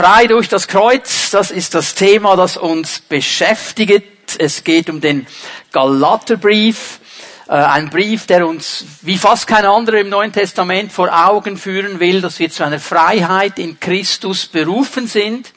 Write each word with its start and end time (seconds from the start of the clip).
Frei 0.00 0.28
durch 0.28 0.48
das 0.48 0.66
Kreuz, 0.66 1.30
das 1.30 1.50
ist 1.50 1.74
das 1.74 1.94
Thema, 1.94 2.34
das 2.34 2.56
uns 2.56 3.00
beschäftigt. 3.00 4.38
Es 4.38 4.64
geht 4.64 4.88
um 4.88 5.02
den 5.02 5.26
Galaterbrief, 5.72 7.00
äh, 7.46 7.52
ein 7.52 7.90
Brief, 7.90 8.24
der 8.24 8.48
uns 8.48 8.86
wie 9.02 9.18
fast 9.18 9.46
kein 9.46 9.66
anderer 9.66 9.98
im 9.98 10.08
Neuen 10.08 10.32
Testament 10.32 10.90
vor 10.90 11.10
Augen 11.12 11.58
führen 11.58 12.00
will, 12.00 12.22
dass 12.22 12.38
wir 12.38 12.48
zu 12.48 12.64
einer 12.64 12.80
Freiheit 12.80 13.58
in 13.58 13.78
Christus 13.78 14.46
berufen 14.46 15.06
sind. 15.06 15.52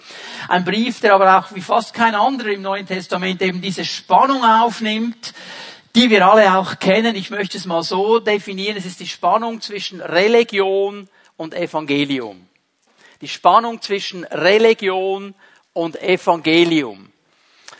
Ein 0.49 0.65
Brief, 0.65 0.99
der 0.99 1.13
aber 1.13 1.39
auch 1.39 1.55
wie 1.55 1.61
fast 1.61 1.93
kein 1.93 2.13
anderer 2.13 2.49
im 2.49 2.63
Neuen 2.63 2.85
Testament 2.85 3.41
eben 3.41 3.61
diese 3.61 3.85
Spannung 3.85 4.43
aufnimmt, 4.43 5.33
die 5.95 6.09
wir 6.09 6.27
alle 6.27 6.53
auch 6.57 6.79
kennen. 6.79 7.15
Ich 7.15 7.29
möchte 7.29 7.57
es 7.57 7.63
mal 7.63 7.81
so 7.81 8.19
definieren. 8.19 8.75
Es 8.75 8.85
ist 8.85 8.99
die 8.99 9.07
Spannung 9.07 9.61
zwischen 9.61 10.01
Religion 10.01 11.07
und 11.37 11.53
Evangelium 11.53 12.45
die 13.23 13.29
Spannung 13.29 13.81
zwischen 13.81 14.25
Religion 14.25 15.33
und 15.71 16.01
Evangelium. 16.03 17.09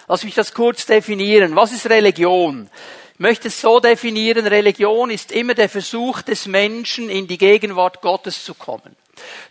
Lass 0.07 0.23
mich 0.23 0.35
das 0.35 0.53
kurz 0.53 0.85
definieren. 0.85 1.53
Was 1.57 1.73
ist 1.73 1.89
Religion? 1.89 2.69
Ich 3.15 3.19
möchte 3.19 3.49
es 3.49 3.59
so 3.59 3.81
definieren, 3.81 4.47
Religion 4.47 5.09
ist 5.09 5.33
immer 5.33 5.53
der 5.53 5.67
Versuch 5.67 6.21
des 6.21 6.47
Menschen, 6.47 7.09
in 7.09 7.27
die 7.27 7.37
Gegenwart 7.37 8.01
Gottes 8.01 8.45
zu 8.45 8.53
kommen. 8.53 8.95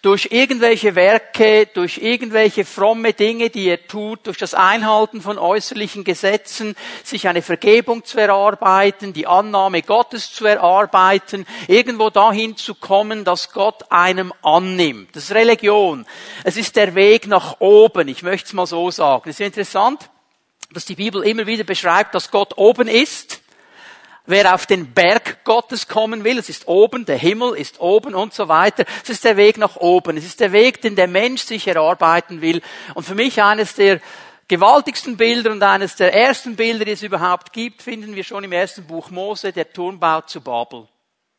Durch 0.02 0.28
irgendwelche 0.32 0.94
Werke, 0.96 1.66
durch 1.66 1.98
irgendwelche 1.98 2.64
fromme 2.64 3.12
Dinge, 3.12 3.50
die 3.50 3.68
er 3.68 3.86
tut, 3.86 4.26
durch 4.26 4.38
das 4.38 4.54
Einhalten 4.54 5.20
von 5.20 5.38
äußerlichen 5.38 6.02
Gesetzen, 6.02 6.74
sich 7.04 7.28
eine 7.28 7.42
Vergebung 7.42 8.04
zu 8.04 8.18
erarbeiten, 8.18 9.12
die 9.12 9.26
Annahme 9.26 9.82
Gottes 9.82 10.32
zu 10.32 10.46
erarbeiten, 10.46 11.46
irgendwo 11.68 12.10
dahin 12.10 12.56
zu 12.56 12.74
kommen, 12.74 13.24
dass 13.24 13.52
Gott 13.52 13.90
einem 13.90 14.32
annimmt. 14.42 15.14
Das 15.14 15.24
ist 15.24 15.32
Religion. 15.32 16.06
Es 16.42 16.56
ist 16.56 16.74
der 16.74 16.94
Weg 16.94 17.28
nach 17.28 17.60
oben. 17.60 18.08
Ich 18.08 18.22
möchte 18.22 18.46
es 18.46 18.52
mal 18.52 18.66
so 18.66 18.90
sagen. 18.90 19.30
Es 19.30 19.38
ist 19.38 19.46
interessant, 19.46 20.10
dass 20.72 20.84
die 20.84 20.96
Bibel 20.96 21.22
immer 21.22 21.46
wieder 21.46 21.64
beschreibt, 21.64 22.14
dass 22.14 22.30
Gott 22.30 22.56
oben 22.56 22.88
ist 22.88 23.41
Wer 24.24 24.54
auf 24.54 24.66
den 24.66 24.92
Berg 24.92 25.44
Gottes 25.44 25.88
kommen 25.88 26.22
will, 26.22 26.38
es 26.38 26.48
ist 26.48 26.68
oben, 26.68 27.04
der 27.04 27.18
Himmel 27.18 27.56
ist 27.56 27.80
oben 27.80 28.14
und 28.14 28.32
so 28.32 28.46
weiter. 28.48 28.84
Es 29.02 29.10
ist 29.10 29.24
der 29.24 29.36
Weg 29.36 29.58
nach 29.58 29.76
oben. 29.76 30.16
Es 30.16 30.24
ist 30.24 30.38
der 30.38 30.52
Weg, 30.52 30.80
den 30.80 30.94
der 30.94 31.08
Mensch 31.08 31.42
sich 31.42 31.66
erarbeiten 31.66 32.40
will. 32.40 32.62
Und 32.94 33.04
für 33.04 33.16
mich 33.16 33.42
eines 33.42 33.74
der 33.74 34.00
gewaltigsten 34.46 35.16
Bilder 35.16 35.50
und 35.50 35.62
eines 35.62 35.96
der 35.96 36.14
ersten 36.14 36.54
Bilder, 36.54 36.84
die 36.84 36.92
es 36.92 37.02
überhaupt 37.02 37.52
gibt, 37.52 37.82
finden 37.82 38.14
wir 38.14 38.22
schon 38.22 38.44
im 38.44 38.52
ersten 38.52 38.86
Buch 38.86 39.10
Mose, 39.10 39.52
der 39.52 39.72
Turmbau 39.72 40.20
zu 40.20 40.40
Babel. 40.40 40.86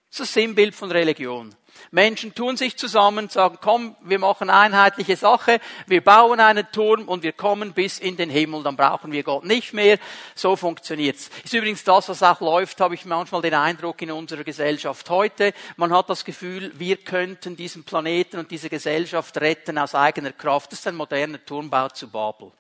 Das 0.09 0.19
ist 0.19 0.19
das 0.19 0.33
Sinnbild 0.33 0.75
von 0.75 0.91
Religion. 0.91 1.55
Menschen 1.91 2.33
tun 2.33 2.57
sich 2.57 2.77
zusammen, 2.77 3.29
sagen, 3.29 3.57
komm, 3.61 3.95
wir 4.01 4.19
machen 4.19 4.49
einheitliche 4.49 5.15
Sache, 5.15 5.59
wir 5.87 6.03
bauen 6.03 6.39
einen 6.39 6.65
Turm 6.71 7.07
und 7.07 7.23
wir 7.23 7.33
kommen 7.33 7.73
bis 7.73 7.99
in 7.99 8.17
den 8.17 8.29
Himmel, 8.29 8.63
dann 8.63 8.75
brauchen 8.75 9.11
wir 9.11 9.23
Gott 9.23 9.45
nicht 9.45 9.73
mehr. 9.73 9.99
So 10.35 10.55
funktioniert's. 10.55 11.29
Ist 11.43 11.53
übrigens 11.53 11.83
das, 11.83 12.09
was 12.09 12.23
auch 12.23 12.41
läuft, 12.41 12.81
habe 12.81 12.95
ich 12.95 13.05
manchmal 13.05 13.41
den 13.41 13.53
Eindruck 13.53 14.01
in 14.01 14.11
unserer 14.11 14.43
Gesellschaft 14.43 15.09
heute. 15.09 15.53
Man 15.77 15.93
hat 15.93 16.09
das 16.09 16.25
Gefühl, 16.25 16.71
wir 16.75 16.97
könnten 16.97 17.55
diesen 17.55 17.83
Planeten 17.83 18.39
und 18.39 18.51
diese 18.51 18.69
Gesellschaft 18.69 19.37
retten 19.37 19.77
aus 19.77 19.95
eigener 19.95 20.31
Kraft. 20.31 20.71
Das 20.71 20.79
ist 20.79 20.87
ein 20.87 20.95
moderner 20.95 21.43
Turmbau 21.45 21.89
zu 21.89 22.09
Babel 22.09 22.51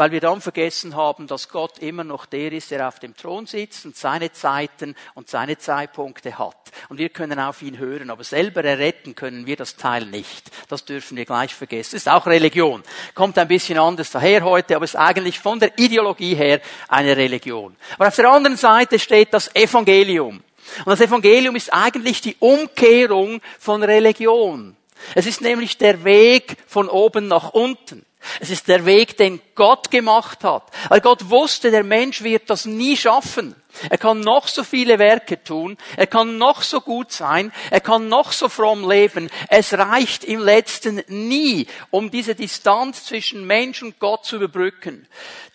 weil 0.00 0.12
wir 0.12 0.20
dann 0.22 0.40
vergessen 0.40 0.96
haben, 0.96 1.26
dass 1.26 1.50
Gott 1.50 1.78
immer 1.80 2.04
noch 2.04 2.24
der 2.24 2.52
ist, 2.52 2.70
der 2.70 2.88
auf 2.88 3.00
dem 3.00 3.14
Thron 3.14 3.44
sitzt 3.44 3.84
und 3.84 3.98
seine 3.98 4.32
Zeiten 4.32 4.96
und 5.12 5.28
seine 5.28 5.58
Zeitpunkte 5.58 6.38
hat. 6.38 6.56
Und 6.88 6.96
wir 6.96 7.10
können 7.10 7.38
auf 7.38 7.60
ihn 7.60 7.76
hören, 7.76 8.08
aber 8.08 8.24
selber 8.24 8.64
erretten 8.64 9.14
können 9.14 9.44
wir 9.44 9.56
das 9.56 9.76
Teil 9.76 10.06
nicht. 10.06 10.50
Das 10.68 10.86
dürfen 10.86 11.18
wir 11.18 11.26
gleich 11.26 11.54
vergessen. 11.54 11.96
Ist 11.96 12.08
auch 12.08 12.26
Religion. 12.26 12.82
Kommt 13.14 13.36
ein 13.36 13.46
bisschen 13.46 13.76
anders 13.76 14.10
daher 14.10 14.42
heute, 14.42 14.74
aber 14.74 14.86
ist 14.86 14.96
eigentlich 14.96 15.38
von 15.38 15.60
der 15.60 15.78
Ideologie 15.78 16.34
her 16.34 16.62
eine 16.88 17.14
Religion. 17.14 17.76
Aber 17.96 18.08
auf 18.08 18.16
der 18.16 18.30
anderen 18.30 18.56
Seite 18.56 18.98
steht 18.98 19.34
das 19.34 19.54
Evangelium. 19.54 20.42
Und 20.78 20.86
das 20.86 21.02
Evangelium 21.02 21.56
ist 21.56 21.74
eigentlich 21.74 22.22
die 22.22 22.36
Umkehrung 22.38 23.42
von 23.58 23.82
Religion. 23.82 24.78
Es 25.14 25.26
ist 25.26 25.42
nämlich 25.42 25.76
der 25.76 26.04
Weg 26.04 26.56
von 26.66 26.88
oben 26.88 27.28
nach 27.28 27.50
unten. 27.50 28.06
Es 28.38 28.50
ist 28.50 28.68
der 28.68 28.84
Weg, 28.84 29.16
den 29.16 29.40
Gott 29.54 29.90
gemacht 29.90 30.44
hat. 30.44 30.64
Weil 30.88 31.00
Gott 31.00 31.30
wusste, 31.30 31.70
der 31.70 31.84
Mensch 31.84 32.22
wird 32.22 32.50
das 32.50 32.66
nie 32.66 32.96
schaffen. 32.96 33.54
Er 33.88 33.98
kann 33.98 34.20
noch 34.20 34.48
so 34.48 34.64
viele 34.64 34.98
Werke 34.98 35.42
tun, 35.42 35.78
er 35.96 36.06
kann 36.06 36.38
noch 36.38 36.62
so 36.62 36.80
gut 36.80 37.12
sein, 37.12 37.52
er 37.70 37.80
kann 37.80 38.08
noch 38.08 38.32
so 38.32 38.48
fromm 38.48 38.88
leben. 38.88 39.30
Es 39.48 39.72
reicht 39.72 40.24
im 40.24 40.40
letzten 40.40 41.02
nie, 41.06 41.66
um 41.90 42.10
diese 42.10 42.34
Distanz 42.34 43.04
zwischen 43.04 43.46
Mensch 43.46 43.82
und 43.82 43.98
Gott 44.00 44.24
zu 44.24 44.36
überbrücken. 44.36 45.06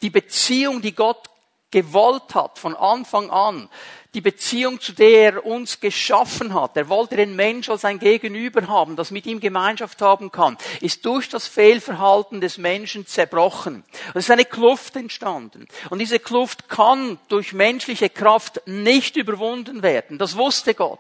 Die 0.01 0.09
Beziehung, 0.09 0.81
die 0.81 0.95
Gott 0.95 1.27
gewollt 1.71 2.33
hat 2.33 2.57
von 2.57 2.75
Anfang 2.75 3.29
an, 3.29 3.69
die 4.15 4.21
Beziehung, 4.21 4.79
zu 4.79 4.93
der 4.93 5.33
er 5.33 5.45
uns 5.45 5.79
geschaffen 5.79 6.53
hat. 6.53 6.75
Er 6.77 6.89
wollte 6.89 7.17
den 7.17 7.35
Mensch 7.35 7.69
als 7.69 7.85
ein 7.85 7.99
Gegenüber 7.99 8.67
haben, 8.67 8.95
das 8.95 9.11
mit 9.11 9.25
ihm 9.25 9.39
Gemeinschaft 9.39 10.01
haben 10.01 10.31
kann, 10.31 10.57
ist 10.81 11.05
durch 11.05 11.29
das 11.29 11.47
Fehlverhalten 11.47 12.39
des 12.41 12.57
Menschen 12.57 13.05
zerbrochen. 13.05 13.83
Es 14.13 14.25
ist 14.25 14.31
eine 14.31 14.45
Kluft 14.45 14.95
entstanden. 14.95 15.67
Und 15.89 15.99
diese 15.99 16.19
Kluft 16.19 16.69
kann 16.69 17.19
durch 17.27 17.53
menschliche 17.53 18.09
Kraft 18.09 18.61
nicht 18.65 19.17
überwunden 19.17 19.83
werden. 19.83 20.17
Das 20.17 20.37
wusste 20.37 20.73
Gott. 20.73 20.99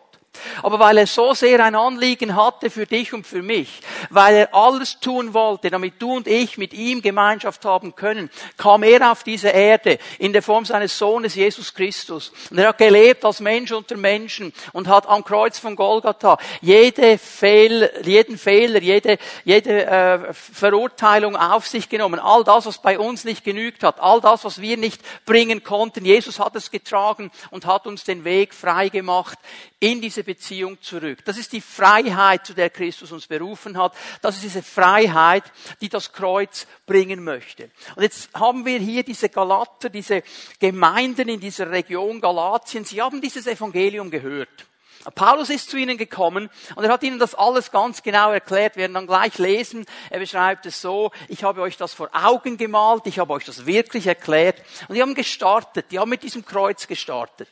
Aber 0.63 0.79
weil 0.79 0.97
er 0.97 1.07
so 1.07 1.33
sehr 1.33 1.63
ein 1.63 1.75
Anliegen 1.75 2.35
hatte 2.35 2.69
für 2.69 2.85
dich 2.85 3.13
und 3.13 3.25
für 3.25 3.41
mich, 3.41 3.81
weil 4.09 4.35
er 4.35 4.53
alles 4.53 4.99
tun 4.99 5.33
wollte, 5.33 5.69
damit 5.69 6.01
du 6.01 6.13
und 6.13 6.27
ich 6.27 6.57
mit 6.57 6.73
ihm 6.73 7.01
Gemeinschaft 7.01 7.65
haben 7.65 7.95
können, 7.95 8.29
kam 8.57 8.83
er 8.83 9.11
auf 9.11 9.23
diese 9.23 9.49
Erde 9.49 9.97
in 10.19 10.33
der 10.33 10.41
Form 10.41 10.65
seines 10.65 10.97
Sohnes 10.97 11.35
Jesus 11.35 11.73
Christus. 11.73 12.31
Und 12.49 12.57
er 12.57 12.69
hat 12.69 12.77
gelebt 12.77 13.25
als 13.25 13.39
Mensch 13.39 13.71
unter 13.71 13.97
Menschen 13.97 14.53
und 14.73 14.87
hat 14.87 15.07
am 15.07 15.23
Kreuz 15.23 15.59
von 15.59 15.75
Golgatha 15.75 16.37
jede 16.61 17.17
Fehl, 17.17 17.89
jeden 18.03 18.37
Fehler, 18.37 18.81
jede, 18.81 19.17
jede 19.43 19.85
äh, 19.85 20.33
Verurteilung 20.33 21.35
auf 21.35 21.67
sich 21.67 21.89
genommen. 21.89 22.19
All 22.19 22.43
das, 22.43 22.65
was 22.65 22.81
bei 22.81 22.99
uns 22.99 23.23
nicht 23.23 23.43
genügt 23.43 23.83
hat, 23.83 23.99
all 23.99 24.21
das, 24.21 24.43
was 24.43 24.61
wir 24.61 24.77
nicht 24.77 25.01
bringen 25.25 25.63
konnten. 25.63 26.05
Jesus 26.05 26.39
hat 26.39 26.55
es 26.55 26.71
getragen 26.71 27.31
und 27.51 27.65
hat 27.65 27.87
uns 27.87 28.03
den 28.03 28.23
Weg 28.23 28.53
frei 28.53 28.89
gemacht 28.89 29.37
in 29.79 30.01
diese 30.01 30.23
Beziehung 30.25 30.81
zurück. 30.81 31.19
Das 31.23 31.37
ist 31.37 31.53
die 31.53 31.61
Freiheit, 31.61 32.45
zu 32.45 32.53
der 32.53 32.69
Christus 32.69 33.11
uns 33.11 33.27
berufen 33.27 33.77
hat. 33.77 33.93
Das 34.21 34.35
ist 34.35 34.43
diese 34.43 34.63
Freiheit, 34.63 35.43
die 35.79 35.89
das 35.89 36.11
Kreuz 36.11 36.67
bringen 36.85 37.23
möchte. 37.23 37.71
Und 37.95 38.03
jetzt 38.03 38.29
haben 38.33 38.65
wir 38.65 38.79
hier 38.79 39.03
diese 39.03 39.29
Galater, 39.29 39.89
diese 39.89 40.23
Gemeinden 40.59 41.29
in 41.29 41.39
dieser 41.39 41.71
Region 41.71 42.19
Galatien. 42.19 42.83
Sie 42.83 43.01
haben 43.01 43.21
dieses 43.21 43.47
Evangelium 43.47 44.11
gehört. 44.11 44.65
Paulus 45.13 45.49
ist 45.51 45.69
zu 45.69 45.77
ihnen 45.77 45.97
gekommen 45.97 46.49
und 46.75 46.83
er 46.83 46.91
hat 46.91 47.03
ihnen 47.03 47.19
das 47.19 47.35
alles 47.35 47.71
ganz 47.71 48.01
genau 48.01 48.31
erklärt. 48.31 48.75
Wir 48.75 48.81
werden 48.81 48.95
dann 48.95 49.07
gleich 49.07 49.37
lesen. 49.37 49.85
Er 50.09 50.19
beschreibt 50.19 50.65
es 50.65 50.81
so, 50.81 51.11
ich 51.27 51.43
habe 51.43 51.61
euch 51.61 51.77
das 51.77 51.93
vor 51.93 52.09
Augen 52.13 52.57
gemalt, 52.57 53.03
ich 53.05 53.19
habe 53.19 53.33
euch 53.33 53.45
das 53.45 53.65
wirklich 53.67 54.07
erklärt. 54.07 54.61
Und 54.87 54.95
die 54.95 55.01
haben 55.01 55.13
gestartet, 55.13 55.87
die 55.91 55.99
haben 55.99 56.09
mit 56.09 56.23
diesem 56.23 56.43
Kreuz 56.43 56.87
gestartet. 56.87 57.49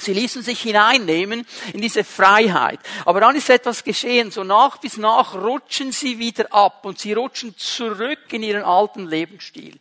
Sie 0.00 0.12
ließen 0.12 0.42
sich 0.42 0.60
hineinnehmen 0.60 1.44
in 1.72 1.80
diese 1.80 2.04
Freiheit. 2.04 2.78
Aber 3.04 3.20
dann 3.20 3.34
ist 3.34 3.50
etwas 3.50 3.82
geschehen. 3.82 4.30
So 4.30 4.44
nach 4.44 4.78
bis 4.78 4.96
nach 4.96 5.34
rutschen 5.34 5.90
sie 5.90 6.20
wieder 6.20 6.52
ab 6.54 6.86
und 6.86 7.00
sie 7.00 7.12
rutschen 7.12 7.56
zurück 7.58 8.32
in 8.32 8.44
ihren 8.44 8.62
alten 8.62 9.06
Lebensstil. 9.06 9.78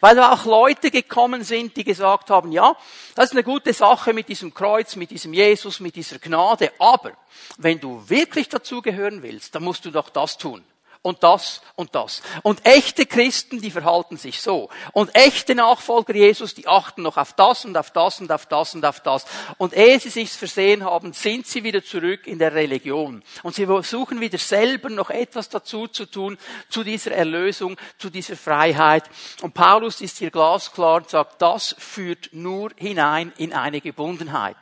Weil 0.00 0.16
da 0.16 0.32
auch 0.32 0.44
Leute 0.44 0.90
gekommen 0.90 1.44
sind, 1.44 1.76
die 1.76 1.84
gesagt 1.84 2.30
haben, 2.30 2.50
ja, 2.50 2.74
das 3.14 3.26
ist 3.26 3.32
eine 3.32 3.44
gute 3.44 3.72
Sache 3.72 4.12
mit 4.12 4.28
diesem 4.28 4.52
Kreuz, 4.52 4.96
mit 4.96 5.12
diesem 5.12 5.32
Jesus, 5.32 5.78
mit 5.78 5.94
dieser 5.94 6.18
Gnade. 6.18 6.72
Aber 6.80 7.12
wenn 7.56 7.78
du 7.78 8.02
wirklich 8.08 8.48
dazugehören 8.48 9.22
willst, 9.22 9.54
dann 9.54 9.62
musst 9.62 9.84
du 9.84 9.92
doch 9.92 10.10
das 10.10 10.36
tun 10.36 10.64
und 11.04 11.22
das 11.22 11.60
und 11.76 11.94
das. 11.94 12.22
Und 12.42 12.64
echte 12.64 13.04
Christen, 13.04 13.60
die 13.60 13.70
verhalten 13.70 14.16
sich 14.16 14.40
so. 14.40 14.70
Und 14.92 15.14
echte 15.14 15.54
Nachfolger 15.54 16.14
Jesus, 16.14 16.54
die 16.54 16.66
achten 16.66 17.02
noch 17.02 17.18
auf 17.18 17.34
das 17.34 17.66
und 17.66 17.76
auf 17.76 17.90
das 17.90 18.20
und 18.20 18.32
auf 18.32 18.46
das 18.46 18.74
und 18.74 18.86
auf 18.86 19.00
das. 19.00 19.26
Und 19.58 19.76
ehe 19.76 20.00
sie 20.00 20.08
sich's 20.08 20.34
versehen 20.34 20.82
haben, 20.82 21.12
sind 21.12 21.46
sie 21.46 21.62
wieder 21.62 21.84
zurück 21.84 22.26
in 22.26 22.38
der 22.38 22.54
Religion. 22.54 23.22
Und 23.42 23.54
sie 23.54 23.66
versuchen 23.66 24.20
wieder 24.20 24.38
selber 24.38 24.88
noch 24.88 25.10
etwas 25.10 25.50
dazu 25.50 25.88
zu 25.88 26.06
tun, 26.06 26.38
zu 26.70 26.82
dieser 26.82 27.12
Erlösung, 27.12 27.76
zu 27.98 28.08
dieser 28.08 28.36
Freiheit. 28.36 29.04
Und 29.42 29.52
Paulus 29.52 30.00
ist 30.00 30.16
hier 30.16 30.30
glasklar 30.30 30.96
und 30.96 31.10
sagt, 31.10 31.42
das 31.42 31.76
führt 31.78 32.30
nur 32.32 32.70
hinein 32.76 33.30
in 33.36 33.52
eine 33.52 33.82
Gebundenheit. 33.82 34.56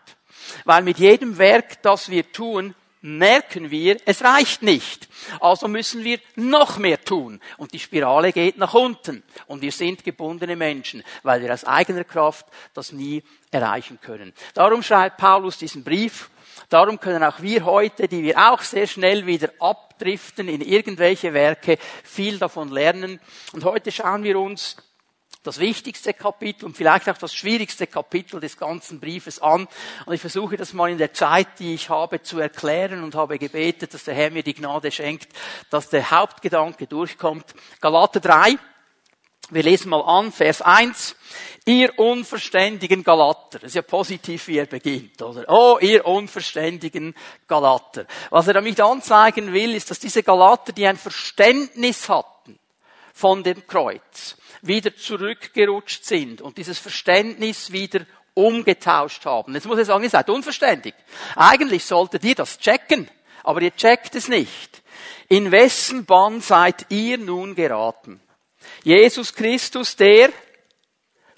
Weil 0.64 0.82
mit 0.82 0.98
jedem 0.98 1.38
Werk, 1.38 1.82
das 1.82 2.08
wir 2.08 2.32
tun, 2.32 2.74
merken 3.02 3.70
wir, 3.70 3.98
es 4.06 4.22
reicht 4.22 4.62
nicht. 4.62 5.08
Also 5.40 5.68
müssen 5.68 6.04
wir 6.04 6.18
noch 6.36 6.78
mehr 6.78 7.04
tun. 7.04 7.40
Und 7.58 7.72
die 7.72 7.78
Spirale 7.78 8.32
geht 8.32 8.56
nach 8.56 8.74
unten. 8.74 9.22
Und 9.46 9.60
wir 9.60 9.72
sind 9.72 10.04
gebundene 10.04 10.56
Menschen, 10.56 11.02
weil 11.22 11.42
wir 11.42 11.52
aus 11.52 11.64
eigener 11.64 12.04
Kraft 12.04 12.46
das 12.74 12.92
nie 12.92 13.22
erreichen 13.50 14.00
können. 14.00 14.32
Darum 14.54 14.82
schreibt 14.82 15.18
Paulus 15.18 15.58
diesen 15.58 15.84
Brief. 15.84 16.30
Darum 16.68 16.98
können 17.00 17.22
auch 17.22 17.42
wir 17.42 17.64
heute, 17.64 18.08
die 18.08 18.22
wir 18.22 18.52
auch 18.52 18.62
sehr 18.62 18.86
schnell 18.86 19.26
wieder 19.26 19.50
abdriften 19.58 20.48
in 20.48 20.60
irgendwelche 20.60 21.34
Werke, 21.34 21.76
viel 22.04 22.38
davon 22.38 22.70
lernen. 22.70 23.20
Und 23.52 23.64
heute 23.64 23.92
schauen 23.92 24.22
wir 24.22 24.38
uns 24.38 24.76
das 25.42 25.58
wichtigste 25.58 26.14
Kapitel 26.14 26.66
und 26.66 26.76
vielleicht 26.76 27.08
auch 27.08 27.18
das 27.18 27.34
schwierigste 27.34 27.86
Kapitel 27.86 28.40
des 28.40 28.56
ganzen 28.56 29.00
Briefes 29.00 29.40
an. 29.40 29.66
Und 30.06 30.14
ich 30.14 30.20
versuche 30.20 30.56
das 30.56 30.72
mal 30.72 30.90
in 30.90 30.98
der 30.98 31.12
Zeit, 31.12 31.58
die 31.58 31.74
ich 31.74 31.88
habe, 31.88 32.22
zu 32.22 32.38
erklären 32.38 33.02
und 33.02 33.14
habe 33.14 33.38
gebetet, 33.38 33.92
dass 33.92 34.04
der 34.04 34.14
Herr 34.14 34.30
mir 34.30 34.44
die 34.44 34.54
Gnade 34.54 34.90
schenkt, 34.92 35.28
dass 35.70 35.88
der 35.88 36.10
Hauptgedanke 36.10 36.86
durchkommt. 36.86 37.46
Galater 37.80 38.20
3. 38.20 38.56
Wir 39.50 39.64
lesen 39.64 39.90
mal 39.90 40.00
an, 40.00 40.32
Vers 40.32 40.62
1. 40.62 41.16
Ihr 41.66 41.98
unverständigen 41.98 43.02
Galater. 43.02 43.58
Das 43.58 43.64
ist 43.64 43.74
ja 43.74 43.82
positiv, 43.82 44.46
wie 44.46 44.58
er 44.58 44.66
beginnt, 44.66 45.20
oder? 45.20 45.44
Oh, 45.48 45.78
ihr 45.80 46.06
unverständigen 46.06 47.14
Galater. 47.48 48.06
Was 48.30 48.46
er 48.46 48.54
damit 48.54 48.80
anzeigen 48.80 49.52
will, 49.52 49.74
ist, 49.74 49.90
dass 49.90 49.98
diese 49.98 50.22
Galater, 50.22 50.72
die 50.72 50.86
ein 50.86 50.96
Verständnis 50.96 52.08
hatten 52.08 52.31
von 53.12 53.42
dem 53.42 53.66
Kreuz, 53.66 54.36
wieder 54.62 54.94
zurückgerutscht 54.96 56.04
sind 56.04 56.40
und 56.40 56.58
dieses 56.58 56.78
Verständnis 56.78 57.72
wieder 57.72 58.06
umgetauscht 58.34 59.24
haben. 59.26 59.54
Jetzt 59.54 59.66
muss 59.66 59.78
ich 59.78 59.86
sagen, 59.86 60.04
ihr 60.04 60.10
seid 60.10 60.30
unverständig. 60.30 60.94
Eigentlich 61.36 61.84
solltet 61.84 62.24
ihr 62.24 62.34
das 62.34 62.58
checken, 62.58 63.10
aber 63.42 63.60
ihr 63.62 63.74
checkt 63.76 64.14
es 64.14 64.28
nicht. 64.28 64.82
In 65.28 65.50
wessen 65.50 66.04
Bann 66.04 66.40
seid 66.40 66.86
ihr 66.90 67.18
nun 67.18 67.54
geraten? 67.54 68.20
Jesus 68.84 69.34
Christus, 69.34 69.96
der 69.96 70.30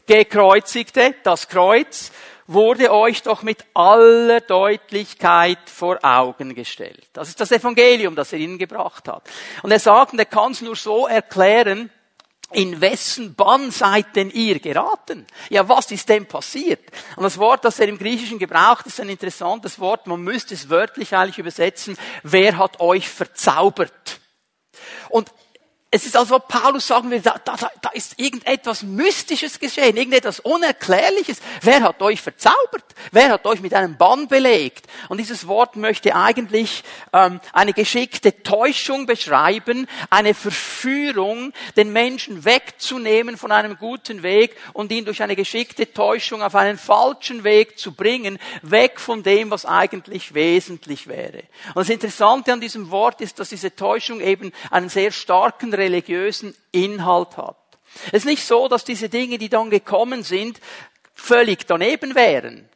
gekreuzigte, 0.07 1.15
das 1.23 1.49
Kreuz, 1.49 2.13
wurde 2.47 2.93
euch 2.93 3.23
doch 3.23 3.43
mit 3.43 3.65
aller 3.75 4.41
Deutlichkeit 4.41 5.59
vor 5.67 5.99
Augen 6.03 6.55
gestellt. 6.55 7.09
Das 7.13 7.29
ist 7.29 7.41
das 7.41 7.53
Evangelium, 7.53 8.15
das 8.15 8.33
er 8.33 8.39
ihnen 8.39 8.59
gebracht 8.59 9.09
hat. 9.09 9.29
Und 9.63 9.71
er 9.71 9.79
sagt, 9.79 10.13
und 10.13 10.19
er 10.19 10.27
kann 10.27 10.53
es 10.53 10.61
nur 10.61 10.77
so 10.77 11.07
erklären, 11.07 11.91
in 12.51 12.81
wessen 12.81 13.35
Bann 13.35 13.71
seid 13.71 14.15
denn 14.15 14.31
ihr 14.31 14.61
geraten? 14.61 15.27
Ja, 15.51 15.69
was 15.69 15.91
ist 15.91 16.09
denn 16.09 16.27
passiert? 16.27 16.81
Und 17.17 17.25
das 17.25 17.39
Wort, 17.39 17.65
das 17.65 17.81
er 17.81 17.89
im 17.89 17.99
Griechischen 17.99 18.39
gebraucht, 18.39 18.87
ist 18.87 19.01
ein 19.01 19.09
interessantes 19.09 19.81
Wort. 19.81 20.07
Man 20.07 20.21
müsste 20.21 20.55
es 20.55 20.69
wörtlich 20.69 21.15
eigentlich 21.15 21.39
übersetzen. 21.39 21.97
Wer 22.23 22.57
hat 22.57 22.81
euch 22.81 23.09
verzaubert? 23.09 24.21
Und 25.09 25.33
es 25.95 26.07
ist 26.07 26.17
also, 26.17 26.41
Paulus 26.41 26.89
sagen 26.89 27.09
will, 27.13 27.21
da, 27.21 27.37
da, 27.45 27.55
da 27.55 27.89
ist 27.91 28.19
irgendetwas 28.19 28.83
Mystisches 28.83 29.61
geschehen, 29.61 29.97
irgendetwas 29.97 30.41
Unerklärliches. 30.41 31.39
Wer 31.63 31.83
hat 31.83 32.03
euch 32.03 32.21
verzaubert? 32.21 32.83
Wer 33.13 33.31
hat 33.31 33.47
euch 33.47 33.61
mit 33.61 33.75
einem 33.75 33.97
Bann 33.97 34.27
belegt? 34.27 34.87
Und 35.09 35.19
dieses 35.19 35.47
Wort 35.47 35.77
möchte 35.77 36.17
eigentlich 36.17 36.83
ähm, 37.13 37.39
eine 37.53 37.73
geschickte 37.73 38.43
Täuschung 38.43 39.07
beschreiben, 39.07 39.87
eine 40.11 40.35
Verführung, 40.35 41.53
den 41.77 41.93
Menschen 41.93 42.45
wegzunehmen 42.45 43.37
von 43.37 43.53
einem 43.53 43.77
guten 43.77 44.25
Weg 44.25 44.57
und 44.73 44.91
ihn 44.91 45.05
durch 45.05 45.23
eine 45.23 45.37
geschickte 45.37 45.93
Täuschung 45.93 46.43
auf 46.43 46.57
einen 46.57 46.77
falschen 46.77 47.45
Weg 47.45 47.79
zu 47.79 47.93
bringen, 47.93 48.41
weg 48.63 48.99
von 48.99 49.23
dem, 49.23 49.53
was 49.53 49.65
eigentlich 49.65 50.35
wesentlich 50.35 51.07
wäre. 51.07 51.45
Und 51.69 51.83
das 51.83 51.89
Interessante 51.89 52.53
an 52.53 52.61
diesem 52.61 52.91
Wort 52.91 53.21
ist, 53.21 53.39
dass 53.39 53.51
diese 53.51 53.77
Täuschung 53.77 54.21
eben 54.21 54.51
einen 54.73 54.89
sehr 54.89 55.13
starken 55.13 55.73
religiösen 55.85 56.55
Inhalt 56.73 57.37
hat. 57.37 57.57
Es 58.07 58.21
ist 58.21 58.27
nicht 58.27 58.45
so, 58.45 58.69
dass 58.69 58.85
diese 58.85 59.09
Dinge, 59.09 59.39
die 59.39 59.49
dann 59.49 59.71
gekommen 59.71 60.23
sind, 60.23 60.61
völlig 61.15 61.67
daneben 61.67 62.15
wären. 62.15 62.69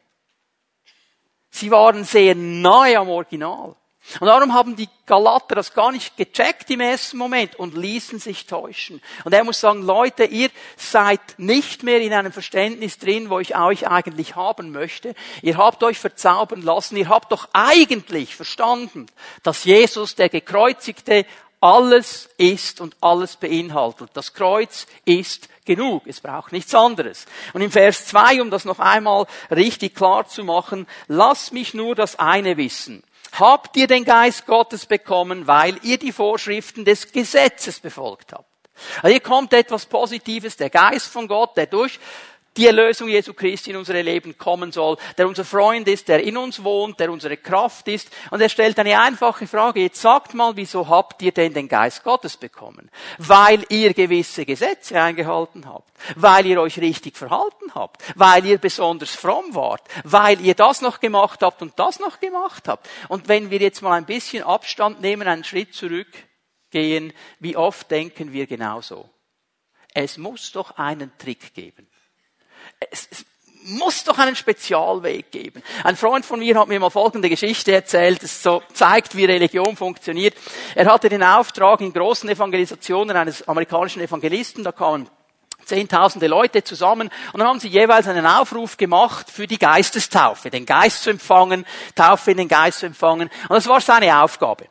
Sie 1.51 1.71
waren 1.71 2.05
sehr 2.05 2.35
nahe 2.35 2.99
am 2.99 3.09
Original. 3.09 3.75
Und 4.21 4.27
darum 4.27 4.55
haben 4.55 4.75
die 4.75 4.89
Galater 5.05 5.55
das 5.55 5.75
gar 5.75 5.93
nicht 5.93 6.17
gecheckt 6.17 6.71
im 6.71 6.81
ersten 6.81 7.19
Moment 7.19 7.57
und 7.57 7.77
ließen 7.77 8.19
sich 8.19 8.47
täuschen. 8.47 9.03
Und 9.25 9.35
er 9.35 9.45
muss 9.45 9.61
sagen, 9.61 9.83
Leute, 9.83 10.25
ihr 10.25 10.49
seid 10.77 11.21
nicht 11.37 11.83
mehr 11.83 12.01
in 12.01 12.15
einem 12.15 12.33
Verständnis 12.33 12.99
drin, 12.99 13.29
wo 13.29 13.39
ich 13.39 13.55
euch 13.57 13.87
eigentlich 13.87 14.35
haben 14.35 14.73
möchte. 14.73 15.15
Ihr 15.43 15.59
habt 15.59 15.83
euch 15.83 15.99
verzaubern 15.99 16.63
lassen. 16.63 16.97
Ihr 16.97 17.11
habt 17.11 17.33
doch 17.33 17.49
eigentlich 17.53 18.35
verstanden, 18.35 19.07
dass 19.43 19.65
Jesus, 19.65 20.15
der 20.15 20.31
gekreuzigte, 20.31 21.27
alles 21.61 22.29
ist 22.37 22.81
und 22.81 22.97
alles 23.01 23.37
beinhaltet. 23.37 24.11
Das 24.15 24.35
Kreuz 24.35 24.87
ist 25.05 25.49
genug. 25.65 26.05
Es 26.07 26.21
braucht 26.21 26.53
nichts 26.53 26.75
anderes. 26.75 27.27
Und 27.53 27.63
im 27.63 27.71
Vers 27.71 28.07
2, 28.07 28.41
um 28.43 28.51
das 28.51 28.65
noch 28.65 28.79
einmal 28.79 29.27
richtig 29.51 29.95
klar 29.95 30.27
zu 30.27 30.45
machen, 30.45 30.87
lass 31.07 31.53
mich 31.53 31.75
nur 31.75 31.95
das 31.95 32.19
eine 32.19 32.57
wissen. 32.57 33.03
Habt 33.33 33.77
ihr 33.77 33.87
den 33.87 34.05
Geist 34.05 34.47
Gottes 34.47 34.87
bekommen, 34.87 35.47
weil 35.47 35.79
ihr 35.83 35.99
die 35.99 36.13
Vorschriften 36.13 36.85
des 36.85 37.13
Gesetzes 37.13 37.81
befolgt 37.81 38.33
habt? 38.33 38.47
Also 39.03 39.09
hier 39.09 39.21
kommt 39.21 39.53
etwas 39.53 39.87
Positives, 39.87 40.57
der 40.57 40.71
Geist 40.71 41.09
von 41.09 41.29
Gott, 41.29 41.57
der 41.57 41.67
durch 41.67 41.99
die 42.59 42.67
Erlösung 42.67 43.09
Jesu 43.09 43.35
Christi 43.35 43.71
in 43.71 43.77
unsere 43.77 44.03
Leben 44.03 44.37
kommen 44.37 44.73
soll, 44.73 44.97
der 45.17 45.29
unser 45.29 45.45
Freund 45.45 45.87
ist, 45.87 46.09
der 46.09 46.23
in 46.25 46.37
uns 46.37 46.63
wohnt, 46.63 46.99
der 46.99 47.11
unsere 47.11 47.37
Kraft 47.37 47.87
ist. 47.87 48.11
Und 48.33 48.41
er 48.41 48.49
stellt 48.49 48.79
eine 48.81 49.01
einfache 49.01 49.47
Frage. 49.47 49.81
Jetzt 49.81 50.01
sagt 50.01 50.35
mal, 50.35 50.57
wieso 50.57 50.89
habt 50.89 51.23
ihr 51.23 51.31
denn 51.31 51.55
den 51.55 51.69
Geist 51.69 52.03
Gottes 52.03 52.37
bekommen? 52.37 52.91
Weil 53.19 53.65
ihr 53.69 53.95
gewisse 53.95 54.45
Gesetze 54.45 55.01
eingehalten 55.01 55.67
habt. 55.67 55.89
Weil 56.17 56.47
ihr 56.47 56.61
euch 56.61 56.81
richtig 56.81 57.17
verhalten 57.17 57.75
habt. 57.75 58.03
Weil 58.17 58.45
ihr 58.45 58.59
besonders 58.59 59.15
fromm 59.15 59.55
wart. 59.55 59.87
Weil 60.03 60.41
ihr 60.41 60.55
das 60.55 60.81
noch 60.81 60.99
gemacht 60.99 61.41
habt 61.43 61.63
und 61.63 61.79
das 61.79 62.01
noch 62.01 62.19
gemacht 62.19 62.67
habt. 62.67 62.89
Und 63.09 63.29
wenn 63.29 63.51
wir 63.51 63.61
jetzt 63.61 63.83
mal 63.83 63.93
ein 63.93 64.07
bisschen 64.07 64.43
Abstand 64.43 65.01
nehmen, 65.01 65.29
einen 65.29 65.45
Schritt 65.45 65.75
zurückgehen, 65.75 67.13
wie 67.39 67.57
oft 67.57 67.89
denken 67.89 68.33
wir 68.33 68.49
genauso? 68.49 69.09
Es 69.95 70.19
muss 70.19 70.51
doch 70.51 70.77
einen 70.77 71.17
Trick 71.19 71.55
geben. 71.55 71.89
Es, 72.91 73.09
es 73.11 73.25
muss 73.69 74.05
doch 74.05 74.19
einen 74.19 74.35
Spezialweg 74.35 75.31
geben. 75.31 75.63
Ein 75.85 75.97
Freund 75.97 76.25
von 76.25 76.39
mir 76.39 76.59
hat 76.59 76.69
mir 76.69 76.81
mal 76.81 76.91
folgende 76.91 77.29
Geschichte 77.29 77.73
erzählt, 77.73 78.23
das 78.23 78.43
so 78.43 78.63
zeigt, 78.73 79.15
wie 79.15 79.27
Religion 79.27 79.77
funktioniert. 79.77 80.35
Er 80.75 80.87
hatte 80.87 81.09
den 81.09 81.23
Auftrag 81.23 81.81
in 81.81 81.93
großen 81.93 82.29
Evangelisationen 82.29 83.17
eines 83.17 83.47
amerikanischen 83.47 84.01
Evangelisten, 84.01 84.65
da 84.65 84.73
kamen 84.73 85.09
zehntausende 85.67 86.29
Leute 86.29 86.65
zusammen 86.65 87.11
und 87.33 87.41
dann 87.41 87.49
haben 87.49 87.61
sie 87.61 87.69
jeweils 87.69 88.09
einen 88.09 88.25
Aufruf 88.25 88.79
gemacht 88.79 89.31
für 89.31 89.47
die 89.47 89.59
Geistestaufe, 89.59 90.49
den 90.49 90.65
Geist 90.65 91.03
zu 91.03 91.11
empfangen, 91.11 91.67
Taufe 91.95 92.31
in 92.31 92.39
den 92.39 92.49
Geist 92.49 92.81
zu 92.81 92.87
empfangen 92.87 93.29
und 93.49 93.55
das 93.55 93.67
war 93.67 93.81
seine 93.83 94.23
Aufgabe. 94.23 94.67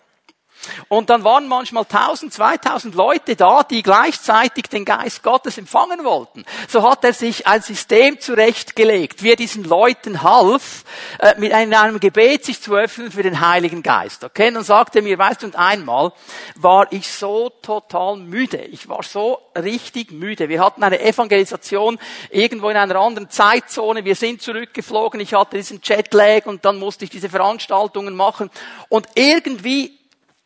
Und 0.88 1.10
dann 1.10 1.24
waren 1.24 1.48
manchmal 1.48 1.84
1000, 1.84 2.34
2000 2.34 2.96
Leute 2.96 3.36
da, 3.36 3.64
die 3.64 3.84
gleichzeitig 3.84 4.66
den 4.66 4.86
Geist 4.86 5.24
Gottes 5.24 5.58
empfangen 5.58 6.04
wollten. 6.04 6.46
So 6.68 6.90
hat 6.90 7.04
er 7.04 7.14
sich 7.14 7.48
ein 7.48 7.62
System 7.62 8.20
zurechtgelegt, 8.20 9.24
wie 9.24 9.32
er 9.32 9.36
diesen 9.36 9.64
Leuten 9.64 10.24
half, 10.24 10.84
äh, 11.20 11.36
mit 11.38 11.54
einem 11.54 12.00
Gebet 12.00 12.46
sich 12.46 12.62
zu 12.62 12.76
öffnen 12.76 13.12
für 13.12 13.24
den 13.24 13.40
Heiligen 13.40 13.84
Geist. 13.84 14.24
Okay? 14.24 14.48
Und 14.50 14.56
dann 14.56 14.64
sagte 14.64 15.00
er 15.00 15.04
mir, 15.04 15.18
weißt 15.18 15.44
du, 15.44 15.48
und 15.48 15.56
einmal 15.56 16.14
war 16.56 16.92
ich 16.92 17.12
so 17.12 17.50
total 17.62 18.18
müde. 18.18 18.58
Ich 18.58 18.88
war 18.90 19.04
so 19.04 19.40
richtig 19.56 20.12
müde. 20.12 20.50
Wir 20.50 20.64
hatten 20.64 20.84
eine 20.84 21.00
Evangelisation 21.02 22.00
irgendwo 22.30 22.70
in 22.70 22.78
einer 22.78 22.96
anderen 22.96 23.30
Zeitzone. 23.30 24.06
Wir 24.06 24.16
sind 24.16 24.42
zurückgeflogen. 24.42 25.20
Ich 25.20 25.34
hatte 25.34 25.58
diesen 25.58 25.82
Jetlag 25.84 26.46
und 26.46 26.66
dann 26.66 26.78
musste 26.78 27.06
ich 27.06 27.10
diese 27.10 27.30
Veranstaltungen 27.30 28.16
machen. 28.16 28.50
Und 28.90 29.08
irgendwie 29.16 29.98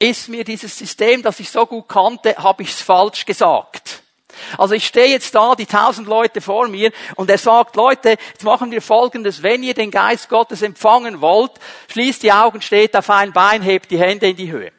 ist 0.01 0.29
mir 0.29 0.43
dieses 0.43 0.75
System, 0.77 1.21
das 1.21 1.39
ich 1.39 1.49
so 1.49 1.65
gut 1.65 1.87
kannte, 1.87 2.35
habe 2.37 2.63
ich 2.63 2.71
es 2.71 2.81
falsch 2.81 3.25
gesagt. 3.25 4.01
Also 4.57 4.73
ich 4.73 4.87
stehe 4.87 5.09
jetzt 5.09 5.35
da, 5.35 5.53
die 5.53 5.67
tausend 5.67 6.07
Leute 6.07 6.41
vor 6.41 6.67
mir, 6.67 6.91
und 7.15 7.29
er 7.29 7.37
sagt, 7.37 7.75
Leute, 7.75 8.17
jetzt 8.31 8.43
machen 8.43 8.71
wir 8.71 8.81
Folgendes, 8.81 9.43
wenn 9.43 9.61
ihr 9.61 9.75
den 9.75 9.91
Geist 9.91 10.29
Gottes 10.29 10.63
empfangen 10.63 11.21
wollt, 11.21 11.51
schließt 11.89 12.23
die 12.23 12.31
Augen, 12.31 12.61
steht 12.61 12.95
auf 12.95 13.09
ein 13.11 13.31
Bein, 13.31 13.61
hebt 13.61 13.91
die 13.91 13.99
Hände 13.99 14.29
in 14.29 14.35
die 14.35 14.51
Höhe. 14.51 14.71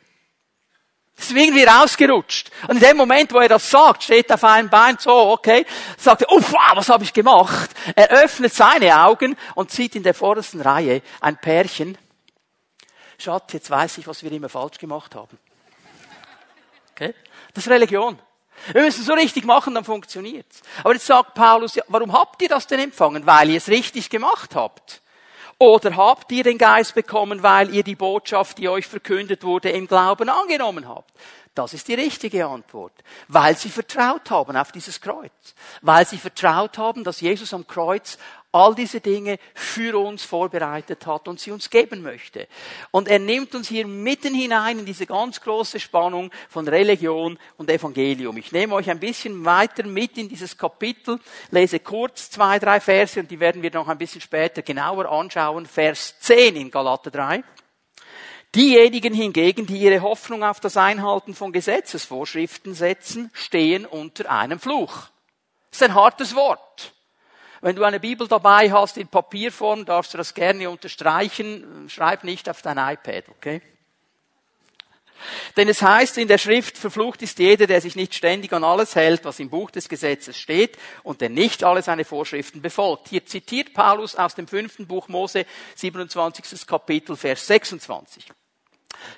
Das 1.17 1.27
ist 1.27 1.37
irgendwie 1.37 1.63
rausgerutscht. 1.63 2.51
Und 2.67 2.77
in 2.77 2.81
dem 2.81 2.97
Moment, 2.97 3.33
wo 3.33 3.39
er 3.39 3.49
das 3.49 3.71
sagt, 3.71 4.03
steht 4.03 4.33
auf 4.33 4.43
einem 4.43 4.71
Bein 4.71 4.97
so, 4.99 5.13
okay, 5.13 5.65
sagt 5.97 6.23
er, 6.23 6.33
oh, 6.33 6.41
wow, 6.41 6.73
was 6.75 6.89
habe 6.89 7.05
ich 7.05 7.13
gemacht? 7.13 7.71
Er 7.95 8.11
öffnet 8.11 8.53
seine 8.53 9.05
Augen 9.05 9.37
und 9.55 9.71
sieht 9.71 9.95
in 9.95 10.03
der 10.03 10.15
vordersten 10.15 10.61
Reihe 10.61 11.01
ein 11.21 11.37
Pärchen, 11.37 11.97
Schatz, 13.23 13.53
jetzt 13.53 13.71
weiß 13.71 13.99
ich, 13.99 14.07
was 14.07 14.23
wir 14.23 14.33
immer 14.33 14.49
falsch 14.49 14.79
gemacht 14.79 15.15
haben. 15.15 15.39
Okay? 16.93 17.15
Das 17.55 17.67
ist 17.67 17.71
Religion. 17.71 18.19
Wir 18.73 18.83
müssen 18.83 19.01
es 19.01 19.07
so 19.07 19.15
richtig 19.15 19.45
machen, 19.45 19.75
dann 19.75 19.85
funktioniert's. 19.85 20.63
Aber 20.85 20.93
jetzt 20.95 21.07
sagt 21.07 21.35
Paulus, 21.35 21.75
ja, 21.75 21.83
warum 21.89 22.13
habt 22.13 22.41
ihr 22.43 22.49
das 22.49 22.67
denn 22.67 22.81
empfangen? 22.81 23.27
Weil 23.27 23.51
ihr 23.51 23.57
es 23.57 23.69
richtig 23.69 24.09
gemacht 24.09 24.55
habt. 24.55 25.01
Oder 25.59 25.97
habt 25.97 26.31
ihr 26.33 26.45
den 26.45 26.59
Geist 26.59 26.95
bekommen, 26.95 27.43
weil 27.43 27.75
ihr 27.75 27.83
die 27.83 27.95
Botschaft, 27.95 28.59
die 28.59 28.69
euch 28.69 28.87
verkündet 28.87 29.45
wurde, 29.45 29.71
im 29.71 29.87
Glauben 29.87 30.29
angenommen 30.29 30.89
habt? 30.89 31.11
Das 31.55 31.75
ist 31.75 31.89
die 31.89 31.95
richtige 31.95 32.47
Antwort. 32.47 32.93
Weil 33.29 33.57
sie 33.57 33.69
vertraut 33.69 34.31
haben 34.31 34.57
auf 34.57 34.73
dieses 34.73 35.01
Kreuz. 35.01 35.55
Weil 35.83 36.07
sie 36.07 36.19
vertraut 36.19 36.79
haben, 36.79 37.05
dass 37.05 37.21
Jesus 37.21 37.53
am 37.53 37.67
Kreuz 37.67 38.19
all 38.53 38.75
diese 38.75 39.01
Dinge 39.01 39.39
für 39.55 39.99
uns 39.99 40.25
vorbereitet 40.25 41.07
hat 41.07 41.27
und 41.27 41.41
sie 41.41 41.51
uns 41.51 41.71
geben 41.71 42.03
möchte. 42.03 42.47
Und 42.91 43.09
er 43.09 43.19
nimmt 43.19 43.55
uns 43.55 43.69
hier 43.69 43.87
mitten 43.87 44.35
hinein 44.35 44.79
in 44.81 44.85
diese 44.85 45.07
ganz 45.07 45.41
große 45.41 45.81
Spannung 45.81 46.31
von 46.49 46.69
Religion 46.69 47.39
und 47.57 47.71
Evangelium. 47.71 48.37
Ich 48.37 48.53
nehme 48.53 48.75
euch 48.75 48.91
ein 48.91 49.01
bisschen 49.01 49.45
weiter 49.45 49.85
mit 49.85 50.19
in 50.19 50.29
dieses 50.29 50.57
Kapitel, 50.57 51.19
lese 51.51 51.81
kurz 51.81 52.31
zwei, 52.31 52.59
drei 52.59 52.79
Verse 52.79 53.19
und 53.19 53.31
die 53.31 53.41
werden 53.41 53.63
wir 53.63 53.73
noch 53.73 53.89
ein 53.89 53.99
bisschen 53.99 54.21
später 54.21 54.61
genauer 54.63 55.11
anschauen. 55.11 55.65
Vers 55.65 56.17
10 56.21 56.57
in 56.57 56.71
Galater 56.71 57.11
3. 57.11 57.43
Diejenigen 58.55 59.15
hingegen, 59.15 59.65
die 59.65 59.79
ihre 59.79 60.03
Hoffnung 60.03 60.45
auf 60.45 60.61
das 60.61 60.77
Einhalten 60.77 61.35
von 61.35 61.53
Gesetzesvorschriften 61.53 62.75
setzen, 62.75 63.31
stehen 63.33 63.87
unter 63.87 64.31
einem 64.31 64.61
Fluch. 64.61 65.09
Das 65.71 65.81
ist 65.81 65.83
ein 65.85 65.95
hartes 65.95 66.35
Wort. 66.35 66.93
Wenn 67.63 67.77
du 67.77 67.85
eine 67.85 68.01
Bibel 68.01 68.27
dabei 68.27 68.73
hast 68.73 68.97
in 68.97 69.07
Papierform, 69.07 69.85
darfst 69.85 70.13
du 70.13 70.19
das 70.19 70.35
gerne 70.35 70.69
unterstreichen. 70.69 71.89
Schreib 71.89 72.25
nicht 72.25 72.49
auf 72.49 72.61
dein 72.61 72.77
iPad, 72.77 73.29
okay? 73.29 73.63
Denn 75.57 75.69
es 75.69 75.81
heißt 75.81 76.19
in 76.19 76.27
der 76.27 76.39
Schrift, 76.39 76.77
verflucht 76.77 77.23
ist 77.23 77.39
jeder, 77.39 77.69
der 77.69 77.81
sich 77.81 77.95
nicht 77.95 78.17
ständig 78.17 78.53
an 78.53 78.65
alles 78.65 78.97
hält, 78.97 79.25
was 79.25 79.39
im 79.39 79.49
Buch 79.49 79.71
des 79.71 79.89
Gesetzes 79.89 80.37
steht 80.37 80.77
und 81.05 81.21
der 81.21 81.29
nicht 81.29 81.63
alle 81.63 81.83
seine 81.83 82.05
Vorschriften 82.05 82.63
befolgt. 82.63 83.09
Hier 83.11 83.25
zitiert 83.25 83.75
Paulus 83.75 84.17
aus 84.17 84.35
dem 84.35 84.49
fünften 84.49 84.89
Buch 84.89 85.07
Mose, 85.07 85.47
27. 85.77 86.67
Kapitel, 86.67 87.17
Vers 87.17 87.47
26. 87.47 88.27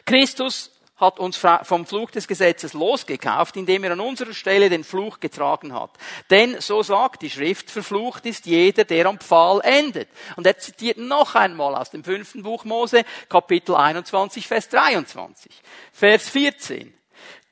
Christus 0.04 0.70
hat 0.96 1.18
uns 1.18 1.36
vom 1.36 1.86
Fluch 1.86 2.10
des 2.12 2.28
Gesetzes 2.28 2.72
losgekauft, 2.72 3.56
indem 3.56 3.84
er 3.84 3.92
an 3.92 4.00
unserer 4.00 4.32
Stelle 4.32 4.70
den 4.70 4.84
Fluch 4.84 5.18
getragen 5.18 5.74
hat. 5.74 5.90
Denn, 6.30 6.60
so 6.60 6.82
sagt 6.82 7.22
die 7.22 7.30
Schrift, 7.30 7.70
verflucht 7.70 8.26
ist 8.26 8.46
jeder, 8.46 8.84
der 8.84 9.06
am 9.06 9.18
Pfahl 9.18 9.60
endet. 9.64 10.08
Und 10.36 10.46
er 10.46 10.58
zitiert 10.58 10.98
noch 10.98 11.34
einmal 11.34 11.74
aus 11.74 11.90
dem 11.90 12.04
fünften 12.04 12.42
Buch 12.44 12.64
Mose, 12.64 13.04
Kapitel 13.28 13.74
21, 13.74 14.46
Vers 14.46 14.68
23. 14.68 15.50
Vers 15.92 16.28
14. 16.28 16.94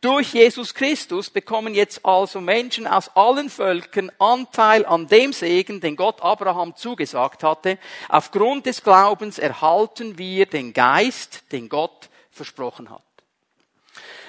Durch 0.01 0.35
Jesus 0.35 0.75
Christus 0.75 1.31
bekommen 1.31 1.75
jetzt 1.75 2.05
also 2.05 2.41
Menschen 2.41 2.89
aus 2.89 3.09
allen 3.15 3.49
Völkern 3.49 4.11
Anteil 4.19 4.85
an 4.85 5.07
dem 5.07 5.33
Segen, 5.33 5.81
den 5.81 5.95
Gott 5.95 6.23
Abraham 6.23 6.75
zugesagt 6.75 7.45
hatte. 7.45 7.79
Aufgrund 8.09 8.67
des 8.67 8.83
Glaubens 8.83 9.39
erhalten 9.39 10.19
wir 10.19 10.47
den 10.47 10.73
Geist, 10.73 11.45
den 11.53 11.69
Gott 11.69 12.09
versprochen 12.33 12.91
hat. 12.91 13.12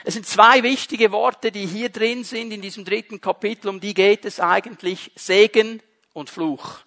Es 0.05 0.15
sind 0.15 0.25
zwei 0.25 0.63
wichtige 0.63 1.11
Worte, 1.11 1.51
die 1.51 1.65
hier 1.65 1.89
drin 1.89 2.23
sind 2.23 2.51
in 2.51 2.61
diesem 2.61 2.83
dritten 2.83 3.21
Kapitel, 3.21 3.69
um 3.69 3.79
die 3.79 3.93
geht 3.93 4.25
es 4.25 4.39
eigentlich 4.39 5.11
Segen 5.15 5.81
und 6.11 6.29
Fluch. 6.29 6.79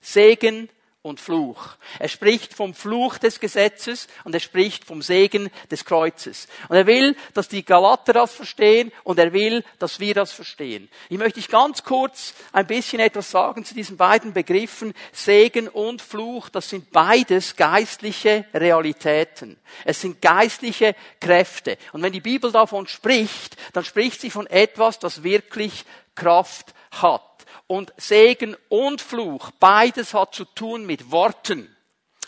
Segen 0.00 0.70
und 1.04 1.20
Fluch. 1.20 1.76
Er 1.98 2.08
spricht 2.08 2.54
vom 2.54 2.72
Fluch 2.72 3.18
des 3.18 3.38
Gesetzes 3.38 4.08
und 4.24 4.32
er 4.32 4.40
spricht 4.40 4.86
vom 4.86 5.02
Segen 5.02 5.50
des 5.70 5.84
Kreuzes. 5.84 6.48
Und 6.70 6.76
er 6.76 6.86
will, 6.86 7.14
dass 7.34 7.46
die 7.46 7.62
Galater 7.62 8.14
das 8.14 8.32
verstehen 8.32 8.90
und 9.04 9.18
er 9.18 9.34
will, 9.34 9.62
dass 9.78 10.00
wir 10.00 10.14
das 10.14 10.32
verstehen. 10.32 10.88
Ich 11.10 11.18
möchte 11.18 11.40
ich 11.40 11.48
ganz 11.48 11.84
kurz 11.84 12.32
ein 12.52 12.66
bisschen 12.66 13.00
etwas 13.00 13.30
sagen 13.30 13.66
zu 13.66 13.74
diesen 13.74 13.98
beiden 13.98 14.32
Begriffen 14.32 14.94
Segen 15.12 15.68
und 15.68 16.00
Fluch. 16.00 16.48
Das 16.48 16.70
sind 16.70 16.90
beides 16.90 17.54
geistliche 17.54 18.46
Realitäten. 18.54 19.58
Es 19.84 20.00
sind 20.00 20.22
geistliche 20.22 20.96
Kräfte. 21.20 21.76
Und 21.92 22.00
wenn 22.00 22.14
die 22.14 22.22
Bibel 22.22 22.50
davon 22.50 22.86
spricht, 22.86 23.56
dann 23.74 23.84
spricht 23.84 24.22
sie 24.22 24.30
von 24.30 24.46
etwas, 24.46 25.00
das 25.00 25.22
wirklich 25.22 25.84
Kraft 26.14 26.72
hat. 27.02 27.22
Und 27.66 27.92
Segen 27.96 28.56
und 28.68 29.00
Fluch, 29.00 29.50
beides 29.58 30.14
hat 30.14 30.34
zu 30.34 30.44
tun 30.44 30.86
mit 30.86 31.10
Worten. 31.10 31.74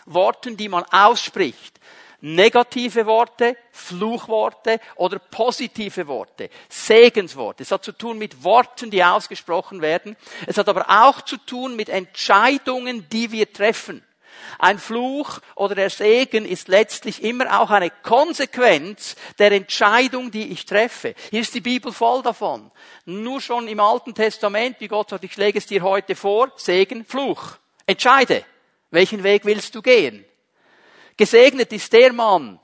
Worten, 0.05 0.57
die 0.57 0.69
man 0.69 0.83
ausspricht. 0.85 1.79
Negative 2.19 3.05
Worte, 3.05 3.55
Fluchworte 3.71 4.79
oder 4.95 5.19
positive 5.19 6.07
Worte, 6.07 6.49
Segensworte. 6.67 7.61
Es 7.61 7.71
hat 7.71 7.83
zu 7.83 7.91
tun 7.91 8.17
mit 8.17 8.43
Worten, 8.43 8.89
die 8.89 9.03
ausgesprochen 9.03 9.81
werden. 9.81 10.17
Es 10.47 10.57
hat 10.57 10.67
aber 10.67 10.87
auch 10.89 11.21
zu 11.21 11.37
tun 11.37 11.75
mit 11.75 11.89
Entscheidungen, 11.89 13.07
die 13.09 13.31
wir 13.31 13.51
treffen. 13.53 14.03
Ein 14.59 14.79
Fluch 14.79 15.39
oder 15.55 15.75
der 15.75 15.89
Segen 15.89 16.45
ist 16.45 16.67
letztlich 16.67 17.23
immer 17.23 17.59
auch 17.59 17.69
eine 17.69 17.89
Konsequenz 17.89 19.15
der 19.39 19.51
Entscheidung, 19.51 20.31
die 20.31 20.51
ich 20.51 20.65
treffe. 20.65 21.15
Hier 21.29 21.41
ist 21.41 21.53
die 21.53 21.61
Bibel 21.61 21.91
voll 21.91 22.21
davon. 22.23 22.71
Nur 23.05 23.41
schon 23.41 23.67
im 23.67 23.79
Alten 23.79 24.13
Testament, 24.13 24.77
wie 24.79 24.87
Gott 24.87 25.09
sagt, 25.09 25.23
ich 25.23 25.37
lege 25.37 25.59
es 25.59 25.65
dir 25.65 25.81
heute 25.81 26.15
vor, 26.15 26.51
Segen, 26.55 27.05
Fluch. 27.05 27.57
Entscheide, 27.85 28.43
welchen 28.91 29.23
Weg 29.23 29.45
willst 29.45 29.75
du 29.75 29.81
gehen? 29.81 30.25
Gesegnet 31.17 31.73
ist 31.73 31.91
der 31.93 32.13
Mann, 32.13 32.59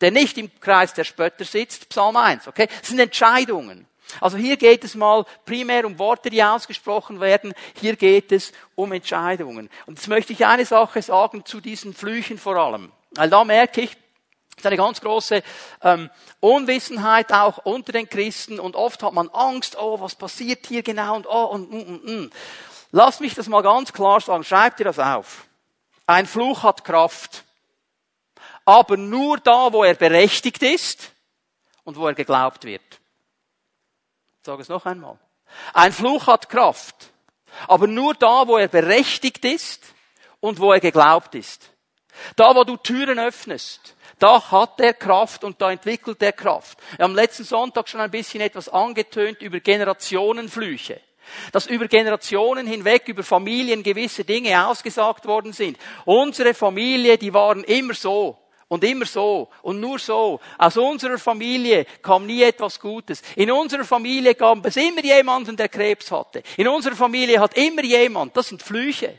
der 0.00 0.10
nicht 0.10 0.38
im 0.38 0.50
Kreis 0.60 0.94
der 0.94 1.04
Spötter 1.04 1.44
sitzt, 1.44 1.88
Psalm 1.88 2.16
1, 2.16 2.48
okay? 2.48 2.68
Das 2.80 2.88
sind 2.88 2.98
Entscheidungen. 2.98 3.86
Also 4.20 4.36
hier 4.36 4.56
geht 4.56 4.84
es 4.84 4.94
mal 4.94 5.24
primär 5.44 5.86
um 5.86 5.98
Worte, 5.98 6.30
die 6.30 6.42
ausgesprochen 6.42 7.20
werden. 7.20 7.54
Hier 7.80 7.96
geht 7.96 8.32
es 8.32 8.52
um 8.74 8.92
Entscheidungen. 8.92 9.68
Und 9.86 9.98
jetzt 9.98 10.08
möchte 10.08 10.32
ich 10.32 10.46
eine 10.46 10.64
Sache 10.64 11.02
sagen 11.02 11.44
zu 11.44 11.60
diesen 11.60 11.94
Flüchen 11.94 12.38
vor 12.38 12.56
allem. 12.56 12.92
Weil 13.12 13.30
da 13.30 13.44
merke 13.44 13.82
ich, 13.82 13.90
es 13.90 14.62
ist 14.62 14.66
eine 14.66 14.76
ganz 14.76 15.00
große 15.00 15.42
ähm, 15.82 16.10
Unwissenheit 16.40 17.32
auch 17.32 17.58
unter 17.58 17.92
den 17.92 18.08
Christen 18.08 18.58
und 18.58 18.74
oft 18.74 19.02
hat 19.04 19.12
man 19.12 19.28
Angst, 19.28 19.76
oh, 19.78 20.00
was 20.00 20.16
passiert 20.16 20.66
hier 20.66 20.82
genau 20.82 21.14
und 21.14 21.26
oh 21.28 21.44
und 21.44 21.70
mm, 21.70 21.76
mm, 21.76 22.24
mm. 22.24 22.30
Lass 22.90 23.20
mich 23.20 23.34
das 23.34 23.46
mal 23.46 23.62
ganz 23.62 23.92
klar 23.92 24.20
sagen, 24.20 24.42
schreib 24.42 24.76
dir 24.76 24.84
das 24.84 24.98
auf. 24.98 25.44
Ein 26.06 26.26
Fluch 26.26 26.64
hat 26.64 26.84
Kraft, 26.84 27.44
aber 28.64 28.96
nur 28.96 29.38
da, 29.38 29.72
wo 29.72 29.84
er 29.84 29.94
berechtigt 29.94 30.62
ist 30.62 31.12
und 31.84 31.96
wo 31.96 32.08
er 32.08 32.14
geglaubt 32.14 32.64
wird 32.64 32.97
sage 34.48 34.62
es 34.62 34.70
noch 34.70 34.86
einmal. 34.86 35.18
Ein 35.74 35.92
Fluch 35.92 36.26
hat 36.26 36.48
Kraft, 36.48 37.12
aber 37.66 37.86
nur 37.86 38.14
da, 38.14 38.48
wo 38.48 38.56
er 38.56 38.68
berechtigt 38.68 39.44
ist 39.44 39.82
und 40.40 40.58
wo 40.58 40.72
er 40.72 40.80
geglaubt 40.80 41.34
ist. 41.34 41.70
Da, 42.34 42.54
wo 42.54 42.64
du 42.64 42.78
Türen 42.78 43.18
öffnest, 43.18 43.94
da 44.18 44.50
hat 44.50 44.80
er 44.80 44.94
Kraft 44.94 45.44
und 45.44 45.60
da 45.60 45.70
entwickelt 45.70 46.22
er 46.22 46.32
Kraft. 46.32 46.78
Wir 46.96 47.04
haben 47.04 47.14
letzten 47.14 47.44
Sonntag 47.44 47.90
schon 47.90 48.00
ein 48.00 48.10
bisschen 48.10 48.40
etwas 48.40 48.70
angetönt 48.70 49.42
über 49.42 49.60
Generationenflüche. 49.60 50.98
Dass 51.52 51.66
über 51.66 51.86
Generationen 51.86 52.66
hinweg, 52.66 53.06
über 53.06 53.22
Familien 53.22 53.82
gewisse 53.82 54.24
Dinge 54.24 54.66
ausgesagt 54.66 55.26
worden 55.26 55.52
sind. 55.52 55.78
Unsere 56.06 56.54
Familie, 56.54 57.18
die 57.18 57.34
waren 57.34 57.64
immer 57.64 57.92
so. 57.92 58.38
Und 58.68 58.84
immer 58.84 59.06
so 59.06 59.48
und 59.62 59.80
nur 59.80 59.98
so. 59.98 60.40
Aus 60.58 60.76
unserer 60.76 61.18
Familie 61.18 61.86
kam 62.02 62.26
nie 62.26 62.42
etwas 62.42 62.78
Gutes. 62.78 63.22
In 63.34 63.50
unserer 63.50 63.84
Familie 63.84 64.34
gab 64.34 64.64
es 64.66 64.76
immer 64.76 65.02
jemanden, 65.02 65.56
der 65.56 65.70
Krebs 65.70 66.10
hatte. 66.10 66.42
In 66.58 66.68
unserer 66.68 66.94
Familie 66.94 67.40
hat 67.40 67.56
immer 67.56 67.82
jemand. 67.82 68.36
Das 68.36 68.48
sind 68.48 68.62
Flüche. 68.62 69.18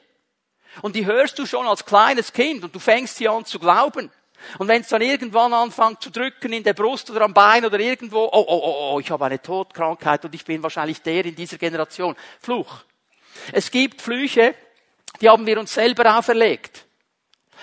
Und 0.84 0.96
die 0.96 1.06
hörst 1.06 1.40
du 1.40 1.48
schon 1.48 1.68
als 1.68 1.84
kleines 1.84 2.32
Kind 2.32 2.64
und 2.64 2.76
du 2.76 2.80
fängst 2.80 3.18
sie 3.18 3.28
an 3.28 3.44
zu 3.44 3.58
glauben. 3.58 4.12
Und 4.58 4.68
wenn 4.68 4.82
es 4.82 4.88
dann 4.88 5.02
irgendwann 5.02 5.54
anfängt 5.54 6.02
zu 6.02 6.12
drücken 6.12 6.54
in 6.54 6.64
der 6.64 6.74
Brust 6.74 7.10
oder 7.10 7.22
am 7.22 7.34
Bein 7.34 7.66
oder 7.66 7.80
irgendwo, 7.80 8.26
oh, 8.26 8.46
oh, 8.48 8.62
oh, 8.64 8.94
oh, 8.94 9.00
ich 9.00 9.12
habe 9.12 9.26
eine 9.26 9.42
Todkrankheit 9.42 10.24
und 10.26 10.34
ich 10.34 10.46
bin 10.46 10.64
wahrscheinlich 10.64 11.02
der 11.02 11.26
in 11.26 11.36
dieser 11.36 11.58
Generation. 11.58 12.16
Fluch. 12.40 12.84
Es 13.52 13.70
gibt 13.70 14.02
Flüche, 14.02 14.56
die 15.22 15.30
haben 15.30 15.46
wir 15.46 15.60
uns 15.60 15.74
selber 15.74 16.18
auferlegt. 16.18 16.86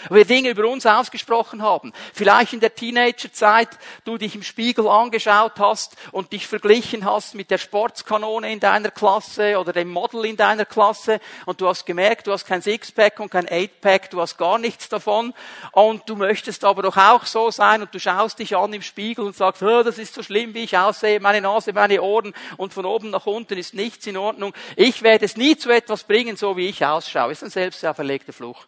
Wo 0.09 0.15
wir 0.15 0.25
Dinge 0.25 0.51
über 0.51 0.67
uns 0.69 0.87
ausgesprochen 0.87 1.63
haben. 1.63 1.93
Vielleicht 2.13 2.53
in 2.53 2.61
der 2.61 2.75
Teenagerzeit 2.75 3.69
du 4.05 4.19
dich 4.19 4.35
im 4.35 4.43
Spiegel 4.43 4.89
angeschaut 4.89 5.59
hast 5.59 5.97
und 6.13 6.33
dich 6.33 6.47
verglichen 6.47 7.05
hast 7.05 7.35
mit 7.35 7.51
der 7.51 7.59
Sportskanone 7.59 8.53
in 8.53 8.61
deiner 8.61 8.91
Klasse 8.91 9.59
oder 9.59 9.73
dem 9.73 9.89
Model 9.89 10.25
in 10.25 10.37
deiner 10.37 10.65
Klasse 10.65 11.21
und 11.45 11.61
du 11.61 11.69
hast 11.69 11.87
gemerkt, 11.87 12.27
du 12.27 12.33
hast 12.33 12.47
kein 12.47 12.63
Sixpack 12.63 13.21
und 13.21 13.31
kein 13.31 13.49
Eightpack, 13.49 14.11
du 14.11 14.21
hast 14.21 14.37
gar 14.37 14.59
nichts 14.59 14.89
davon 14.89 15.35
und 15.73 16.09
du 16.09 16.17
möchtest 16.17 16.65
aber 16.65 16.83
doch 16.83 16.97
auch 16.97 17.27
so 17.27 17.51
sein 17.51 17.83
und 17.83 17.95
du 17.95 17.99
schaust 17.99 18.39
dich 18.39 18.57
an 18.57 18.73
im 18.73 18.83
Spiegel 18.83 19.25
und 19.25 19.37
sagst, 19.37 19.63
oh, 19.63 19.83
das 19.83 19.99
ist 19.99 20.15
so 20.15 20.23
schlimm, 20.23 20.55
wie 20.55 20.65
ich 20.65 20.77
aussehe, 20.77 21.21
meine 21.21 21.41
Nase, 21.41 21.73
meine 21.73 22.03
Ohren 22.03 22.35
und 22.57 22.73
von 22.73 22.85
oben 22.85 23.11
nach 23.11 23.27
unten 23.27 23.59
ist 23.59 23.75
nichts 23.75 24.07
in 24.07 24.17
Ordnung. 24.17 24.53
Ich 24.77 25.03
werde 25.03 25.25
es 25.25 25.37
nie 25.37 25.57
zu 25.57 25.71
etwas 25.71 26.05
bringen, 26.05 26.37
so 26.37 26.57
wie 26.57 26.69
ich 26.69 26.85
ausschaue. 26.85 27.33
Ist 27.33 27.45
ein 27.45 27.51
selbst 27.51 27.85
auferlegter 27.85 28.33
Fluch. 28.33 28.67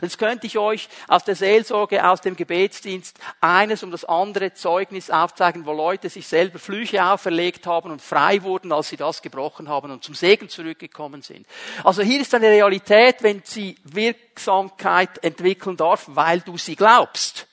Jetzt 0.00 0.18
könnte 0.18 0.46
ich 0.46 0.58
euch 0.58 0.88
aus 1.08 1.24
der 1.24 1.34
Seelsorge, 1.34 2.08
aus 2.08 2.20
dem 2.20 2.36
Gebetsdienst 2.36 3.18
eines 3.40 3.82
um 3.82 3.90
das 3.90 4.04
andere 4.04 4.54
Zeugnis 4.54 5.10
aufzeigen, 5.10 5.66
wo 5.66 5.72
Leute 5.72 6.08
sich 6.08 6.26
selber 6.26 6.58
Flüche 6.58 7.04
auferlegt 7.04 7.66
haben 7.66 7.90
und 7.90 8.00
frei 8.00 8.42
wurden, 8.42 8.72
als 8.72 8.88
sie 8.88 8.96
das 8.96 9.22
gebrochen 9.22 9.68
haben 9.68 9.90
und 9.90 10.04
zum 10.04 10.14
Segen 10.14 10.48
zurückgekommen 10.48 11.22
sind. 11.22 11.46
Also 11.84 12.02
hier 12.02 12.20
ist 12.20 12.34
eine 12.34 12.48
Realität, 12.48 13.22
wenn 13.22 13.42
sie 13.44 13.76
Wirksamkeit 13.84 15.22
entwickeln 15.22 15.76
darf, 15.76 16.04
weil 16.08 16.40
du 16.40 16.56
sie 16.56 16.76
glaubst. 16.76 17.46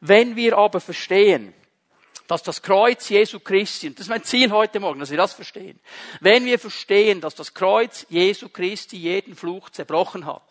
Wenn 0.00 0.36
wir 0.36 0.58
aber 0.58 0.80
verstehen, 0.80 1.54
dass 2.26 2.42
das 2.42 2.62
Kreuz 2.62 3.08
Jesu 3.08 3.40
Christi, 3.40 3.88
und 3.88 3.98
das 3.98 4.06
ist 4.06 4.10
mein 4.10 4.24
Ziel 4.24 4.50
heute 4.50 4.80
Morgen, 4.80 5.00
dass 5.00 5.10
wir 5.10 5.18
das 5.18 5.32
verstehen, 5.34 5.78
wenn 6.20 6.44
wir 6.44 6.58
verstehen, 6.58 7.20
dass 7.20 7.34
das 7.34 7.52
Kreuz 7.52 8.06
Jesu 8.08 8.48
Christi 8.48 8.96
jeden 8.96 9.36
Fluch 9.36 9.70
zerbrochen 9.70 10.26
hat, 10.26 10.42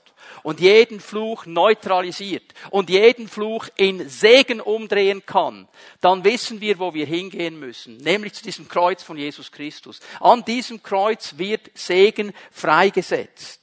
und 0.43 0.59
jeden 0.59 0.99
Fluch 0.99 1.45
neutralisiert 1.45 2.53
und 2.69 2.89
jeden 2.89 3.27
Fluch 3.27 3.67
in 3.75 4.09
Segen 4.09 4.61
umdrehen 4.61 5.25
kann, 5.25 5.67
dann 5.99 6.23
wissen 6.23 6.61
wir, 6.61 6.79
wo 6.79 6.93
wir 6.93 7.05
hingehen 7.05 7.59
müssen, 7.59 7.97
nämlich 7.97 8.33
zu 8.33 8.43
diesem 8.43 8.67
Kreuz 8.67 9.03
von 9.03 9.17
Jesus 9.17 9.51
Christus. 9.51 9.99
An 10.19 10.43
diesem 10.45 10.81
Kreuz 10.81 11.37
wird 11.37 11.71
Segen 11.73 12.33
freigesetzt. 12.51 13.61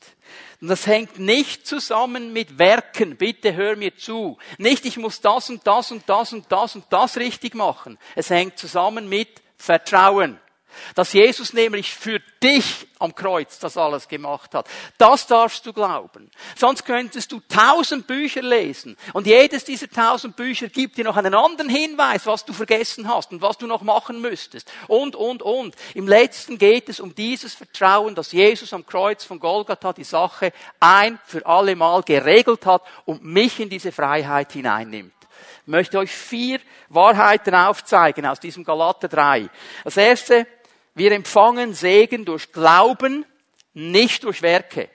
Und 0.61 0.69
das 0.69 0.87
hängt 0.87 1.19
nicht 1.19 1.67
zusammen 1.67 2.33
mit 2.33 2.59
Werken. 2.59 3.17
Bitte 3.17 3.55
hör 3.55 3.77
mir 3.77 3.97
zu. 3.97 4.39
Nicht, 4.59 4.85
ich 4.87 4.97
muss 4.97 5.21
das 5.21 5.51
und 5.51 5.65
das 5.67 5.93
und 5.93 6.09
das 6.09 6.33
und 6.33 6.51
das 6.51 6.75
und 6.75 6.85
das 6.91 7.17
richtig 7.17 7.55
machen. 7.55 7.97
Es 8.17 8.31
hängt 8.31 8.59
zusammen 8.59 9.09
mit 9.09 9.41
Vertrauen. 9.57 10.41
Dass 10.95 11.13
Jesus 11.13 11.53
nämlich 11.53 11.95
für 11.95 12.21
dich 12.43 12.87
am 12.99 13.15
Kreuz 13.15 13.59
das 13.59 13.77
alles 13.77 14.09
gemacht 14.09 14.55
hat. 14.55 14.67
Das 14.97 15.27
darfst 15.27 15.65
du 15.67 15.73
glauben. 15.73 16.31
Sonst 16.57 16.85
könntest 16.85 17.33
du 17.33 17.41
tausend 17.49 18.07
Bücher 18.07 18.43
lesen 18.43 18.97
und 19.13 19.27
jedes 19.27 19.65
dieser 19.65 19.89
tausend 19.89 20.37
Bücher 20.37 20.69
gibt 20.69 20.97
dir 20.97 21.05
noch 21.05 21.17
einen 21.17 21.35
anderen 21.35 21.71
Hinweis, 21.71 22.27
was 22.27 22.45
du 22.45 22.53
vergessen 22.53 23.09
hast 23.09 23.33
und 23.33 23.43
was 23.43 23.59
du 23.59 23.67
noch 23.67 23.83
machen 23.83 24.21
müsstest. 24.21 24.71
Und, 24.89 25.17
und, 25.17 25.43
und. 25.43 25.75
Im 25.95 26.09
letzten 26.09 26.59
geht 26.59 26.89
es 26.89 27.01
um 27.01 27.15
dieses 27.15 27.55
Vertrauen, 27.55 28.15
dass 28.15 28.33
Jesus 28.33 28.73
am 28.73 28.87
Kreuz 28.87 29.25
von 29.25 29.39
Golgatha 29.39 29.93
die 29.93 30.05
Sache 30.05 30.53
ein 30.81 31.19
für 31.25 31.45
alle 31.47 31.77
Mal 31.77 32.03
geregelt 32.03 32.67
hat 32.67 32.83
und 33.05 33.25
mich 33.25 33.61
in 33.61 33.69
diese 33.69 33.93
Freiheit 33.93 34.53
hineinnimmt. 34.53 35.13
Ich 35.63 35.71
möchte 35.71 35.99
euch 35.99 36.11
vier 36.11 36.61
Wahrheiten 36.89 37.55
aufzeigen 37.55 38.25
aus 38.27 38.41
diesem 38.41 38.65
Galater 38.65 39.09
3. 39.09 39.51
Das 39.85 39.97
erste, 39.97 40.47
wir 40.99 41.13
empfangen 41.13 41.75
Segen 41.75 42.25
durch 42.25 42.53
Glauben, 42.53 43.25
nicht 43.73 44.25
durch 44.25 44.43
Werke. 44.43 44.91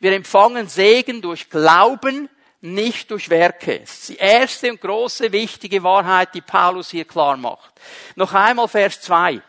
Wir 0.00 0.12
empfangen 0.12 0.68
Segen 0.68 1.22
durch 1.22 1.48
Glauben, 1.48 2.28
nicht 2.60 3.10
durch 3.10 3.30
Werke. 3.30 3.80
Das 3.80 3.98
ist 3.98 4.08
die 4.10 4.16
erste 4.16 4.70
und 4.70 4.80
große 4.80 5.30
wichtige 5.32 5.82
Wahrheit, 5.82 6.34
die 6.34 6.40
Paulus 6.40 6.90
hier 6.90 7.04
klar 7.04 7.36
macht. 7.36 7.80
Noch 8.16 8.32
einmal 8.32 8.68
Vers 8.68 9.00
2. 9.00 9.40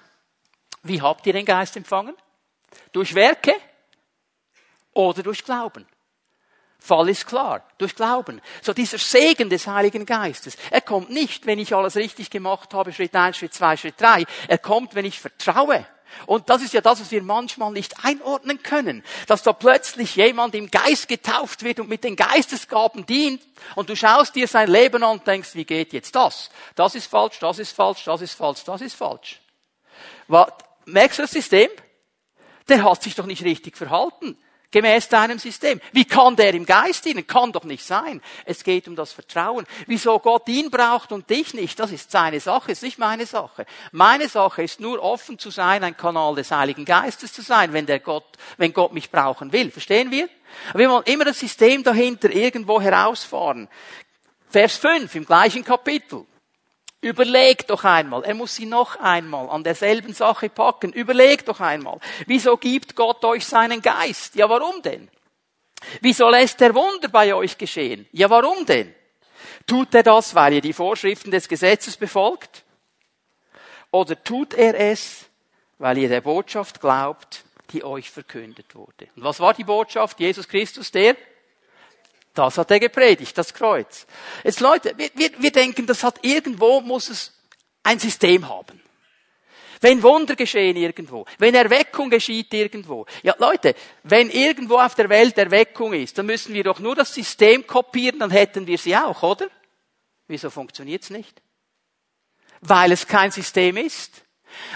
Wie 0.83 1.01
habt 1.01 1.25
ihr 1.25 1.33
den 1.33 1.45
Geist 1.45 1.75
empfangen? 1.75 2.15
Durch 2.91 3.13
Werke 3.13 3.53
oder 4.93 5.23
durch 5.23 5.43
Glauben? 5.43 5.85
Fall 6.79 7.09
ist 7.09 7.27
klar, 7.27 7.63
durch 7.77 7.95
Glauben. 7.95 8.41
So 8.61 8.73
dieser 8.73 8.97
Segen 8.97 9.49
des 9.49 9.67
Heiligen 9.67 10.05
Geistes, 10.05 10.55
er 10.71 10.81
kommt 10.81 11.09
nicht, 11.09 11.45
wenn 11.45 11.59
ich 11.59 11.75
alles 11.75 11.97
richtig 11.97 12.29
gemacht 12.29 12.73
habe, 12.73 12.93
Schritt 12.93 13.15
eins, 13.15 13.37
Schritt 13.37 13.53
zwei, 13.53 13.75
Schritt 13.75 13.99
drei. 13.99 14.25
Er 14.47 14.57
kommt, 14.57 14.95
wenn 14.95 15.05
ich 15.05 15.19
vertraue. 15.19 15.85
Und 16.25 16.49
das 16.49 16.63
ist 16.63 16.73
ja 16.73 16.81
das, 16.81 17.01
was 17.01 17.11
wir 17.11 17.21
manchmal 17.21 17.71
nicht 17.71 18.03
einordnen 18.03 18.63
können, 18.63 19.03
dass 19.27 19.43
da 19.43 19.53
plötzlich 19.53 20.15
jemand 20.15 20.55
im 20.55 20.71
Geist 20.71 21.07
getauft 21.07 21.63
wird 21.63 21.79
und 21.79 21.89
mit 21.89 22.03
den 22.03 22.15
Geistesgaben 22.15 23.05
dient 23.05 23.43
und 23.75 23.89
du 23.89 23.95
schaust 23.95 24.35
dir 24.35 24.47
sein 24.47 24.69
Leben 24.69 25.03
an 25.03 25.19
und 25.19 25.27
denkst, 25.27 25.53
wie 25.53 25.65
geht 25.65 25.93
jetzt 25.93 26.15
das? 26.15 26.49
Das 26.75 26.95
ist 26.95 27.05
falsch, 27.07 27.37
das 27.39 27.59
ist 27.59 27.75
falsch, 27.75 28.05
das 28.05 28.21
ist 28.21 28.33
falsch, 28.33 28.63
das 28.63 28.81
ist 28.81 28.95
falsch. 28.95 29.39
Merkst 30.85 31.19
du 31.19 31.23
das 31.23 31.31
System? 31.31 31.69
Der 32.67 32.83
hat 32.83 33.03
sich 33.03 33.13
doch 33.13 33.25
nicht 33.25 33.43
richtig 33.43 33.77
verhalten 33.77 34.37
gemäß 34.71 35.09
deinem 35.09 35.39
System. 35.39 35.81
Wie 35.91 36.05
kann 36.05 36.35
der 36.35 36.53
im 36.53 36.65
Geist 36.65 37.05
dienen? 37.05 37.25
Kann 37.25 37.51
doch 37.51 37.63
nicht 37.63 37.83
sein. 37.83 38.21
Es 38.45 38.63
geht 38.63 38.87
um 38.87 38.95
das 38.95 39.11
Vertrauen. 39.11 39.65
Wieso 39.87 40.19
Gott 40.19 40.47
ihn 40.47 40.69
braucht 40.69 41.11
und 41.11 41.29
dich 41.29 41.53
nicht, 41.53 41.79
das 41.79 41.91
ist 41.91 42.11
seine 42.11 42.39
Sache, 42.39 42.71
ist 42.71 42.83
nicht 42.83 42.99
meine 42.99 43.25
Sache. 43.25 43.65
Meine 43.91 44.29
Sache 44.29 44.63
ist 44.63 44.79
nur 44.79 45.01
offen 45.01 45.39
zu 45.39 45.49
sein, 45.49 45.83
ein 45.83 45.97
Kanal 45.97 46.35
des 46.35 46.51
Heiligen 46.51 46.85
Geistes 46.85 47.33
zu 47.33 47.41
sein, 47.41 47.73
wenn 47.73 47.85
der 47.85 47.99
Gott, 47.99 48.25
wenn 48.57 48.73
Gott 48.73 48.93
mich 48.93 49.09
brauchen 49.09 49.51
will. 49.51 49.71
Verstehen 49.71 50.11
wir? 50.11 50.29
Wir 50.73 50.89
wollen 50.89 51.03
immer 51.05 51.25
das 51.25 51.39
System 51.39 51.83
dahinter 51.83 52.29
irgendwo 52.29 52.81
herausfahren. 52.81 53.67
Vers 54.49 54.77
5 54.77 55.13
im 55.15 55.25
gleichen 55.25 55.63
Kapitel. 55.63 56.25
Überlegt 57.01 57.69
doch 57.69 57.85
einmal, 57.85 58.25
er 58.25 58.33
muss 58.33 58.55
sie 58.55 58.65
noch 58.65 58.97
einmal 58.97 59.49
an 59.49 59.63
derselben 59.63 60.13
Sache 60.13 60.49
packen. 60.49 60.91
Überlegt 60.91 61.47
doch 61.47 61.61
einmal, 61.61 61.99
wieso 62.27 62.57
gibt 62.57 62.95
Gott 62.95 63.23
euch 63.23 63.45
seinen 63.45 63.81
Geist? 63.81 64.35
Ja, 64.35 64.49
warum 64.49 64.81
denn? 64.81 65.09
Wieso 66.01 66.29
lässt 66.29 66.61
er 66.61 66.75
Wunder 66.75 67.07
bei 67.07 67.33
euch 67.33 67.57
geschehen? 67.57 68.05
Ja, 68.11 68.29
warum 68.29 68.65
denn? 68.65 68.93
Tut 69.65 69.95
er 69.95 70.03
das, 70.03 70.35
weil 70.35 70.53
ihr 70.53 70.61
die 70.61 70.73
Vorschriften 70.73 71.31
des 71.31 71.47
Gesetzes 71.47 71.95
befolgt? 71.95 72.65
Oder 73.91 74.21
tut 74.21 74.53
er 74.53 74.77
es, 74.77 75.29
weil 75.77 75.99
ihr 75.99 76.09
der 76.09 76.21
Botschaft 76.21 76.81
glaubt, 76.81 77.45
die 77.71 77.83
euch 77.83 78.11
verkündet 78.11 78.75
wurde? 78.75 79.07
Und 79.15 79.23
was 79.23 79.39
war 79.39 79.53
die 79.53 79.63
Botschaft? 79.63 80.19
Jesus 80.19 80.49
Christus, 80.49 80.91
der 80.91 81.15
das 82.33 82.57
hat 82.57 82.71
er 82.71 82.79
gepredigt, 82.79 83.37
das 83.37 83.53
Kreuz. 83.53 84.05
Jetzt 84.43 84.59
Leute, 84.59 84.93
wir, 84.97 85.09
wir, 85.15 85.31
wir 85.37 85.51
denken, 85.51 85.85
das 85.87 86.03
hat 86.03 86.19
irgendwo, 86.23 86.81
muss 86.81 87.09
es 87.09 87.33
ein 87.83 87.99
System 87.99 88.47
haben. 88.47 88.81
Wenn 89.81 90.03
Wunder 90.03 90.35
geschehen 90.35 90.75
irgendwo, 90.75 91.25
wenn 91.37 91.55
Erweckung 91.55 92.09
geschieht 92.09 92.53
irgendwo. 92.53 93.05
Ja, 93.23 93.35
Leute, 93.39 93.75
wenn 94.03 94.29
irgendwo 94.29 94.77
auf 94.77 94.95
der 94.95 95.07
Welt 95.07 95.37
Erweckung 95.37 95.93
ist, 95.93 96.17
dann 96.17 96.25
müssen 96.25 96.53
wir 96.53 96.63
doch 96.63 96.79
nur 96.79 96.95
das 96.95 97.13
System 97.13 97.65
kopieren, 97.65 98.19
dann 98.19 98.31
hätten 98.31 98.67
wir 98.67 98.77
sie 98.77 98.95
auch, 98.95 99.23
oder? 99.23 99.49
Wieso 100.27 100.49
funktioniert's 100.49 101.09
nicht? 101.09 101.41
Weil 102.61 102.91
es 102.91 103.07
kein 103.07 103.31
System 103.31 103.77
ist. 103.77 104.23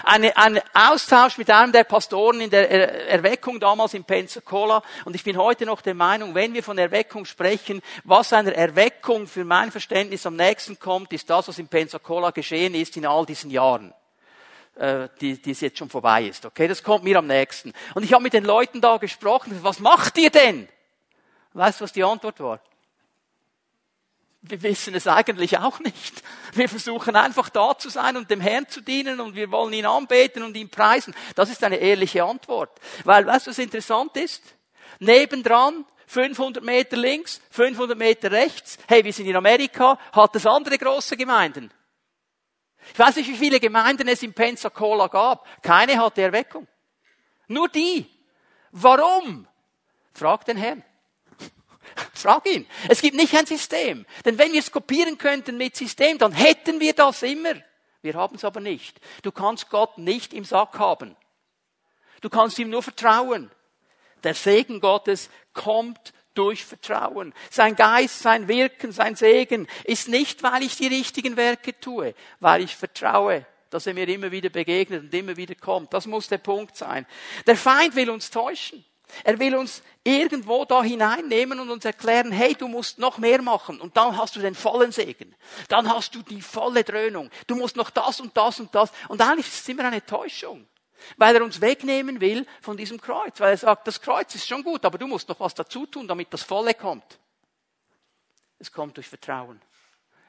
Eine, 0.02 0.36
ein 0.36 0.60
Austausch 0.72 1.38
mit 1.38 1.50
einem 1.50 1.72
der 1.72 1.84
Pastoren 1.84 2.40
in 2.40 2.50
der 2.50 3.08
Erweckung 3.08 3.60
damals 3.60 3.94
in 3.94 4.04
Pensacola. 4.04 4.82
Und 5.04 5.14
ich 5.14 5.24
bin 5.24 5.36
heute 5.36 5.66
noch 5.66 5.80
der 5.80 5.94
Meinung, 5.94 6.34
wenn 6.34 6.54
wir 6.54 6.62
von 6.62 6.78
Erweckung 6.78 7.24
sprechen, 7.24 7.82
was 8.04 8.32
einer 8.32 8.52
Erweckung 8.52 9.26
für 9.26 9.44
mein 9.44 9.70
Verständnis 9.70 10.26
am 10.26 10.36
nächsten 10.36 10.78
kommt, 10.78 11.12
ist 11.12 11.28
das, 11.30 11.48
was 11.48 11.58
in 11.58 11.68
Pensacola 11.68 12.30
geschehen 12.30 12.74
ist 12.74 12.96
in 12.96 13.06
all 13.06 13.26
diesen 13.26 13.50
Jahren 13.50 13.92
äh, 14.76 15.08
die, 15.20 15.40
die 15.40 15.52
es 15.52 15.60
jetzt 15.60 15.78
schon 15.78 15.88
vorbei 15.88 16.24
ist. 16.24 16.44
Okay, 16.46 16.68
das 16.68 16.82
kommt 16.82 17.04
mir 17.04 17.18
am 17.18 17.26
nächsten. 17.26 17.72
Und 17.94 18.02
ich 18.02 18.12
habe 18.12 18.22
mit 18.22 18.32
den 18.32 18.44
Leuten 18.44 18.80
da 18.80 18.96
gesprochen. 18.96 19.58
Was 19.62 19.80
macht 19.80 20.18
ihr 20.18 20.30
denn? 20.30 20.68
Weißt 21.52 21.80
du, 21.80 21.84
was 21.84 21.92
die 21.92 22.02
Antwort 22.02 22.40
war? 22.40 22.60
Wir 24.46 24.62
wissen 24.62 24.94
es 24.94 25.06
eigentlich 25.06 25.58
auch 25.58 25.80
nicht. 25.80 26.22
Wir 26.52 26.68
versuchen 26.68 27.16
einfach 27.16 27.48
da 27.48 27.76
zu 27.78 27.88
sein 27.88 28.16
und 28.16 28.30
dem 28.30 28.42
Herrn 28.42 28.68
zu 28.68 28.82
dienen 28.82 29.20
und 29.20 29.34
wir 29.34 29.50
wollen 29.50 29.72
ihn 29.72 29.86
anbeten 29.86 30.42
und 30.42 30.54
ihn 30.56 30.68
preisen. 30.68 31.14
Das 31.34 31.50
ist 31.50 31.64
eine 31.64 31.76
ehrliche 31.76 32.24
Antwort. 32.24 32.70
Weil, 33.04 33.26
weißt 33.26 33.46
du, 33.46 33.50
was 33.50 33.58
interessant 33.58 34.16
ist? 34.16 34.42
Nebendran, 34.98 35.86
500 36.06 36.62
Meter 36.62 36.96
links, 36.98 37.40
500 37.50 37.96
Meter 37.96 38.30
rechts, 38.30 38.78
hey, 38.86 39.02
wir 39.02 39.12
sind 39.14 39.26
in 39.26 39.36
Amerika, 39.36 39.98
hat 40.12 40.36
es 40.36 40.46
andere 40.46 40.76
große 40.76 41.16
Gemeinden. 41.16 41.70
Ich 42.92 42.98
weiß 42.98 43.16
nicht, 43.16 43.30
wie 43.30 43.36
viele 43.36 43.60
Gemeinden 43.60 44.08
es 44.08 44.22
in 44.22 44.34
Pensacola 44.34 45.06
gab. 45.06 45.46
Keine 45.62 45.98
hatte 45.98 46.20
Erweckung. 46.20 46.68
Nur 47.48 47.70
die. 47.70 48.06
Warum? 48.72 49.48
Frag 50.12 50.44
den 50.44 50.58
Herrn. 50.58 50.84
Frag 52.24 52.46
ihn. 52.46 52.66
Es 52.88 53.02
gibt 53.02 53.18
nicht 53.18 53.36
ein 53.36 53.44
System. 53.44 54.06
Denn 54.24 54.38
wenn 54.38 54.54
wir 54.54 54.60
es 54.60 54.72
kopieren 54.72 55.18
könnten 55.18 55.58
mit 55.58 55.76
System, 55.76 56.16
dann 56.16 56.32
hätten 56.32 56.80
wir 56.80 56.94
das 56.94 57.22
immer. 57.22 57.52
Wir 58.00 58.14
haben 58.14 58.36
es 58.36 58.46
aber 58.46 58.60
nicht. 58.60 58.98
Du 59.20 59.30
kannst 59.30 59.68
Gott 59.68 59.98
nicht 59.98 60.32
im 60.32 60.46
Sack 60.46 60.78
haben. 60.78 61.16
Du 62.22 62.30
kannst 62.30 62.58
ihm 62.58 62.70
nur 62.70 62.82
vertrauen. 62.82 63.50
Der 64.22 64.32
Segen 64.32 64.80
Gottes 64.80 65.28
kommt 65.52 66.14
durch 66.32 66.64
Vertrauen. 66.64 67.34
Sein 67.50 67.76
Geist, 67.76 68.20
sein 68.20 68.48
Wirken, 68.48 68.90
sein 68.90 69.16
Segen 69.16 69.68
ist 69.84 70.08
nicht, 70.08 70.42
weil 70.42 70.62
ich 70.62 70.76
die 70.76 70.86
richtigen 70.86 71.36
Werke 71.36 71.78
tue, 71.78 72.14
weil 72.40 72.62
ich 72.62 72.74
vertraue, 72.74 73.44
dass 73.68 73.86
er 73.86 73.92
mir 73.92 74.08
immer 74.08 74.30
wieder 74.30 74.48
begegnet 74.48 75.02
und 75.02 75.12
immer 75.12 75.36
wieder 75.36 75.56
kommt. 75.56 75.92
Das 75.92 76.06
muss 76.06 76.28
der 76.28 76.38
Punkt 76.38 76.74
sein. 76.74 77.04
Der 77.46 77.56
Feind 77.56 77.94
will 77.96 78.08
uns 78.08 78.30
täuschen. 78.30 78.82
Er 79.22 79.38
will 79.38 79.54
uns 79.54 79.82
irgendwo 80.02 80.64
da 80.64 80.82
hineinnehmen 80.82 81.60
und 81.60 81.70
uns 81.70 81.84
erklären, 81.84 82.32
hey, 82.32 82.54
du 82.54 82.68
musst 82.68 82.98
noch 82.98 83.18
mehr 83.18 83.42
machen 83.42 83.80
und 83.80 83.96
dann 83.96 84.16
hast 84.16 84.36
du 84.36 84.40
den 84.40 84.54
vollen 84.54 84.92
Segen. 84.92 85.34
Dann 85.68 85.88
hast 85.88 86.14
du 86.14 86.22
die 86.22 86.42
volle 86.42 86.84
Dröhnung. 86.84 87.30
Du 87.46 87.56
musst 87.56 87.76
noch 87.76 87.90
das 87.90 88.20
und 88.20 88.36
das 88.36 88.60
und 88.60 88.74
das. 88.74 88.90
Und 89.08 89.20
eigentlich 89.20 89.46
ist 89.46 89.62
es 89.62 89.68
immer 89.68 89.84
eine 89.84 90.04
Täuschung. 90.04 90.66
Weil 91.16 91.36
er 91.36 91.44
uns 91.44 91.60
wegnehmen 91.60 92.20
will 92.20 92.46
von 92.62 92.76
diesem 92.76 93.00
Kreuz. 93.00 93.40
Weil 93.40 93.50
er 93.50 93.58
sagt, 93.58 93.86
das 93.86 94.00
Kreuz 94.00 94.34
ist 94.34 94.46
schon 94.46 94.62
gut, 94.62 94.84
aber 94.84 94.98
du 94.98 95.06
musst 95.06 95.28
noch 95.28 95.40
was 95.40 95.54
dazu 95.54 95.86
tun, 95.86 96.08
damit 96.08 96.32
das 96.32 96.42
Volle 96.42 96.74
kommt. 96.74 97.18
Es 98.58 98.72
kommt 98.72 98.96
durch 98.96 99.08
Vertrauen. 99.08 99.60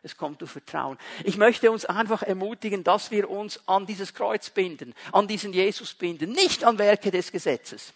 Es 0.04 0.18
kommt 0.18 0.42
durch 0.42 0.52
Vertrauen. 0.52 1.00
Ich 1.24 1.38
möchte 1.38 1.72
uns 1.72 1.86
einfach 1.86 2.22
ermutigen, 2.22 2.84
dass 2.84 3.10
wir 3.10 3.30
uns 3.30 3.68
an 3.68 3.86
dieses 3.86 4.14
Kreuz 4.14 4.50
binden, 4.50 4.94
an 5.12 5.28
diesen 5.28 5.54
Jesus 5.54 5.94
binden, 5.94 6.32
nicht 6.32 6.64
an 6.64 6.78
Werke 6.78 7.10
des 7.10 7.32
Gesetzes. 7.32 7.94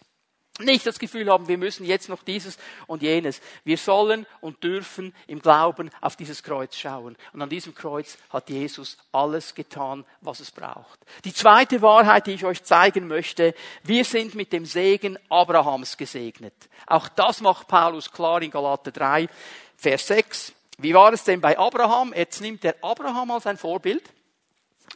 Nicht 0.60 0.86
das 0.86 0.98
Gefühl 0.98 1.30
haben, 1.30 1.48
wir 1.48 1.58
müssen 1.58 1.84
jetzt 1.84 2.08
noch 2.08 2.22
dieses 2.22 2.58
und 2.86 3.02
jenes. 3.02 3.40
Wir 3.64 3.76
sollen 3.76 4.26
und 4.40 4.62
dürfen 4.62 5.14
im 5.26 5.40
Glauben 5.40 5.90
auf 6.00 6.16
dieses 6.16 6.42
Kreuz 6.42 6.76
schauen. 6.76 7.16
Und 7.32 7.42
an 7.42 7.48
diesem 7.48 7.74
Kreuz 7.74 8.18
hat 8.30 8.50
Jesus 8.50 8.96
alles 9.12 9.54
getan, 9.54 10.04
was 10.20 10.40
es 10.40 10.50
braucht. 10.50 10.98
Die 11.24 11.34
zweite 11.34 11.82
Wahrheit, 11.82 12.26
die 12.26 12.32
ich 12.32 12.44
euch 12.44 12.62
zeigen 12.62 13.08
möchte, 13.08 13.54
wir 13.82 14.04
sind 14.04 14.34
mit 14.34 14.52
dem 14.52 14.66
Segen 14.66 15.18
Abrahams 15.28 15.96
gesegnet. 15.96 16.54
Auch 16.86 17.08
das 17.08 17.40
macht 17.40 17.68
Paulus 17.68 18.10
klar 18.10 18.42
in 18.42 18.50
Galater 18.50 18.90
3, 18.90 19.28
Vers 19.76 20.06
6. 20.06 20.52
Wie 20.78 20.94
war 20.94 21.12
es 21.12 21.24
denn 21.24 21.40
bei 21.40 21.58
Abraham? 21.58 22.14
Jetzt 22.14 22.40
nimmt 22.40 22.64
er 22.64 22.74
Abraham 22.82 23.30
als 23.32 23.46
ein 23.46 23.58
Vorbild. 23.58 24.02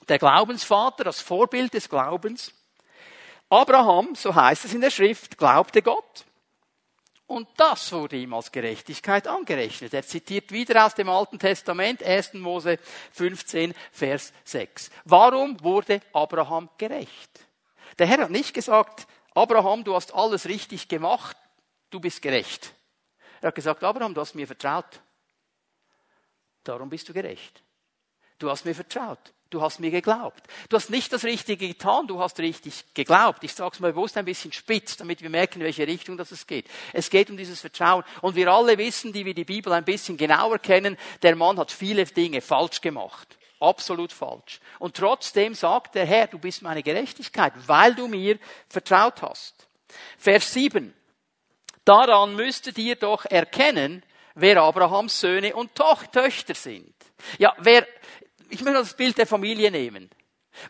Der 0.09 0.19
Glaubensvater, 0.19 1.05
das 1.05 1.21
Vorbild 1.21 1.75
des 1.75 1.89
Glaubens. 1.89 2.53
Abraham, 3.49 4.15
so 4.15 4.35
heißt 4.35 4.65
es 4.65 4.75
in 4.75 4.81
der 4.81 4.91
Schrift, 4.91 5.39
glaubte 5.39 5.83
Gott. 5.83 6.25
Und 7.27 7.49
das 7.57 7.91
wurde 7.93 8.17
ihm 8.17 8.35
als 8.35 8.53
Gerechtigkeit 8.53 9.27
angerechnet. 9.27 9.95
Er 9.95 10.03
zitiert 10.03 10.53
wieder 10.53 10.85
aus 10.85 10.95
dem 10.95 11.09
Alten 11.09 11.39
Testament, 11.39 12.03
1. 12.03 12.35
Mose 12.35 12.79
15, 13.13 13.75
Vers 13.93 14.33
6. 14.45 14.91
Warum 15.05 15.63
wurde 15.63 16.01
Abraham 16.13 16.69
gerecht? 16.77 17.49
Der 17.99 18.07
Herr 18.07 18.19
hat 18.19 18.31
nicht 18.31 18.53
gesagt, 18.53 19.07
Abraham, 19.35 19.85
du 19.85 19.95
hast 19.95 20.15
alles 20.15 20.47
richtig 20.47 20.89
gemacht, 20.89 21.37
du 21.91 21.99
bist 21.99 22.21
gerecht. 22.21 22.75
Er 23.41 23.49
hat 23.49 23.55
gesagt, 23.55 23.83
Abraham, 23.83 24.15
du 24.15 24.21
hast 24.21 24.35
mir 24.35 24.47
vertraut. 24.47 25.01
Darum 26.63 26.89
bist 26.89 27.09
du 27.09 27.13
gerecht. 27.13 27.63
Du 28.39 28.51
hast 28.51 28.65
mir 28.65 28.75
vertraut. 28.75 29.33
Du 29.55 29.63
hast 29.63 29.79
mir 29.79 29.93
geglaubt. 29.93 30.43
Du 30.69 30.77
hast 30.77 30.91
nicht 30.91 31.13
das 31.13 31.23
Richtige 31.23 31.69
getan, 31.69 32.09
du 32.09 32.19
hast 32.19 32.41
richtig 32.41 32.93
geglaubt. 32.93 33.45
Ich 33.45 33.55
sage 33.55 33.71
es 33.73 33.79
mal 33.79 33.93
bewusst 33.93 34.17
ein 34.17 34.25
bisschen 34.25 34.51
spitz, 34.51 34.97
damit 34.97 35.23
wir 35.23 35.31
merken, 35.31 35.61
in 35.61 35.65
welche 35.65 35.87
Richtung 35.87 36.17
das 36.17 36.33
es 36.33 36.45
geht. 36.45 36.67
Es 36.93 37.09
geht 37.09 37.31
um 37.31 37.37
dieses 37.37 37.61
Vertrauen. 37.61 38.03
Und 38.21 38.35
wir 38.35 38.49
alle 38.49 38.77
wissen, 38.79 39.13
die 39.13 39.25
wir 39.25 39.33
die 39.33 39.45
Bibel 39.45 39.73
ein 39.73 39.85
bisschen 39.85 40.17
genauer 40.17 40.59
kennen, 40.59 40.99
der 41.23 41.37
Mann 41.37 41.57
hat 41.57 41.71
viele 41.71 42.05
Dinge 42.05 42.41
falsch 42.41 42.81
gemacht. 42.81 43.39
Absolut 43.61 44.13
falsch. 44.13 44.59
Und 44.81 44.97
trotzdem 44.97 45.55
sagt 45.55 45.95
der 45.95 46.05
Herr, 46.05 46.27
du 46.27 46.41
bist 46.41 46.61
meine 46.63 46.83
Gerechtigkeit, 46.83 47.53
weil 47.69 47.95
du 47.95 48.09
mir 48.09 48.41
vertraut 48.69 49.23
hast. 49.23 49.69
Vers 50.19 50.53
7. 50.53 50.93
Daran 51.85 52.35
müsstet 52.35 52.77
ihr 52.79 52.97
doch 52.97 53.25
erkennen, 53.25 54.03
wer 54.35 54.61
Abrahams 54.61 55.21
Söhne 55.21 55.55
und 55.55 55.77
Töchter 55.77 56.57
sind. 56.57 56.93
Ja, 57.39 57.55
wer, 57.59 57.87
ich 58.51 58.63
möchte 58.63 58.81
das 58.81 58.97
Bild 58.97 59.19
der 59.19 59.27
Familie 59.27 59.71
nehmen. 59.71 60.11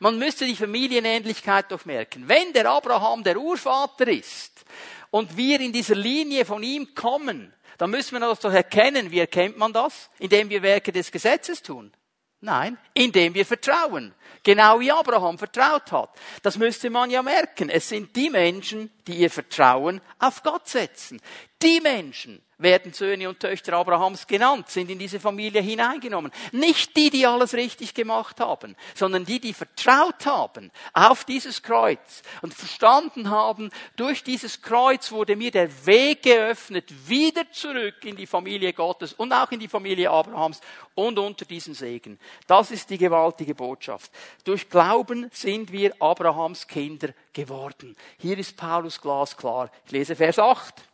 Man 0.01 0.19
müsste 0.19 0.47
die 0.47 0.57
Familienähnlichkeit 0.57 1.71
doch 1.71 1.85
merken. 1.85 2.27
Wenn 2.27 2.53
der 2.53 2.71
Abraham 2.71 3.23
der 3.23 3.39
Urvater 3.39 4.09
ist 4.09 4.65
und 5.11 5.37
wir 5.37 5.61
in 5.61 5.73
dieser 5.73 5.95
Linie 5.95 6.45
von 6.45 6.63
ihm 6.63 6.95
kommen, 6.95 7.53
dann 7.79 7.91
müssen 7.91 8.13
wir 8.13 8.21
das 8.21 8.41
doch 8.41 8.53
erkennen. 8.53 9.11
Wie 9.11 9.19
erkennt 9.19 9.59
man 9.59 9.73
das? 9.73 10.11
Indem 10.19 10.49
wir 10.49 10.63
Werke 10.63 10.93
des 10.93 11.11
Gesetzes 11.11 11.63
tun. 11.63 11.93
Nein, 12.41 12.77
indem 12.93 13.33
wir 13.35 13.47
vertrauen. 13.47 14.15
Genau 14.43 14.79
wie 14.79 14.93
Abraham 14.93 15.39
vertraut 15.39 15.91
hat. 15.93 16.11
Das 16.43 16.59
müsste 16.59 16.91
man 16.91 17.11
ja 17.11 17.23
merken. 17.23 17.71
Es 17.71 17.89
sind 17.89 18.15
die 18.15 18.29
Menschen, 18.29 18.93
die 19.07 19.17
ihr 19.17 19.31
Vertrauen 19.31 20.03
auf 20.19 20.43
Gott 20.43 20.69
setzen. 20.69 21.23
Die 21.63 21.81
Menschen, 21.81 22.44
werden 22.65 22.93
Söhne 22.93 23.29
und 23.29 23.39
Töchter 23.39 23.75
Abrahams 23.75 24.27
genannt, 24.27 24.69
sind 24.69 24.91
in 24.91 24.99
diese 24.99 25.21
Familie 25.21 25.61
hineingenommen. 25.61 26.33
Nicht 26.51 26.97
die, 26.97 27.11
die 27.11 27.25
alles 27.25 27.55
richtig 27.55 27.95
gemacht 27.95 28.41
haben, 28.41 28.75
sondern 28.97 29.25
die, 29.25 29.39
die 29.39 29.53
vertraut 29.53 30.27
haben 30.27 30.73
auf 30.93 31.25
dieses 31.25 31.63
Kreuz 31.63 32.23
und 32.43 32.53
verstanden 32.53 33.31
haben, 33.31 33.71
durch 33.95 34.25
dieses 34.25 34.61
Kreuz 34.61 35.13
wurde 35.13 35.37
mir 35.37 35.53
der 35.53 35.87
Weg 35.87 36.25
geöffnet, 36.25 36.93
wieder 37.07 37.49
zurück 37.53 38.05
in 38.05 38.17
die 38.17 38.27
Familie 38.27 38.73
Gottes 38.73 39.13
und 39.13 39.33
auch 39.33 39.53
in 39.53 39.61
die 39.61 39.69
Familie 39.69 40.11
Abrahams 40.11 40.61
und 40.95 41.19
unter 41.19 41.45
diesen 41.45 41.75
Segen. 41.75 42.19
Das 42.47 42.73
ist 42.73 42.91
die 42.91 42.99
gewaltige 42.99 43.55
Botschaft. 43.55 44.11
Durch 44.45 44.69
Glauben 44.69 45.31
sind 45.33 45.71
wir 45.71 45.95
Abrahams 46.01 46.67
Kinder 46.67 47.11
geworden. 47.33 47.97
Hier 48.19 48.39
ist 48.39 48.57
Paulus 48.57 49.01
glasklar. 49.01 49.71
Ich 49.87 49.93
lese 49.93 50.17
Vers 50.17 50.39
8. 50.39 50.94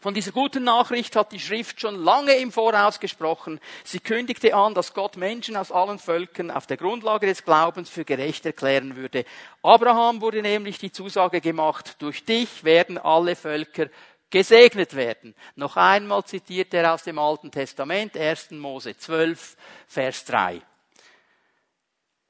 Von 0.00 0.14
dieser 0.14 0.32
guten 0.32 0.64
Nachricht 0.64 1.16
hat 1.16 1.32
die 1.32 1.40
Schrift 1.40 1.80
schon 1.80 2.02
lange 2.02 2.34
im 2.36 2.52
Voraus 2.52 3.00
gesprochen. 3.00 3.60
Sie 3.84 4.00
kündigte 4.00 4.54
an, 4.54 4.74
dass 4.74 4.94
Gott 4.94 5.16
Menschen 5.16 5.56
aus 5.56 5.72
allen 5.72 5.98
Völkern 5.98 6.50
auf 6.50 6.66
der 6.66 6.76
Grundlage 6.76 7.26
des 7.26 7.44
Glaubens 7.44 7.90
für 7.90 8.04
gerecht 8.04 8.46
erklären 8.46 8.96
würde. 8.96 9.24
Abraham 9.62 10.20
wurde 10.20 10.42
nämlich 10.42 10.78
die 10.78 10.92
Zusage 10.92 11.40
gemacht, 11.40 11.96
durch 12.00 12.24
dich 12.24 12.64
werden 12.64 12.98
alle 12.98 13.36
Völker 13.36 13.88
gesegnet 14.30 14.94
werden. 14.94 15.34
Noch 15.56 15.76
einmal 15.76 16.24
zitiert 16.24 16.72
er 16.72 16.94
aus 16.94 17.02
dem 17.02 17.18
Alten 17.18 17.50
Testament, 17.50 18.16
1. 18.16 18.52
Mose 18.52 18.96
12, 18.96 19.56
Vers 19.86 20.24
3. 20.24 20.62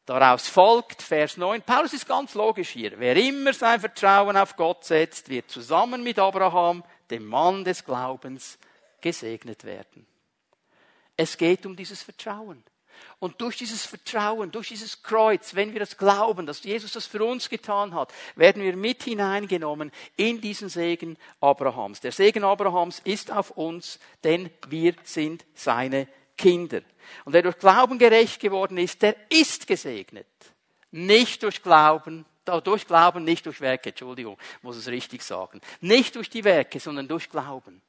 Daraus 0.07 0.49
folgt 0.49 1.03
Vers 1.03 1.37
9. 1.37 1.63
Paulus 1.63 1.93
ist 1.93 2.09
ganz 2.09 2.35
logisch 2.35 2.71
hier. 2.71 2.99
Wer 2.99 3.15
immer 3.17 3.53
sein 3.53 3.79
Vertrauen 3.79 4.37
auf 4.37 4.57
Gott 4.57 4.85
setzt, 4.85 5.29
wird 5.29 5.51
zusammen 5.51 6.03
mit 6.03 6.19
Abraham 6.19 6.83
dem 7.11 7.27
Mann 7.27 7.65
des 7.65 7.85
Glaubens 7.85 8.59
gesegnet 9.01 9.65
werden. 9.65 10.07
Es 11.17 11.37
geht 11.37 11.67
um 11.67 11.77
dieses 11.77 12.03
Vertrauen. 12.03 12.63
Und 13.19 13.41
durch 13.41 13.57
dieses 13.57 13.85
Vertrauen, 13.85 14.51
durch 14.51 14.69
dieses 14.69 15.03
Kreuz, 15.03 15.55
wenn 15.55 15.73
wir 15.73 15.81
das 15.81 15.97
glauben, 15.97 16.47
dass 16.47 16.63
Jesus 16.65 16.93
das 16.93 17.07
für 17.07 17.25
uns 17.25 17.49
getan 17.49 17.95
hat, 17.95 18.13
werden 18.37 18.63
wir 18.63 18.77
mit 18.77 19.03
hineingenommen 19.03 19.91
in 20.17 20.41
diesen 20.41 20.69
Segen 20.69 21.17
Abrahams. 21.41 22.01
Der 22.01 22.13
Segen 22.13 22.45
Abrahams 22.45 23.01
ist 23.05 23.31
auf 23.31 23.51
uns, 23.53 23.99
denn 24.25 24.51
wir 24.69 24.95
sind 25.05 25.45
seine 25.55 26.09
Kinder. 26.37 26.81
Und 27.25 27.33
wer 27.33 27.43
durch 27.43 27.59
Glauben 27.59 27.99
gerecht 27.99 28.41
geworden 28.41 28.79
ist, 28.79 29.03
der 29.03 29.17
ist 29.31 29.67
gesegnet. 29.67 30.27
Nicht 30.91 31.43
durch 31.43 31.63
Glauben, 31.63 32.25
durch 32.59 32.87
Glauben, 32.87 33.23
nicht 33.23 33.47
durch 33.47 33.61
Werke, 33.61 33.91
Entschuldigung, 33.91 34.37
muss 34.63 34.77
es 34.77 34.89
richtig 34.89 35.23
sagen. 35.23 35.61
Nicht 35.81 36.17
durch 36.17 36.29
die 36.29 36.43
Werke, 36.43 36.81
sondern 36.81 37.07
durch 37.07 37.31
Glauben. 37.31 37.81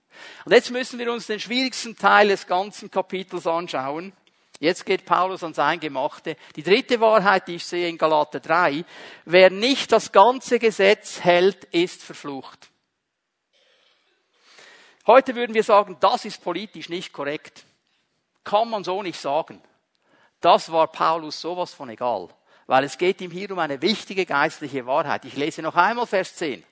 Und 0.45 0.51
jetzt 0.51 0.69
müssen 0.69 0.99
wir 0.99 1.11
uns 1.11 1.27
den 1.27 1.39
schwierigsten 1.39 1.97
Teil 1.97 2.27
des 2.27 2.45
ganzen 2.45 2.91
Kapitels 2.91 3.47
anschauen. 3.47 4.13
Jetzt 4.59 4.85
geht 4.85 5.05
Paulus 5.05 5.41
ans 5.41 5.57
Eingemachte. 5.57 6.35
Die 6.55 6.61
dritte 6.61 6.99
Wahrheit, 6.99 7.47
die 7.47 7.55
ich 7.55 7.65
sehe 7.65 7.89
in 7.89 7.97
Galater 7.97 8.39
3, 8.39 8.85
wer 9.25 9.49
nicht 9.49 9.91
das 9.91 10.11
ganze 10.11 10.59
Gesetz 10.59 11.23
hält, 11.23 11.63
ist 11.65 12.03
verflucht. 12.03 12.69
Heute 15.07 15.35
würden 15.35 15.55
wir 15.55 15.63
sagen, 15.63 15.97
das 15.99 16.25
ist 16.25 16.43
politisch 16.43 16.89
nicht 16.89 17.11
korrekt. 17.11 17.65
Kann 18.43 18.69
man 18.69 18.83
so 18.83 19.01
nicht 19.01 19.19
sagen. 19.19 19.61
Das 20.41 20.71
war 20.71 20.87
Paulus 20.87 21.41
sowas 21.41 21.73
von 21.73 21.89
egal 21.89 22.29
weil 22.67 22.83
es 22.83 22.97
geht 22.97 23.21
ihm 23.21 23.31
hier 23.31 23.51
um 23.51 23.59
eine 23.59 23.81
wichtige 23.81 24.25
geistliche 24.25 24.85
Wahrheit. 24.85 25.25
Ich 25.25 25.35
lese 25.35 25.61
noch 25.61 25.75
einmal 25.75 26.07
Vers 26.07 26.35
10. 26.35 26.63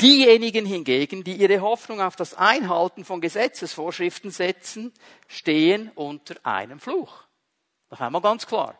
Diejenigen 0.00 0.64
hingegen, 0.64 1.24
die 1.24 1.34
ihre 1.34 1.60
Hoffnung 1.60 2.00
auf 2.00 2.16
das 2.16 2.34
Einhalten 2.34 3.04
von 3.04 3.20
Gesetzesvorschriften 3.20 4.30
setzen, 4.30 4.92
stehen 5.28 5.90
unter 5.94 6.36
einem 6.42 6.80
Fluch. 6.80 7.24
Noch 7.90 8.00
einmal 8.00 8.22
ganz 8.22 8.46
klar. 8.46 8.78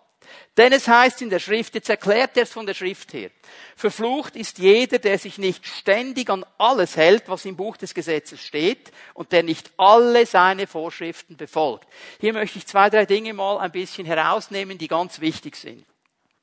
Denn 0.57 0.73
es 0.73 0.87
heißt 0.87 1.23
in 1.23 1.31
der 1.31 1.39
Schrift, 1.39 1.75
jetzt 1.75 1.89
erklärt 1.89 2.37
er 2.37 2.45
es 2.45 2.53
von 2.53 2.67
der 2.67 2.75
Schrift 2.75 3.13
her, 3.13 3.31
verflucht 3.75 4.37
ist 4.37 4.59
jeder, 4.59 4.99
der 4.99 5.19
sich 5.19 5.39
nicht 5.39 5.67
ständig 5.67 6.29
an 6.29 6.45
alles 6.59 6.97
hält, 6.97 7.29
was 7.29 7.45
im 7.47 7.57
Buch 7.57 7.77
des 7.77 7.95
Gesetzes 7.95 8.41
steht 8.41 8.93
und 9.15 9.33
der 9.33 9.43
nicht 9.43 9.71
alle 9.77 10.27
seine 10.27 10.67
Vorschriften 10.67 11.37
befolgt. 11.37 11.89
Hier 12.21 12.33
möchte 12.33 12.59
ich 12.59 12.67
zwei, 12.67 12.91
drei 12.91 13.07
Dinge 13.07 13.33
mal 13.33 13.59
ein 13.59 13.73
bisschen 13.73 14.07
herausnehmen, 14.07 14.79
die 14.79 14.89
ganz 14.89 15.21
wichtig 15.21 15.57
sind. 15.57 15.85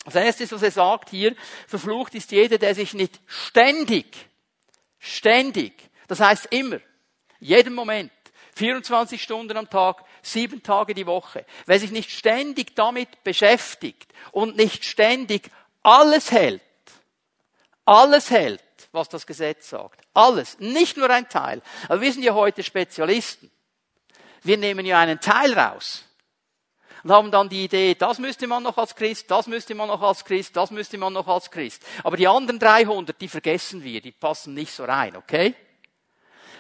Das 0.08 0.16
erste, 0.16 0.50
was 0.50 0.64
er 0.64 0.72
sagt 0.72 1.10
hier, 1.10 1.36
verflucht 1.68 2.16
ist 2.16 2.32
jeder, 2.32 2.58
der 2.58 2.74
sich 2.74 2.94
nicht 2.94 3.20
ständig, 3.26 4.06
ständig, 5.00 5.74
das 6.08 6.22
heißt 6.22 6.46
immer, 6.52 6.80
jeden 7.40 7.74
Moment, 7.74 8.14
24 8.56 9.22
Stunden 9.22 9.58
am 9.58 9.70
Tag, 9.70 10.06
sieben 10.22 10.64
Tage 10.64 10.94
die 10.94 11.06
Woche, 11.06 11.46
wer 11.66 11.78
sich 11.78 11.92
nicht 11.92 12.10
ständig 12.10 12.74
damit 12.74 13.22
beschäftigt 13.26 14.14
und 14.32 14.56
nicht 14.56 14.86
ständig 14.86 15.52
alles 15.84 16.32
hält, 16.32 16.62
alles 17.84 18.32
hält, 18.32 18.64
was 18.94 19.10
das 19.10 19.28
Gesetz 19.28 19.68
sagt, 19.68 20.00
alles, 20.14 20.58
nicht 20.60 20.96
nur 20.96 21.10
ein 21.10 21.28
Teil. 21.28 21.62
Aber 21.90 22.00
wir 22.00 22.14
sind 22.14 22.24
ja 22.24 22.34
heute 22.34 22.64
Spezialisten. 22.64 23.52
Wir 24.42 24.56
nehmen 24.56 24.86
ja 24.86 25.00
einen 25.00 25.20
Teil 25.20 25.52
raus 25.52 26.07
und 27.08 27.14
haben 27.14 27.32
dann 27.32 27.48
die 27.48 27.64
Idee, 27.64 27.96
das 27.96 28.20
müsste 28.20 28.48
man 28.48 28.64
noch 28.64 28.78
als 28.78 28.94
Christ, 28.94 29.32
das 29.32 29.48
müsste 29.48 29.74
man 29.76 29.88
noch 29.88 30.02
als 30.02 30.26
Christ, 30.26 30.58
das 30.58 30.72
müsste 30.72 30.98
man 30.98 31.14
noch 31.14 31.26
als 31.26 31.50
Christ. 31.50 31.82
Aber 32.04 32.18
die 32.18 32.28
anderen 32.28 32.60
300, 32.60 33.22
die 33.22 33.30
vergessen 33.30 33.82
wir, 33.82 34.02
die 34.02 34.12
passen 34.12 34.54
nicht 34.54 34.74
so 34.74 34.84
rein, 34.84 35.16
okay? 35.16 35.56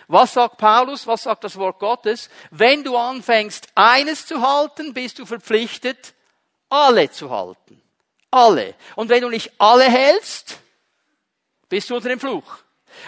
Was 0.07 0.31
sagt 0.31 0.55
Paulus? 0.57 1.05
Was 1.05 1.23
sagt 1.23 1.43
das 1.43 1.57
Wort 1.57 1.79
Gottes? 1.79 2.29
Wenn 2.49 2.85
du 2.85 2.95
anfängst, 2.95 3.67
eines 3.75 4.25
zu 4.25 4.41
halten, 4.41 4.93
bist 4.93 5.19
du 5.19 5.25
verpflichtet, 5.25 6.13
alle 6.69 7.11
zu 7.11 7.29
halten. 7.29 7.81
Alle. 8.31 8.73
Und 8.95 9.09
wenn 9.09 9.23
du 9.23 9.29
nicht 9.29 9.51
alle 9.57 9.83
hältst, 9.83 10.59
bist 11.67 11.89
du 11.89 11.97
unter 11.97 12.07
dem 12.07 12.21
Fluch. 12.21 12.59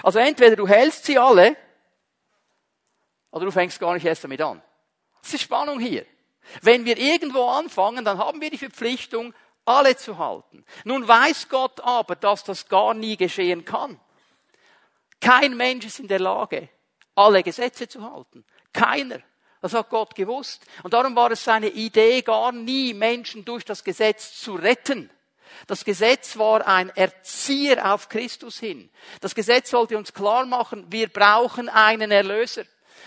Also 0.04 0.19
entweder 0.19 0.58
du 0.58 0.67
hältst 0.67 1.06
sie 1.06 1.17
alle, 1.17 1.56
oder 3.32 3.45
du 3.45 3.52
fängst 3.52 3.80
gar 3.80 3.93
nicht 3.93 4.06
erst 4.06 4.25
damit 4.25 4.41
an. 4.41 4.62
Das 5.21 5.34
ist 5.34 5.43
Spannung 5.43 5.80
hier. 5.80 6.06
Wenn 6.62 6.86
wir 6.86 6.97
irgendwo 6.97 7.45
anfangen, 7.45 8.06
dann 8.06 8.17
haben 8.17 8.41
wir 8.41 8.49
die 8.49 8.58
Verpflichtung, 8.58 9.34
alle 9.65 9.95
zu 9.95 10.17
halten. 10.17 10.65
Nun 10.84 11.08
weiß 11.08 11.49
Gott 11.49 11.80
aber, 11.82 12.15
dass 12.15 12.43
das 12.43 12.67
gar 12.67 12.93
nie 12.93 13.17
geschehen 13.17 13.65
kann. 13.65 13.99
Kein 15.21 15.56
Mensch 15.56 15.86
ist 15.86 15.99
in 15.99 16.08
der 16.08 16.19
Lage, 16.19 16.69
alle 17.15 17.43
Gesetze 17.43 17.88
zu 17.88 18.02
halten. 18.02 18.45
Keiner. 18.73 19.19
Das 19.62 19.73
hat 19.73 19.89
Gott 19.89 20.15
gewusst. 20.15 20.65
Und 20.84 20.93
darum 20.93 21.15
war 21.15 21.32
es 21.32 21.43
seine 21.43 21.67
Idee, 21.67 22.21
gar 22.21 22.52
nie 22.52 22.93
Menschen 22.93 23.43
durch 23.43 23.65
das 23.65 23.84
Gesetz 23.84 24.39
zu 24.39 24.56
retten. 24.56 25.12
Das 25.67 25.84
Gesetz 25.84 26.38
war 26.38 26.65
ein 26.65 26.89
Erzieher 26.95 27.93
auf 27.93 28.08
Christus 28.08 28.60
hin. 28.60 28.89
Das 29.19 29.36
Gesetz 29.36 29.71
sollte 29.71 29.97
uns 29.97 30.13
klar 30.13 30.45
machen, 30.45 30.86
wir 30.89 31.10
brauchen 31.10 31.67
einen 31.69 32.12
Erlöser. 32.12 32.63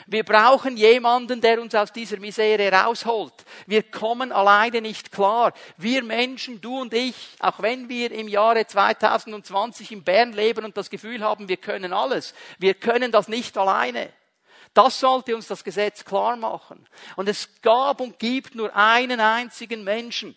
Wir 0.06 0.24
brauchen 0.24 0.76
jemanden, 0.76 1.40
der 1.40 1.60
uns 1.60 1.74
aus 1.74 1.92
dieser 1.92 2.18
Misere 2.18 2.70
rausholt. 2.70 3.32
Wir 3.66 3.82
kommen 3.82 4.32
alleine 4.32 4.80
nicht 4.80 5.12
klar. 5.12 5.52
Wir 5.76 6.02
Menschen, 6.02 6.60
du 6.60 6.80
und 6.80 6.94
ich, 6.94 7.16
auch 7.38 7.60
wenn 7.60 7.88
wir 7.88 8.10
im 8.12 8.28
Jahre 8.28 8.66
2020 8.66 9.92
in 9.92 10.04
Bern 10.04 10.32
leben 10.32 10.64
und 10.64 10.76
das 10.76 10.90
Gefühl 10.90 11.22
haben, 11.22 11.48
wir 11.48 11.56
können 11.56 11.92
alles, 11.92 12.34
wir 12.58 12.74
können 12.74 13.12
das 13.12 13.28
nicht 13.28 13.56
alleine. 13.56 14.12
Das 14.74 15.00
sollte 15.00 15.36
uns 15.36 15.48
das 15.48 15.64
Gesetz 15.64 16.04
klar 16.04 16.36
machen. 16.36 16.86
Und 17.16 17.28
es 17.28 17.60
gab 17.60 18.00
und 18.00 18.18
gibt 18.18 18.54
nur 18.54 18.74
einen 18.74 19.20
einzigen 19.20 19.84
Menschen, 19.84 20.36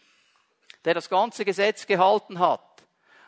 der 0.83 0.93
das 0.93 1.09
ganze 1.09 1.45
Gesetz 1.45 1.87
gehalten 1.87 2.39
hat. 2.39 2.74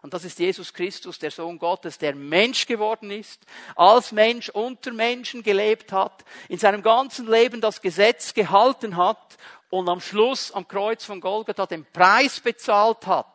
Und 0.07 0.13
das 0.13 0.23
ist 0.23 0.39
Jesus 0.39 0.73
Christus, 0.73 1.19
der 1.19 1.31
Sohn 1.31 1.59
Gottes, 1.59 1.97
der 1.97 2.15
Mensch 2.15 2.65
geworden 2.65 3.11
ist, 3.11 3.41
als 3.75 4.13
Mensch 4.13 4.47
unter 4.47 4.93
Menschen 4.93 5.43
gelebt 5.43 5.91
hat, 5.91 6.23
in 6.47 6.57
seinem 6.57 6.81
ganzen 6.81 7.29
Leben 7.29 7.59
das 7.59 7.81
Gesetz 7.81 8.33
gehalten 8.33 8.95
hat 8.95 9.37
und 9.69 9.89
am 9.89 9.99
Schluss 9.99 10.53
am 10.53 10.65
Kreuz 10.65 11.03
von 11.03 11.19
Golgatha 11.19 11.65
den 11.65 11.85
Preis 11.91 12.39
bezahlt 12.39 13.05
hat 13.05 13.27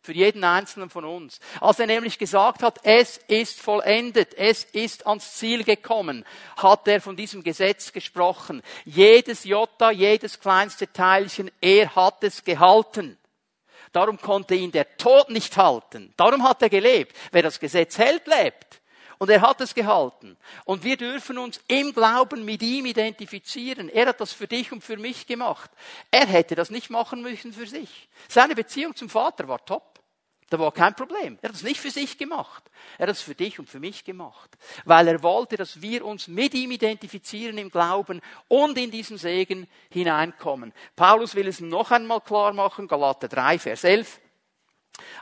für 0.00 0.14
jeden 0.14 0.42
einzelnen 0.42 0.88
von 0.88 1.04
uns. 1.04 1.38
Als 1.60 1.80
er 1.80 1.86
nämlich 1.86 2.16
gesagt 2.16 2.62
hat, 2.62 2.78
es 2.82 3.18
ist 3.28 3.60
vollendet, 3.60 4.32
es 4.38 4.64
ist 4.64 5.06
ans 5.06 5.34
Ziel 5.34 5.64
gekommen, 5.64 6.24
hat 6.56 6.88
er 6.88 7.02
von 7.02 7.16
diesem 7.16 7.42
Gesetz 7.42 7.92
gesprochen. 7.92 8.62
Jedes 8.86 9.44
Jota, 9.44 9.90
jedes 9.90 10.40
kleinste 10.40 10.90
Teilchen, 10.90 11.50
er 11.60 11.94
hat 11.94 12.24
es 12.24 12.42
gehalten. 12.42 13.18
Darum 13.96 14.20
konnte 14.20 14.54
ihn 14.54 14.70
der 14.70 14.98
Tod 14.98 15.30
nicht 15.30 15.56
halten. 15.56 16.12
Darum 16.18 16.42
hat 16.42 16.60
er 16.60 16.68
gelebt. 16.68 17.16
Wer 17.32 17.42
das 17.42 17.58
Gesetz 17.58 17.96
hält, 17.96 18.26
lebt. 18.26 18.82
Und 19.16 19.30
er 19.30 19.40
hat 19.40 19.58
es 19.62 19.74
gehalten. 19.74 20.36
Und 20.66 20.84
wir 20.84 20.98
dürfen 20.98 21.38
uns 21.38 21.62
im 21.66 21.94
Glauben 21.94 22.44
mit 22.44 22.62
ihm 22.62 22.84
identifizieren. 22.84 23.88
Er 23.88 24.08
hat 24.08 24.20
das 24.20 24.34
für 24.34 24.46
dich 24.46 24.70
und 24.70 24.84
für 24.84 24.98
mich 24.98 25.26
gemacht. 25.26 25.70
Er 26.10 26.26
hätte 26.26 26.54
das 26.54 26.68
nicht 26.68 26.90
machen 26.90 27.22
müssen 27.22 27.54
für 27.54 27.66
sich. 27.66 28.10
Seine 28.28 28.54
Beziehung 28.54 28.94
zum 28.94 29.08
Vater 29.08 29.48
war 29.48 29.64
top. 29.64 29.95
Da 30.48 30.60
war 30.60 30.70
kein 30.70 30.94
Problem. 30.94 31.38
Er 31.42 31.48
hat 31.48 31.56
es 31.56 31.64
nicht 31.64 31.80
für 31.80 31.90
sich 31.90 32.18
gemacht. 32.18 32.62
Er 32.98 33.08
hat 33.08 33.16
es 33.16 33.22
für 33.22 33.34
dich 33.34 33.58
und 33.58 33.68
für 33.68 33.80
mich 33.80 34.04
gemacht. 34.04 34.56
Weil 34.84 35.08
er 35.08 35.22
wollte, 35.22 35.56
dass 35.56 35.82
wir 35.82 36.04
uns 36.04 36.28
mit 36.28 36.54
ihm 36.54 36.70
identifizieren 36.70 37.58
im 37.58 37.68
Glauben 37.68 38.20
und 38.46 38.78
in 38.78 38.92
diesen 38.92 39.18
Segen 39.18 39.66
hineinkommen. 39.90 40.72
Paulus 40.94 41.34
will 41.34 41.48
es 41.48 41.60
noch 41.60 41.90
einmal 41.90 42.20
klar 42.20 42.52
machen, 42.52 42.86
Galater 42.86 43.26
3, 43.26 43.58
Vers 43.58 43.82
11. 43.82 44.20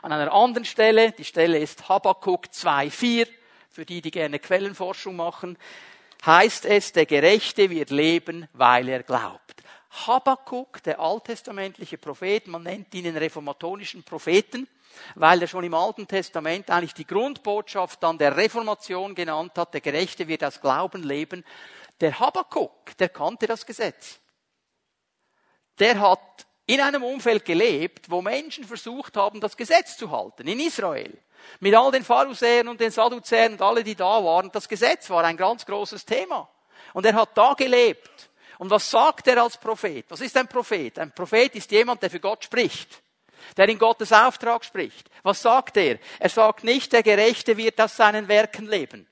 An 0.03 0.13
einer 0.13 0.31
anderen 0.31 0.67
Stelle, 0.67 1.13
die 1.13 1.25
Stelle 1.25 1.59
ist 1.59 1.89
Habakkuk 1.89 2.53
2, 2.53 2.91
4, 2.91 3.27
für 3.71 3.87
die, 3.87 4.03
die 4.03 4.11
gerne 4.11 4.39
Quellenforschung 4.39 5.17
machen, 5.17 5.57
heißt 6.25 6.67
es, 6.67 6.93
der 6.93 7.07
Gerechte 7.07 7.71
wird 7.71 7.91
leben, 7.91 8.47
weil 8.53 8.89
er 8.89 9.03
glaubt. 9.03 9.63
Habakkuk, 10.07 10.83
der 10.83 11.01
alttestamentliche 11.01 11.99
Prophet, 11.99 12.47
man 12.47 12.63
nennt 12.63 12.95
ihn 12.95 13.05
den 13.05 13.17
reformatonischen 13.17 14.03
Propheten, 14.03 14.69
weil 15.15 15.43
er 15.43 15.49
schon 15.49 15.65
im 15.65 15.75
Alten 15.75 16.07
Testament 16.07 16.71
eigentlich 16.71 16.95
die 16.95 17.07
Grundbotschaft 17.07 18.03
dann 18.03 18.19
der 18.19 18.37
Reformation 18.37 19.15
genannt 19.15 19.53
hat, 19.57 19.75
der 19.75 19.81
Gerechte 19.81 20.29
wird 20.29 20.45
aus 20.45 20.61
Glauben 20.61 21.03
leben. 21.03 21.45
Der 22.01 22.19
Habakkuk, 22.19 22.97
der 22.99 23.09
kannte 23.09 23.47
das 23.47 23.65
Gesetz. 23.65 24.19
Der 25.79 26.01
hat 26.01 26.47
in 26.67 26.81
einem 26.81 27.03
Umfeld 27.03 27.45
gelebt, 27.45 28.11
wo 28.11 28.23
Menschen 28.23 28.65
versucht 28.65 29.17
haben, 29.17 29.41
das 29.41 29.57
Gesetz 29.57 29.97
zu 29.97 30.11
halten, 30.11 30.47
in 30.47 30.61
Israel. 30.61 31.17
Mit 31.61 31.75
all 31.75 31.91
den 31.91 32.05
Pharisäern 32.05 32.69
und 32.69 32.81
den 32.81 32.91
Sadduzäern 32.91 33.53
und 33.53 33.63
alle, 33.63 33.85
die 33.85 33.95
da 33.95 34.25
waren. 34.25 34.51
Das 34.51 34.69
Gesetz 34.69 35.11
war 35.11 35.25
ein 35.25 35.37
ganz 35.37 35.67
großes 35.67 36.05
Thema. 36.07 36.49
Und 36.95 37.05
er 37.05 37.15
hat 37.15 37.37
da 37.37 37.53
gelebt. 37.53 38.31
Und 38.59 38.71
was 38.71 38.91
sagt 38.91 39.27
er 39.27 39.43
als 39.43 39.59
Prophet? 39.59 40.07
Was 40.09 40.23
ist 40.23 40.37
ein 40.37 40.49
Prophet? 40.49 40.99
Ein 40.99 41.13
Prophet 41.13 41.55
ist 41.55 41.71
jemand, 41.71 42.03
der 42.03 42.11
für 42.11 42.21
Gott 42.21 42.45
spricht 42.45 43.04
der 43.57 43.69
in 43.69 43.79
Gottes 43.79 44.13
Auftrag 44.13 44.65
spricht. 44.65 45.09
Was 45.23 45.43
sagt 45.43 45.77
er? 45.77 45.99
Er 46.19 46.29
sagt 46.29 46.65
nicht, 46.65 46.93
der 46.93 47.03
Gerechte 47.03 47.57
wird 47.57 47.81
aus 47.81 47.97
seinen 47.97 48.29
Werken 48.29 48.67
leben. 48.67 49.07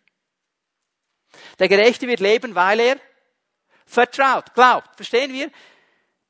Der 1.58 1.68
Gerechte 1.68 2.06
wird 2.06 2.20
leben, 2.20 2.54
weil 2.54 2.80
er 2.80 2.96
vertraut, 3.86 4.54
glaubt. 4.54 4.96
Verstehen 4.96 5.32
wir? 5.32 5.50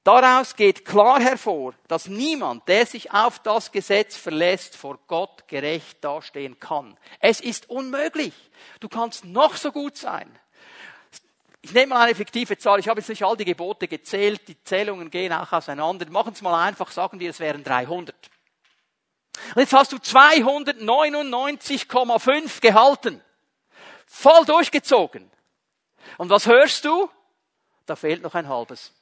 Daraus 0.04 0.56
geht 0.56 0.84
klar 0.84 1.20
hervor, 1.20 1.74
dass 1.86 2.08
niemand, 2.08 2.66
der 2.66 2.86
sich 2.86 3.12
auf 3.12 3.38
das 3.38 3.70
Gesetz 3.70 4.16
verlässt, 4.16 4.76
vor 4.76 4.98
Gott 5.06 5.46
gerecht 5.46 6.02
dastehen 6.02 6.58
kann. 6.58 6.98
Es 7.20 7.40
ist 7.40 7.70
unmöglich. 7.70 8.34
Du 8.80 8.88
kannst 8.88 9.24
noch 9.24 9.56
so 9.56 9.70
gut 9.70 9.96
sein. 9.96 10.38
Ich 11.62 11.72
nehme 11.72 11.94
mal 11.94 12.02
eine 12.02 12.16
fiktive 12.16 12.58
Zahl. 12.58 12.80
Ich 12.80 12.88
habe 12.88 13.00
jetzt 13.00 13.08
nicht 13.08 13.24
all 13.24 13.36
die 13.36 13.44
Gebote 13.44 13.86
gezählt. 13.86 14.48
Die 14.48 14.60
Zählungen 14.64 15.10
gehen 15.10 15.32
auch 15.32 15.52
auseinander. 15.52 16.10
Machen 16.10 16.32
es 16.32 16.42
mal 16.42 16.60
einfach. 16.60 16.90
Sagen 16.90 17.20
wir, 17.20 17.30
es 17.30 17.38
wären 17.38 17.62
300. 17.62 18.16
Und 19.54 19.60
jetzt 19.60 19.72
hast 19.72 19.92
du 19.92 19.96
299,5 19.96 22.60
gehalten. 22.60 23.22
Voll 24.06 24.44
durchgezogen. 24.44 25.30
Und 26.18 26.30
was 26.30 26.46
hörst 26.46 26.84
du? 26.84 27.08
Da 27.86 27.94
fehlt 27.96 28.22
noch 28.22 28.34
ein 28.34 28.48
halbes. 28.48 28.92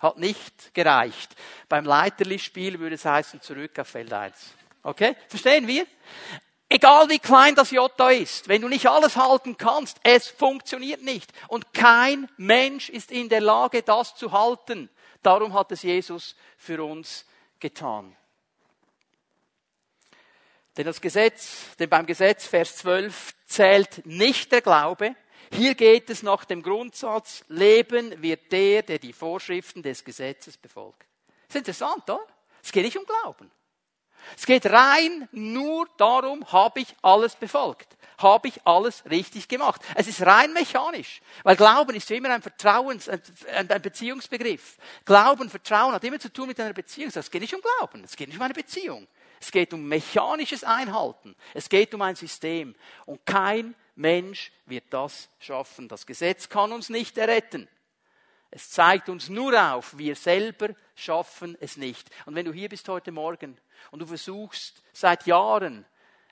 Hat 0.00 0.18
nicht 0.18 0.74
gereicht. 0.74 1.34
Beim 1.68 1.84
Leiterli-Spiel 1.84 2.80
würde 2.80 2.96
es 2.96 3.04
heißen, 3.04 3.40
zurück 3.40 3.78
auf 3.78 3.86
Feld 3.88 4.12
1. 4.12 4.54
Okay? 4.82 5.14
Verstehen 5.28 5.66
wir? 5.66 5.86
Egal 6.70 7.08
wie 7.08 7.18
klein 7.18 7.54
das 7.54 7.70
Jota 7.70 8.10
ist, 8.10 8.48
wenn 8.48 8.60
du 8.60 8.68
nicht 8.68 8.86
alles 8.86 9.16
halten 9.16 9.56
kannst, 9.56 9.98
es 10.02 10.28
funktioniert 10.28 11.02
nicht. 11.02 11.32
Und 11.48 11.72
kein 11.72 12.28
Mensch 12.36 12.90
ist 12.90 13.10
in 13.10 13.30
der 13.30 13.40
Lage, 13.40 13.82
das 13.82 14.14
zu 14.14 14.32
halten. 14.32 14.90
Darum 15.22 15.54
hat 15.54 15.72
es 15.72 15.82
Jesus 15.82 16.36
für 16.58 16.84
uns 16.84 17.24
getan. 17.58 18.14
Denn 20.76 20.86
das 20.86 21.00
Gesetz, 21.00 21.74
denn 21.78 21.88
beim 21.88 22.06
Gesetz, 22.06 22.46
Vers 22.46 22.76
12, 22.76 23.34
zählt 23.46 24.06
nicht 24.06 24.52
der 24.52 24.60
Glaube. 24.60 25.16
Hier 25.52 25.74
geht 25.74 26.10
es 26.10 26.22
nach 26.22 26.44
dem 26.44 26.62
Grundsatz, 26.62 27.44
Leben 27.48 28.22
wird 28.22 28.52
der, 28.52 28.82
der 28.82 28.98
die 28.98 29.14
Vorschriften 29.14 29.82
des 29.82 30.04
Gesetzes 30.04 30.58
befolgt. 30.58 31.04
Das 31.48 31.56
ist 31.56 31.60
interessant, 31.60 32.08
oder? 32.08 32.20
Es 32.62 32.70
geht 32.70 32.84
nicht 32.84 32.98
um 32.98 33.06
Glauben. 33.06 33.50
Es 34.36 34.46
geht 34.46 34.66
rein 34.66 35.28
nur 35.32 35.88
darum, 35.96 36.44
habe 36.52 36.80
ich 36.80 36.94
alles 37.02 37.36
befolgt? 37.36 37.96
Habe 38.18 38.48
ich 38.48 38.60
alles 38.66 39.04
richtig 39.08 39.46
gemacht? 39.46 39.80
Es 39.94 40.08
ist 40.08 40.26
rein 40.26 40.52
mechanisch. 40.52 41.20
Weil 41.44 41.56
Glauben 41.56 41.94
ist 41.94 42.10
immer 42.10 42.30
ein 42.30 42.42
Vertrauens, 42.42 43.08
ein 43.08 43.68
Beziehungsbegriff. 43.80 44.76
Glauben, 45.04 45.48
Vertrauen 45.48 45.92
hat 45.92 46.02
immer 46.02 46.18
zu 46.18 46.32
tun 46.32 46.48
mit 46.48 46.58
einer 46.58 46.72
Beziehung. 46.72 47.12
Es 47.14 47.30
geht 47.30 47.40
nicht 47.40 47.54
um 47.54 47.60
Glauben. 47.60 48.02
Es 48.02 48.16
geht 48.16 48.28
nicht 48.28 48.36
um 48.36 48.42
eine 48.42 48.54
Beziehung. 48.54 49.06
Es 49.40 49.52
geht 49.52 49.72
um 49.72 49.86
mechanisches 49.86 50.64
Einhalten. 50.64 51.36
Es 51.54 51.68
geht 51.68 51.94
um 51.94 52.02
ein 52.02 52.16
System. 52.16 52.74
Und 53.06 53.24
kein 53.24 53.76
Mensch 53.94 54.50
wird 54.66 54.84
das 54.90 55.28
schaffen. 55.38 55.86
Das 55.88 56.04
Gesetz 56.04 56.48
kann 56.48 56.72
uns 56.72 56.88
nicht 56.88 57.18
erretten. 57.18 57.68
Es 58.50 58.70
zeigt 58.70 59.08
uns 59.08 59.28
nur 59.28 59.52
auf, 59.74 59.96
wir 59.98 60.16
selber 60.16 60.70
schaffen 60.94 61.56
es 61.60 61.76
nicht. 61.76 62.08
Und 62.24 62.34
wenn 62.34 62.46
du 62.46 62.52
hier 62.52 62.68
bist 62.68 62.88
heute 62.88 63.12
Morgen 63.12 63.58
und 63.90 64.00
du 64.00 64.06
versuchst 64.06 64.82
seit 64.92 65.26
Jahren 65.26 65.84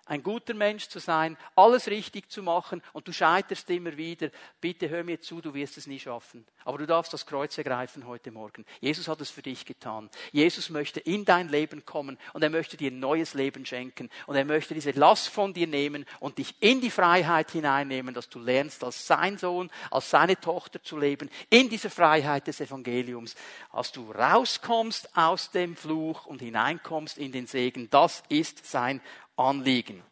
ein 0.07 0.23
guter 0.23 0.55
Mensch 0.55 0.89
zu 0.89 1.01
sein, 1.01 1.37
alles 1.57 1.89
richtig 1.89 2.31
zu 2.31 2.43
machen 2.43 2.81
und 2.93 3.07
du 3.07 3.13
scheiterst 3.13 3.69
immer 3.71 3.97
wieder, 3.97 4.31
bitte 4.61 4.89
hör 4.89 5.05
mir 5.05 5.21
zu, 5.21 5.41
du 5.41 5.53
wirst 5.53 5.77
es 5.77 5.87
nie 5.87 5.99
schaffen. 5.99 6.47
Aber 6.65 6.79
du 6.79 6.87
darfst 6.87 7.13
das 7.13 7.27
Kreuz 7.27 7.59
ergreifen 7.59 8.07
heute 8.07 8.31
Morgen. 8.31 8.65
Jesus 8.81 9.09
hat 9.09 9.21
es 9.21 9.31
für 9.31 9.43
dich 9.43 9.65
getan. 9.65 10.09
Jesus 10.33 10.71
möchte 10.71 11.01
in 11.01 11.25
dein 11.25 11.49
Leben 11.49 11.85
kommen 11.85 12.19
und 12.33 12.43
er 12.43 12.51
möchte 12.51 12.77
dir 12.77 12.91
ein 12.91 13.01
neues 13.01 13.35
Leben 13.35 13.67
schenken 13.67 14.09
und 14.27 14.37
er 14.37 14.45
möchte 14.45 14.75
diese 14.75 14.93
Last 14.93 15.29
von 15.29 15.53
dir 15.53 15.67
nehmen 15.67 16.07
und 16.21 16.39
dich 16.39 16.55
in 16.61 16.81
die 16.81 16.91
Freiheit 16.91 17.51
hineinnehmen, 17.51 18.15
dass 18.15 18.29
du 18.29 18.39
lernst, 18.39 18.85
als 18.85 19.07
sein 19.07 19.39
Sohn, 19.39 19.71
als 19.91 20.11
seine 20.11 20.39
Tochter 20.41 20.83
zu 20.83 20.99
leben, 20.99 21.31
in 21.51 21.69
dieser 21.69 21.91
Freiheit 21.91 22.47
des 22.47 22.61
Evangeliums, 22.61 23.35
als 23.71 23.91
du 23.91 24.11
rauskommst 24.11 25.17
aus 25.17 25.51
dem 25.51 25.77
Fluch 25.77 26.27
und 26.27 26.41
hineinkommst 26.41 27.19
in 27.19 27.33
den 27.33 27.47
Segen. 27.47 27.91
Das 27.91 28.23
ist 28.29 28.71
sein 28.71 29.01
Anliegen. 29.37 30.03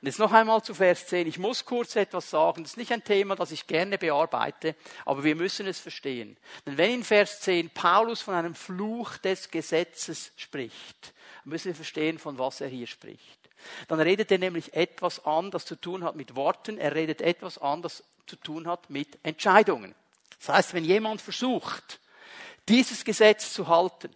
Und 0.00 0.06
jetzt 0.06 0.18
noch 0.18 0.32
einmal 0.32 0.62
zu 0.62 0.74
Vers 0.74 1.06
10. 1.08 1.26
Ich 1.26 1.38
muss 1.38 1.64
kurz 1.64 1.96
etwas 1.96 2.30
sagen. 2.30 2.62
Das 2.62 2.72
ist 2.72 2.76
nicht 2.76 2.92
ein 2.92 3.04
Thema, 3.04 3.34
das 3.36 3.50
ich 3.50 3.66
gerne 3.66 3.98
bearbeite, 3.98 4.74
aber 5.04 5.24
wir 5.24 5.34
müssen 5.34 5.66
es 5.66 5.78
verstehen. 5.78 6.36
Denn 6.66 6.78
wenn 6.78 6.94
in 6.94 7.04
Vers 7.04 7.40
10 7.40 7.70
Paulus 7.70 8.22
von 8.22 8.34
einem 8.34 8.54
Fluch 8.54 9.16
des 9.18 9.50
Gesetzes 9.50 10.32
spricht, 10.36 11.12
müssen 11.44 11.68
wir 11.68 11.74
verstehen, 11.74 12.18
von 12.18 12.38
was 12.38 12.60
er 12.60 12.68
hier 12.68 12.86
spricht. 12.86 13.38
Dann 13.88 14.00
redet 14.00 14.30
er 14.30 14.38
nämlich 14.38 14.74
etwas 14.74 15.24
an, 15.24 15.50
das 15.50 15.64
zu 15.64 15.76
tun 15.76 16.04
hat 16.04 16.14
mit 16.14 16.36
Worten. 16.36 16.78
Er 16.78 16.94
redet 16.94 17.20
etwas 17.20 17.58
an, 17.58 17.82
das 17.82 18.04
zu 18.26 18.36
tun 18.36 18.68
hat 18.68 18.88
mit 18.90 19.18
Entscheidungen. 19.24 19.94
Das 20.38 20.50
heißt, 20.50 20.74
wenn 20.74 20.84
jemand 20.84 21.20
versucht, 21.20 22.00
dieses 22.68 23.04
Gesetz 23.04 23.52
zu 23.52 23.66
halten, 23.66 24.14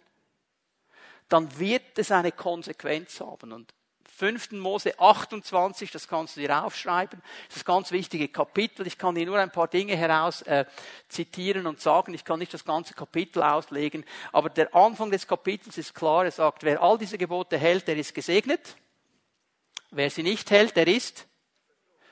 dann 1.27 1.59
wird 1.59 1.97
es 1.97 2.11
eine 2.11 2.31
Konsequenz 2.31 3.19
haben. 3.19 3.51
Und 3.51 3.73
5. 4.15 4.51
Mose 4.51 4.99
28, 4.99 5.89
das 5.91 6.07
kannst 6.07 6.35
du 6.35 6.41
dir 6.41 6.63
aufschreiben, 6.63 7.19
das 7.47 7.57
ist 7.57 7.57
das 7.57 7.65
ganz 7.65 7.91
wichtige 7.91 8.27
Kapitel. 8.27 8.85
Ich 8.85 8.97
kann 8.97 9.15
dir 9.15 9.25
nur 9.25 9.39
ein 9.39 9.51
paar 9.51 9.67
Dinge 9.67 9.95
heraus 9.95 10.43
äh, 10.43 10.65
zitieren 11.09 11.65
und 11.65 11.81
sagen. 11.81 12.13
Ich 12.13 12.23
kann 12.23 12.39
nicht 12.39 12.53
das 12.53 12.63
ganze 12.63 12.93
Kapitel 12.93 13.41
auslegen, 13.41 14.05
aber 14.31 14.49
der 14.49 14.73
Anfang 14.75 15.09
des 15.09 15.27
Kapitels 15.27 15.77
ist 15.77 15.95
klar. 15.95 16.25
Er 16.25 16.31
sagt, 16.31 16.63
wer 16.63 16.81
all 16.81 16.97
diese 16.97 17.17
Gebote 17.17 17.57
hält, 17.57 17.87
der 17.87 17.97
ist 17.97 18.13
gesegnet. 18.13 18.75
Wer 19.89 20.09
sie 20.09 20.23
nicht 20.23 20.51
hält, 20.51 20.75
der 20.75 20.87
ist 20.87 21.27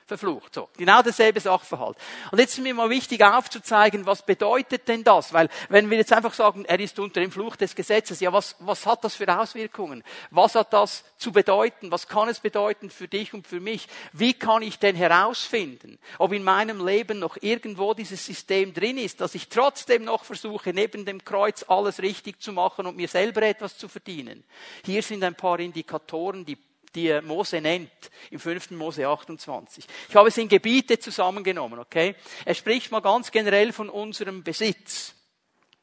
verflucht. 0.06 0.54
So, 0.54 0.68
genau 0.76 1.02
dasselbe 1.02 1.40
Sachverhalt. 1.40 1.96
Und 2.30 2.38
jetzt 2.38 2.58
ist 2.58 2.62
mir 2.62 2.74
mal 2.74 2.90
wichtig 2.90 3.22
aufzuzeigen, 3.22 4.06
was 4.06 4.22
bedeutet 4.22 4.88
denn 4.88 5.04
das? 5.04 5.32
Weil 5.32 5.48
wenn 5.68 5.90
wir 5.90 5.98
jetzt 5.98 6.12
einfach 6.12 6.34
sagen, 6.34 6.64
er 6.64 6.80
ist 6.80 6.98
unter 6.98 7.20
dem 7.20 7.30
Fluch 7.30 7.56
des 7.56 7.74
Gesetzes, 7.74 8.20
ja, 8.20 8.32
was, 8.32 8.56
was 8.60 8.86
hat 8.86 9.04
das 9.04 9.14
für 9.14 9.28
Auswirkungen? 9.38 10.02
Was 10.30 10.54
hat 10.54 10.72
das 10.72 11.04
zu 11.16 11.32
bedeuten? 11.32 11.90
Was 11.90 12.08
kann 12.08 12.28
es 12.28 12.40
bedeuten 12.40 12.90
für 12.90 13.08
dich 13.08 13.34
und 13.34 13.46
für 13.46 13.60
mich? 13.60 13.88
Wie 14.12 14.34
kann 14.34 14.62
ich 14.62 14.78
denn 14.78 14.96
herausfinden, 14.96 15.98
ob 16.18 16.32
in 16.32 16.44
meinem 16.44 16.84
Leben 16.84 17.18
noch 17.18 17.36
irgendwo 17.40 17.94
dieses 17.94 18.24
System 18.24 18.74
drin 18.74 18.98
ist, 18.98 19.20
dass 19.20 19.34
ich 19.34 19.48
trotzdem 19.48 20.04
noch 20.04 20.24
versuche, 20.24 20.72
neben 20.72 21.04
dem 21.04 21.24
Kreuz 21.24 21.64
alles 21.68 22.00
richtig 22.00 22.40
zu 22.40 22.52
machen 22.52 22.86
und 22.86 22.96
mir 22.96 23.08
selber 23.08 23.42
etwas 23.42 23.78
zu 23.78 23.88
verdienen? 23.88 24.44
Hier 24.84 25.02
sind 25.02 25.24
ein 25.24 25.34
paar 25.34 25.60
Indikatoren, 25.60 26.44
die 26.44 26.58
die 26.94 27.20
Mose 27.22 27.60
nennt, 27.60 27.90
im 28.30 28.38
5. 28.38 28.72
Mose 28.72 29.06
28. 29.06 29.84
Ich 30.08 30.14
habe 30.14 30.28
es 30.28 30.38
in 30.38 30.48
Gebiete 30.48 30.98
zusammengenommen, 30.98 31.78
okay? 31.78 32.14
Er 32.44 32.54
spricht 32.54 32.90
mal 32.90 33.00
ganz 33.00 33.30
generell 33.30 33.72
von 33.72 33.88
unserem 33.88 34.42
Besitz. 34.42 35.14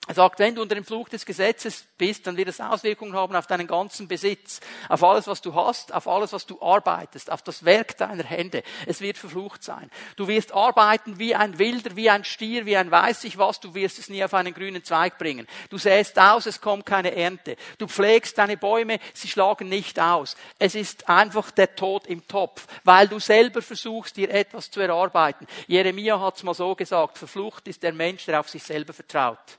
Er 0.10 0.16
sagt, 0.16 0.40
wenn 0.40 0.56
du 0.56 0.64
unter 0.64 0.74
dem 0.74 0.84
Fluch 0.84 1.08
des 1.08 1.24
Gesetzes 1.24 1.86
bist, 1.96 2.26
dann 2.26 2.36
wird 2.36 2.48
es 2.48 2.60
Auswirkungen 2.60 3.14
haben 3.14 3.36
auf 3.36 3.46
deinen 3.46 3.68
ganzen 3.68 4.08
Besitz, 4.08 4.60
auf 4.90 5.04
alles, 5.04 5.28
was 5.28 5.40
du 5.40 5.54
hast, 5.54 5.94
auf 5.94 6.08
alles, 6.08 6.34
was 6.34 6.48
du 6.48 6.60
arbeitest, 6.64 7.32
auf 7.32 7.44
das 7.44 7.64
Werk 7.64 7.96
deiner 7.96 8.24
Hände. 8.24 8.64
Es 8.88 9.02
wird 9.02 9.20
verflucht 9.20 9.64
sein. 9.64 9.92
Du 10.16 10.28
wirst 10.28 10.52
arbeiten 10.52 11.20
wie 11.20 11.36
ein 11.36 11.60
Wilder, 11.60 11.96
wie 11.96 12.10
ein 12.10 12.24
Stier, 12.24 12.66
wie 12.66 12.76
ein 12.76 12.90
weiß 12.90 13.24
ich 13.26 13.38
was, 13.38 13.60
du 13.60 13.76
wirst 13.76 14.00
es 14.00 14.10
nie 14.10 14.24
auf 14.24 14.34
einen 14.34 14.56
grünen 14.56 14.84
Zweig 14.84 15.20
bringen. 15.20 15.46
Du 15.70 15.78
säst 15.78 16.18
aus, 16.18 16.48
es 16.48 16.60
kommt 16.60 16.88
keine 16.88 17.16
Ernte. 17.16 17.56
Du 17.78 17.86
pflegst 17.86 18.36
deine 18.40 18.58
Bäume, 18.58 18.98
sie 19.14 19.28
schlagen 19.28 19.70
nicht 19.70 20.00
aus. 20.00 20.36
Es 20.58 20.74
ist 20.74 21.08
einfach 21.08 21.52
der 21.52 21.76
Tod 21.76 22.08
im 22.08 22.28
Topf, 22.28 22.66
weil 22.84 23.08
du 23.08 23.20
selber 23.20 23.62
versuchst, 23.62 24.18
dir 24.18 24.32
etwas 24.32 24.72
zu 24.72 24.80
erarbeiten. 24.80 25.46
Jeremia 25.68 26.20
hat 26.20 26.38
es 26.38 26.42
mal 26.42 26.56
so 26.56 26.74
gesagt, 26.74 27.20
verflucht 27.20 27.68
ist 27.68 27.84
der 27.84 27.94
Mensch, 27.94 28.26
der 28.26 28.40
auf 28.40 28.50
sich 28.50 28.64
selber 28.64 28.94
vertraut 28.94 29.59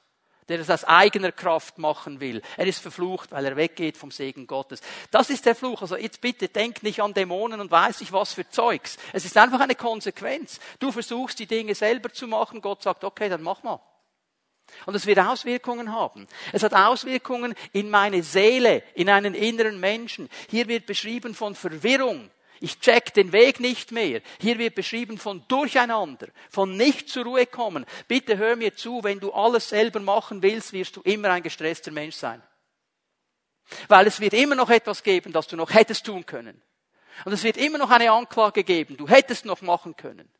der 0.50 0.60
es 0.60 0.70
aus 0.70 0.84
eigener 0.84 1.32
Kraft 1.32 1.78
machen 1.78 2.20
will. 2.20 2.42
Er 2.56 2.66
ist 2.66 2.80
verflucht, 2.80 3.32
weil 3.32 3.44
er 3.44 3.56
weggeht 3.56 3.96
vom 3.96 4.10
Segen 4.10 4.46
Gottes. 4.46 4.80
Das 5.10 5.30
ist 5.30 5.46
der 5.46 5.54
Fluch. 5.54 5.80
Also 5.82 5.96
jetzt 5.96 6.20
bitte 6.20 6.48
denk 6.48 6.82
nicht 6.82 7.00
an 7.00 7.14
Dämonen 7.14 7.60
und 7.60 7.70
weiß 7.70 8.00
ich 8.00 8.12
was 8.12 8.32
für 8.32 8.48
Zeugs. 8.48 8.98
Es 9.12 9.24
ist 9.24 9.36
einfach 9.36 9.60
eine 9.60 9.74
Konsequenz. 9.74 10.60
Du 10.78 10.92
versuchst 10.92 11.38
die 11.38 11.46
Dinge 11.46 11.74
selber 11.74 12.12
zu 12.12 12.26
machen. 12.26 12.60
Gott 12.60 12.82
sagt, 12.82 13.04
okay, 13.04 13.28
dann 13.28 13.42
mach 13.42 13.62
mal. 13.62 13.80
Und 14.86 14.94
es 14.94 15.06
wird 15.06 15.18
Auswirkungen 15.18 15.92
haben. 15.92 16.26
Es 16.52 16.62
hat 16.62 16.74
Auswirkungen 16.74 17.54
in 17.72 17.90
meine 17.90 18.22
Seele, 18.22 18.82
in 18.94 19.08
einen 19.08 19.34
inneren 19.34 19.80
Menschen. 19.80 20.28
Hier 20.48 20.68
wird 20.68 20.86
beschrieben 20.86 21.34
von 21.34 21.54
Verwirrung. 21.54 22.30
Ich 22.61 22.79
check 22.79 23.14
den 23.14 23.33
Weg 23.33 23.59
nicht 23.59 23.90
mehr. 23.90 24.20
Hier 24.38 24.59
wird 24.59 24.75
beschrieben 24.75 25.16
von 25.16 25.42
Durcheinander, 25.49 26.29
von 26.51 26.77
nicht 26.77 27.09
zur 27.09 27.25
Ruhe 27.25 27.46
kommen. 27.46 27.87
Bitte 28.07 28.37
hör 28.37 28.55
mir 28.55 28.77
zu, 28.77 29.03
wenn 29.03 29.18
du 29.18 29.33
alles 29.33 29.70
selber 29.70 29.99
machen 29.99 30.42
willst, 30.42 30.75
wirst 30.75 30.96
du 30.96 31.01
immer 31.01 31.31
ein 31.31 31.42
gestresster 31.42 31.90
Mensch 31.90 32.16
sein. 32.16 32.42
Weil 33.88 34.07
es 34.07 34.20
wird 34.20 34.35
immer 34.35 34.57
noch 34.57 34.68
etwas 34.68 35.03
geben, 35.03 35.33
das 35.33 35.46
du 35.46 35.57
noch 35.57 35.73
hättest 35.73 36.05
tun 36.05 36.27
können. 36.27 36.61
Und 37.25 37.33
es 37.33 37.44
wird 37.44 37.57
immer 37.57 37.79
noch 37.79 37.90
eine 37.90 38.12
Anklage 38.12 38.62
geben, 38.62 38.99
du 38.99 39.09
hättest 39.09 39.46
noch 39.46 39.62
machen 39.62 39.96
können. 39.96 40.31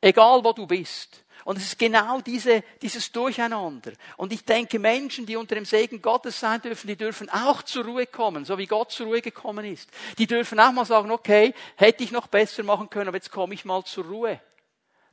Egal 0.00 0.44
wo 0.44 0.52
du 0.52 0.66
bist. 0.66 1.24
Und 1.44 1.58
es 1.58 1.64
ist 1.64 1.78
genau 1.78 2.20
diese, 2.20 2.62
dieses 2.80 3.10
Durcheinander. 3.12 3.92
Und 4.16 4.32
ich 4.32 4.44
denke, 4.44 4.78
Menschen, 4.78 5.26
die 5.26 5.36
unter 5.36 5.54
dem 5.54 5.64
Segen 5.64 6.00
Gottes 6.00 6.38
sein 6.38 6.60
dürfen, 6.60 6.86
die 6.86 6.96
dürfen 6.96 7.28
auch 7.30 7.62
zur 7.62 7.84
Ruhe 7.84 8.06
kommen, 8.06 8.44
so 8.44 8.58
wie 8.58 8.66
Gott 8.66 8.92
zur 8.92 9.06
Ruhe 9.06 9.20
gekommen 9.20 9.64
ist. 9.64 9.90
Die 10.18 10.26
dürfen 10.26 10.60
auch 10.60 10.72
mal 10.72 10.84
sagen, 10.84 11.10
okay, 11.10 11.54
hätte 11.76 12.04
ich 12.04 12.12
noch 12.12 12.26
besser 12.26 12.62
machen 12.62 12.90
können, 12.90 13.08
aber 13.08 13.16
jetzt 13.16 13.30
komme 13.30 13.54
ich 13.54 13.64
mal 13.64 13.84
zur 13.84 14.04
Ruhe. 14.04 14.40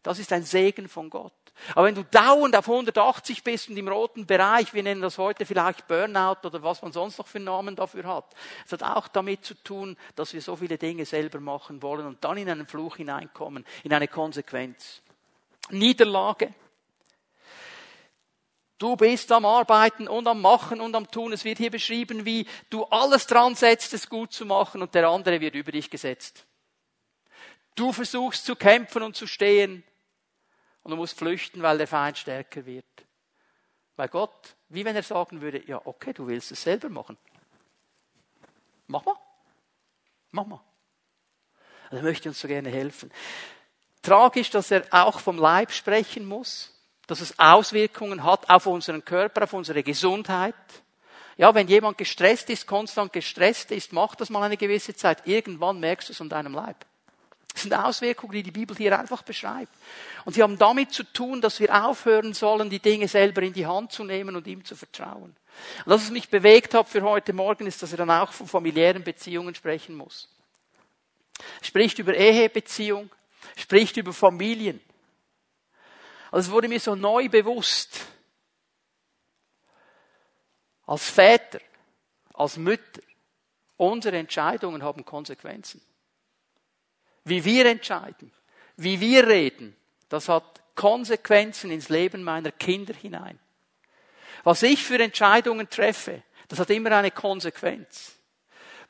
Das 0.04 0.20
ist 0.20 0.32
ein 0.32 0.44
Segen 0.44 0.88
von 0.88 1.10
Gott. 1.10 1.34
Aber 1.76 1.88
wenn 1.88 1.96
du 1.96 2.04
dauernd 2.04 2.56
auf 2.56 2.70
180 2.70 3.44
bist 3.44 3.70
und 3.70 3.78
im 3.78 3.88
roten 3.88 4.26
Bereich, 4.26 4.74
wir 4.74 4.84
nennen 4.84 5.02
das 5.02 5.18
heute 5.18 5.46
vielleicht 5.46 5.88
Burnout 5.88 6.48
oder 6.48 6.64
was 6.64 6.82
man 6.82 6.92
sonst 6.92 7.18
noch 7.18 7.28
für 7.28 7.40
Namen 7.40 7.76
dafür 7.76 8.06
hat, 8.06 8.34
es 8.66 8.72
hat 8.72 8.84
auch 8.84 9.08
damit 9.08 9.44
zu 9.44 9.56
tun, 9.56 9.98
dass 10.16 10.34
wir 10.34 10.42
so 10.42 10.56
viele 10.56 10.78
Dinge 10.78 11.06
selber 11.06 11.40
machen 11.40 11.82
wollen 11.82 12.06
und 12.06 12.24
dann 12.24 12.38
in 12.38 12.50
einen 12.50 12.66
Fluch 12.66 12.98
hineinkommen, 12.98 13.66
in 13.84 13.94
eine 13.94 14.08
Konsequenz. 14.08 15.02
Niederlage. 15.72 16.54
Du 18.78 18.96
bist 18.96 19.30
am 19.34 19.46
Arbeiten 19.46 20.08
und 20.08 20.26
am 20.26 20.42
Machen 20.42 20.80
und 20.80 20.96
am 20.96 21.12
Tun. 21.12 21.34
Es 21.34 21.44
wird 21.44 21.58
hier 21.58 21.70
beschrieben, 21.70 22.26
wie 22.26 22.48
du 22.70 22.86
alles 22.86 23.28
dran 23.28 23.54
setzt, 23.56 23.94
es 23.94 24.08
gut 24.08 24.32
zu 24.32 24.46
machen 24.46 24.82
und 24.82 24.96
der 24.96 25.10
andere 25.10 25.42
wird 25.42 25.56
über 25.56 25.74
dich 25.74 25.90
gesetzt. 25.90 26.46
Du 27.76 27.92
versuchst 27.92 28.46
zu 28.46 28.56
kämpfen 28.56 29.04
und 29.04 29.18
zu 29.18 29.28
stehen 29.28 29.84
und 30.84 30.92
du 30.92 30.98
musst 30.98 31.18
flüchten, 31.18 31.62
weil 31.62 31.78
der 31.78 31.88
Feind 31.88 32.18
stärker 32.18 32.66
wird. 32.66 32.86
Weil 33.98 34.08
Gott, 34.08 34.56
wie 34.70 34.86
wenn 34.86 34.96
er 34.96 35.04
sagen 35.04 35.42
würde, 35.42 35.62
ja, 35.68 35.82
okay, 35.84 36.14
du 36.14 36.28
willst 36.28 36.54
es 36.54 36.64
selber 36.64 36.88
machen. 36.88 37.18
Mach 38.88 39.04
mal. 39.04 39.16
Mach 40.32 40.46
mal. 40.46 40.64
Er 41.92 42.02
möchte 42.02 42.30
uns 42.30 42.40
so 42.40 42.48
gerne 42.48 42.70
helfen 42.70 43.12
tragisch, 44.02 44.50
dass 44.50 44.72
er 44.72 44.84
auch 44.92 45.20
vom 45.20 45.38
Leib 45.38 45.72
sprechen 45.72 46.26
muss, 46.26 46.74
dass 47.08 47.22
es 47.22 47.38
Auswirkungen 47.40 48.24
hat 48.24 48.50
auf 48.50 48.66
unseren 48.66 49.04
Körper, 49.04 49.44
auf 49.44 49.54
unsere 49.54 49.84
Gesundheit. 49.84 50.56
Ja, 51.38 51.56
wenn 51.56 51.68
jemand 51.68 51.98
gestresst 51.98 52.50
ist, 52.50 52.68
konstant 52.68 53.14
gestresst 53.14 53.72
ist, 53.72 53.94
macht 53.94 54.22
das 54.22 54.30
mal 54.30 54.44
eine 54.44 54.58
gewisse 54.58 54.94
Zeit. 54.94 55.26
Irgendwann 55.26 55.80
merkst 55.80 56.10
du 56.10 56.14
es 56.14 56.22
an 56.22 56.30
deinem 56.30 56.54
Leib. 56.54 56.86
Das 57.54 57.64
sind 57.64 57.74
Auswirkungen, 57.74 58.34
die 58.34 58.44
die 58.44 58.52
Bibel 58.52 58.76
hier 58.76 58.98
einfach 58.98 59.22
beschreibt. 59.22 59.74
Und 60.24 60.34
sie 60.34 60.44
haben 60.44 60.58
damit 60.58 60.94
zu 60.94 61.04
tun, 61.04 61.42
dass 61.42 61.60
wir 61.60 61.74
aufhören 61.84 62.34
sollen, 62.34 62.70
die 62.70 62.80
Dinge 62.80 63.08
selber 63.08 63.42
in 63.42 63.54
die 63.54 63.66
Hand 63.66 63.92
zu 63.92 64.04
nehmen 64.04 64.36
und 64.36 64.48
ihm 64.48 64.64
zu 64.64 64.76
vertrauen. 64.76 65.36
Und 65.86 65.92
was 65.92 66.10
mich 66.12 66.30
bewegt 66.30 66.74
hat 66.74 66.88
für 66.88 67.02
heute 67.02 67.34
Morgen, 67.34 67.68
ist, 67.68 67.82
dass 67.82 67.92
er 67.92 67.98
dann 67.98 68.12
auch 68.12 68.32
von 68.32 68.48
familiären 68.48 69.04
Beziehungen 69.04 69.56
sprechen 69.56 69.96
muss. 69.96 70.30
Er 71.62 71.66
spricht 71.66 72.00
über 72.00 72.14
Ehebeziehung, 72.14 73.10
spricht 73.60 73.98
über 73.98 74.14
Familien. 74.14 74.80
Also 76.32 76.50
es 76.50 76.52
wurde 76.54 76.68
mir 76.68 76.80
so 76.80 76.96
neu 76.96 77.28
bewusst, 77.30 78.06
als 80.86 81.10
Väter, 81.10 81.60
als 82.34 82.58
Mütter, 82.58 83.02
unsere 83.78 84.18
Entscheidungen 84.18 84.84
haben 84.84 85.06
Konsequenzen. 85.06 85.82
Wie 87.24 87.44
wir 87.46 87.66
entscheiden, 87.66 88.32
wie 88.76 89.00
wir 89.00 89.28
reden, 89.28 89.76
das 90.10 90.30
hat 90.30 90.62
Konsequenzen 90.76 91.72
ins 91.72 91.90
Leben 91.90 92.24
meiner 92.24 92.52
Kinder 92.52 92.94
hinein. 92.94 93.38
Was 94.44 94.64
ich 94.64 94.84
für 94.84 94.98
Entscheidungen 95.00 95.70
treffe, 95.70 96.24
das 96.48 96.60
hat 96.60 96.70
immer 96.70 96.92
eine 96.92 97.12
Konsequenz. 97.12 98.19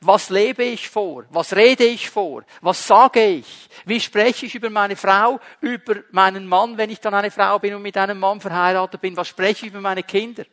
Was 0.02 0.30
lebe 0.30 0.64
ich 0.64 0.88
vor? 0.88 1.24
Was 1.28 1.54
rede 1.54 1.84
ich 1.84 2.08
vor? 2.08 2.42
Was 2.62 2.86
sage 2.86 3.22
ich? 3.22 3.68
Wie 3.84 4.00
spreche 4.00 4.46
ich 4.46 4.54
über 4.54 4.70
meine 4.70 4.96
Frau, 4.96 5.38
über 5.60 5.96
meinen 6.10 6.46
Mann, 6.46 6.78
wenn 6.78 6.88
ich 6.88 7.00
dann 7.00 7.12
eine 7.12 7.30
Frau 7.30 7.58
bin 7.58 7.74
und 7.74 7.82
mit 7.82 7.98
einem 7.98 8.18
Mann 8.18 8.40
verheiratet 8.40 9.00
bin? 9.02 9.14
Was 9.16 9.28
spreche 9.28 9.66
ich 9.66 9.72
über 9.72 9.82
meine 9.82 10.02
Kinder? 10.02 10.44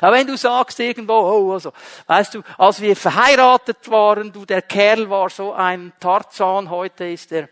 Aber 0.00 0.16
wenn 0.16 0.26
du 0.26 0.36
sagst 0.36 0.80
irgendwo, 0.80 1.12
oh, 1.12 1.52
also, 1.52 1.72
weißt 2.06 2.34
du, 2.34 2.42
als 2.58 2.80
wir 2.80 2.96
verheiratet 2.96 3.88
waren, 3.88 4.32
du, 4.32 4.44
der 4.44 4.62
Kerl 4.62 5.08
war 5.08 5.30
so 5.30 5.52
ein 5.52 5.92
Tarzan, 6.00 6.68
heute 6.70 7.04
ist 7.04 7.30
er, 7.30 7.48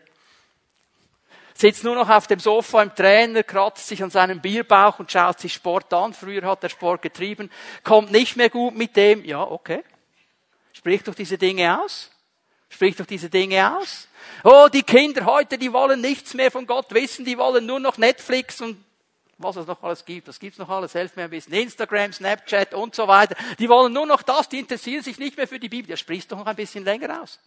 sitzt 1.53 1.85
nur 1.85 1.95
noch 1.95 2.09
auf 2.09 2.27
dem 2.27 2.41
Sofa 2.41 2.83
im 2.83 2.95
Trainer, 2.95 3.45
kratzt 3.45 3.87
sich 3.87 4.03
an 4.03 4.11
seinem 4.11 4.41
Bierbauch 4.41 4.99
und 4.99 5.13
schaut 5.13 5.39
sich 5.39 5.53
Sport 5.53 5.93
an. 5.93 6.15
Früher 6.15 6.43
hat 6.43 6.65
er 6.65 6.71
Sport 6.71 7.03
getrieben, 7.03 7.51
kommt 7.85 8.11
nicht 8.11 8.37
mehr 8.37 8.51
gut 8.51 8.75
mit 8.75 8.97
dem, 8.97 9.25
ja, 9.25 9.43
okay. 9.43 9.85
Sprich 10.75 11.03
doch 11.03 11.14
diese 11.14 11.39
Dinge 11.39 11.81
aus. 11.81 12.11
Sprich 12.68 12.97
doch 12.97 13.07
diese 13.07 13.31
Dinge 13.31 13.79
aus. 13.79 14.09
Oh, 14.43 14.68
die 14.72 14.83
Kinder 14.83 15.25
heute, 15.25 15.57
die 15.57 15.72
wollen 15.72 16.01
nichts 16.01 16.35
mehr 16.35 16.51
von 16.51 16.66
Gott 16.66 16.93
wissen, 16.93 17.25
die 17.25 17.39
wollen 17.39 17.64
nur 17.64 17.79
noch 17.79 17.97
Netflix 17.97 18.61
und 18.61 18.85
was 19.39 19.57
es 19.57 19.66
noch 19.66 19.83
alles 19.83 20.05
gibt. 20.05 20.29
Was 20.29 20.39
gibt's 20.39 20.59
noch 20.59 20.68
alles? 20.68 20.95
Helft 20.95 21.16
mir 21.16 21.25
ein 21.25 21.31
bisschen. 21.31 21.53
Instagram, 21.55 22.12
Snapchat 22.12 22.75
und 22.75 22.95
so 22.95 23.07
weiter. 23.09 23.37
Die 23.59 23.68
wollen 23.68 23.93
nur 23.93 24.07
noch 24.07 24.22
das, 24.22 24.49
die 24.49 24.59
interessieren 24.59 25.03
sich 25.03 25.18
nicht 25.18 25.37
mehr 25.37 25.49
für 25.49 25.59
die 25.59 25.68
Bibel. 25.68 25.91
Ja, 25.91 25.97
sprichst 25.97 26.31
doch 26.31 26.39
noch 26.39 26.47
ein 26.47 26.57
bisschen 26.57 26.85
länger 26.85 27.22
aus. 27.22 27.39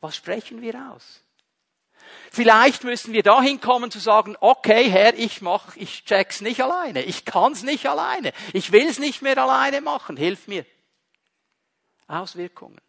Was 0.00 0.16
sprechen 0.16 0.60
wir 0.60 0.74
aus? 0.92 1.22
Vielleicht 2.30 2.82
müssen 2.82 3.12
wir 3.12 3.22
dahin 3.22 3.60
kommen 3.60 3.90
zu 3.90 4.00
sagen, 4.00 4.36
okay, 4.40 4.90
Herr, 4.90 5.16
ich 5.16 5.42
mach, 5.42 5.76
ich 5.76 6.04
check's 6.04 6.40
nicht 6.40 6.60
alleine. 6.60 7.02
Ich 7.02 7.24
kann's 7.24 7.62
nicht 7.62 7.86
alleine. 7.86 8.32
Ich 8.52 8.72
will's 8.72 8.98
nicht 8.98 9.22
mehr 9.22 9.38
alleine 9.38 9.80
machen. 9.80 10.16
Hilf 10.16 10.48
mir. 10.48 10.64
Auswirkungen. 12.12 12.80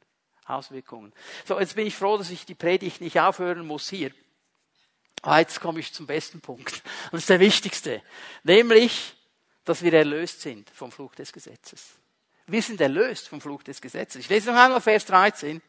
Auswirkungen. 0.45 1.13
So, 1.45 1.59
jetzt 1.59 1.75
bin 1.75 1.87
ich 1.87 1.95
froh, 1.95 2.17
dass 2.17 2.29
ich 2.29 2.45
die 2.45 2.55
Predigt 2.55 2.99
nicht 2.99 3.19
aufhören 3.19 3.65
muss 3.65 3.89
hier. 3.89 4.11
Ah, 5.21 5.39
jetzt 5.39 5.61
komme 5.61 5.79
ich 5.79 5.93
zum 5.93 6.05
besten 6.05 6.41
Punkt. 6.41 6.73
Und 6.73 6.83
das 7.13 7.21
ist 7.21 7.29
der 7.29 7.39
wichtigste. 7.39 8.01
Nämlich, 8.43 9.15
dass 9.63 9.81
wir 9.81 9.93
erlöst 9.93 10.41
sind 10.41 10.69
vom 10.69 10.91
Fluch 10.91 11.15
des 11.15 11.31
Gesetzes. 11.31 11.93
Wir 12.45 12.61
sind 12.61 12.81
erlöst 12.81 13.29
vom 13.29 13.39
Fluch 13.39 13.63
des 13.63 13.79
Gesetzes. 13.79 14.19
Ich 14.19 14.29
lese 14.29 14.51
noch 14.51 14.59
einmal 14.59 14.81
Vers 14.81 15.05
13. 15.05 15.61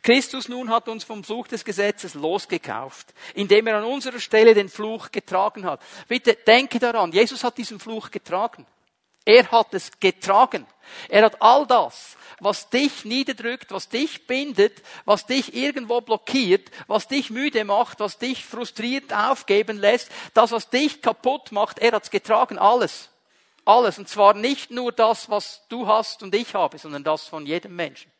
Christus 0.00 0.48
nun 0.48 0.70
hat 0.70 0.88
uns 0.88 1.02
vom 1.02 1.24
Fluch 1.24 1.48
des 1.48 1.64
Gesetzes 1.64 2.14
losgekauft, 2.14 3.12
indem 3.34 3.66
er 3.66 3.78
an 3.78 3.84
unserer 3.84 4.20
Stelle 4.20 4.54
den 4.54 4.68
Fluch 4.68 5.10
getragen 5.10 5.64
hat. 5.64 5.82
Bitte 6.06 6.34
denke 6.34 6.78
daran, 6.78 7.10
Jesus 7.10 7.42
hat 7.42 7.58
diesen 7.58 7.80
Fluch 7.80 8.12
getragen. 8.12 8.64
Er 9.24 9.50
hat 9.50 9.74
es 9.74 9.90
getragen. 9.98 10.66
Er 11.08 11.24
hat 11.24 11.42
all 11.42 11.66
das, 11.66 12.16
was 12.40 12.70
dich 12.70 13.04
niederdrückt, 13.04 13.70
was 13.70 13.88
dich 13.88 14.26
bindet, 14.26 14.82
was 15.04 15.26
dich 15.26 15.54
irgendwo 15.54 16.00
blockiert, 16.00 16.70
was 16.86 17.08
dich 17.08 17.30
müde 17.30 17.64
macht, 17.64 18.00
was 18.00 18.18
dich 18.18 18.44
frustriert 18.44 19.12
aufgeben 19.12 19.78
lässt, 19.78 20.10
das, 20.34 20.52
was 20.52 20.70
dich 20.70 21.02
kaputt 21.02 21.52
macht, 21.52 21.78
er 21.78 21.92
hat's 21.92 22.10
getragen, 22.10 22.58
alles. 22.58 23.08
Alles. 23.64 23.98
Und 23.98 24.08
zwar 24.08 24.34
nicht 24.34 24.70
nur 24.70 24.90
das, 24.90 25.30
was 25.30 25.62
du 25.68 25.86
hast 25.86 26.22
und 26.22 26.34
ich 26.34 26.54
habe, 26.54 26.78
sondern 26.78 27.04
das 27.04 27.26
von 27.26 27.46
jedem 27.46 27.76
Menschen. 27.76 28.10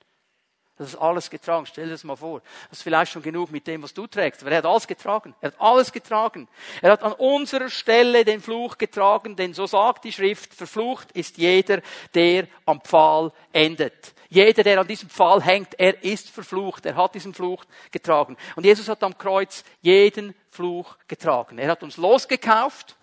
Das 0.81 0.95
ist 0.95 0.97
alles 0.97 1.29
getragen. 1.29 1.67
Stell 1.67 1.85
dir 1.85 1.91
das 1.91 2.05
mal 2.05 2.17
vor. 2.17 2.41
Das 2.71 2.79
ist 2.79 2.83
vielleicht 2.83 3.13
schon 3.13 3.21
genug 3.21 3.51
mit 3.51 3.67
dem, 3.67 3.83
was 3.83 3.93
du 3.93 4.07
trägst. 4.07 4.41
Aber 4.41 4.51
er 4.51 4.59
hat 4.59 4.65
alles 4.65 4.87
getragen. 4.87 5.35
Er 5.43 5.49
hat 5.49 5.61
alles 5.61 5.93
getragen. 5.93 6.49
Er 6.81 6.93
hat 6.93 7.03
an 7.03 7.13
unserer 7.13 7.69
Stelle 7.69 8.25
den 8.25 8.41
Fluch 8.41 8.79
getragen, 8.79 9.37
denn 9.37 9.53
so 9.53 9.67
sagt 9.67 10.05
die 10.05 10.13
Schrift, 10.13 10.55
verflucht 10.55 11.13
ist 11.13 11.37
jeder, 11.37 11.83
der 12.15 12.47
am 12.65 12.81
Pfahl 12.81 13.31
endet. 13.53 14.15
Jeder, 14.31 14.63
der 14.63 14.81
an 14.81 14.87
diesem 14.87 15.11
Pfahl 15.11 15.43
hängt, 15.43 15.79
er 15.79 16.03
ist 16.03 16.31
verflucht. 16.31 16.87
Er 16.87 16.97
hat 16.97 17.15
diesen 17.15 17.35
Fluch 17.35 17.63
getragen. 17.91 18.39
Und 18.57 18.65
Jesus 18.65 18.89
hat 18.89 19.03
am 19.03 19.19
Kreuz 19.19 19.65
jeden 19.83 20.35
Fluch 20.51 20.97
getragen. 21.09 21.59
Er 21.59 21.69
hat 21.73 21.83
uns 21.83 21.99
losgekauft 21.99 22.97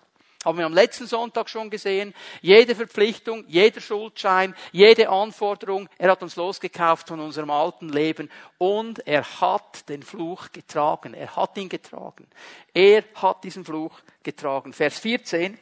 haben 0.44 0.58
wir 0.58 0.66
am 0.66 0.72
letzten 0.72 1.06
Sonntag 1.06 1.50
schon 1.50 1.68
gesehen. 1.68 2.14
Jede 2.40 2.76
Verpflichtung, 2.76 3.44
jeder 3.48 3.80
Schuldschein, 3.80 4.54
jede 4.70 5.08
Anforderung, 5.08 5.88
er 5.98 6.12
hat 6.12 6.22
uns 6.22 6.36
losgekauft 6.36 7.08
von 7.08 7.18
unserem 7.18 7.50
alten 7.50 7.88
Leben 7.88 8.30
und 8.56 9.06
er 9.06 9.24
hat 9.40 9.88
den 9.88 10.02
Fluch 10.02 10.52
getragen. 10.52 11.14
Er 11.14 11.34
hat 11.34 11.56
ihn 11.58 11.68
getragen. 11.68 12.28
Er 12.72 13.02
hat 13.16 13.42
diesen 13.42 13.64
Fluch 13.64 13.98
getragen. 14.22 14.72
Vers 14.72 15.00
14. 15.00 15.58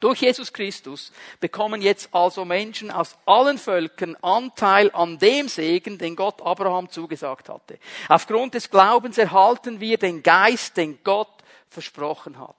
Durch 0.00 0.20
Jesus 0.20 0.52
Christus 0.52 1.12
bekommen 1.38 1.80
jetzt 1.80 2.08
also 2.12 2.44
Menschen 2.44 2.90
aus 2.90 3.16
allen 3.24 3.56
Völkern 3.56 4.16
Anteil 4.20 4.90
an 4.92 5.18
dem 5.18 5.46
Segen, 5.46 5.96
den 5.96 6.16
Gott 6.16 6.42
Abraham 6.42 6.90
zugesagt 6.90 7.48
hatte. 7.48 7.78
Aufgrund 8.08 8.54
des 8.54 8.68
Glaubens 8.68 9.16
erhalten 9.16 9.78
wir 9.78 9.96
den 9.96 10.24
Geist, 10.24 10.76
den 10.76 10.98
Gott 11.04 11.30
versprochen 11.68 12.38
hat. 12.38 12.56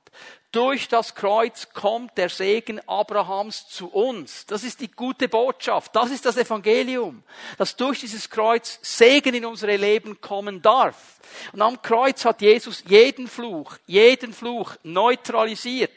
Durch 0.57 0.87
das 0.87 1.13
Kreuz 1.13 1.69
kommt 1.71 2.17
der 2.17 2.29
Segen 2.29 2.81
Abrahams 2.87 3.67
zu 3.69 3.89
uns. 3.89 4.43
Das 4.47 4.63
ist 4.63 4.81
die 4.81 4.89
gute 4.89 5.29
Botschaft. 5.29 5.95
Das 5.95 6.09
ist 6.09 6.25
das 6.25 6.35
Evangelium. 6.35 7.21
Dass 7.59 7.75
durch 7.75 7.99
dieses 7.99 8.27
Kreuz 8.27 8.79
Segen 8.81 9.35
in 9.35 9.45
unsere 9.45 9.75
Leben 9.75 10.19
kommen 10.19 10.59
darf. 10.63 11.19
Und 11.53 11.61
am 11.61 11.79
Kreuz 11.79 12.25
hat 12.25 12.41
Jesus 12.41 12.83
jeden 12.87 13.27
Fluch, 13.27 13.77
jeden 13.85 14.33
Fluch 14.33 14.75
neutralisiert 14.81 15.91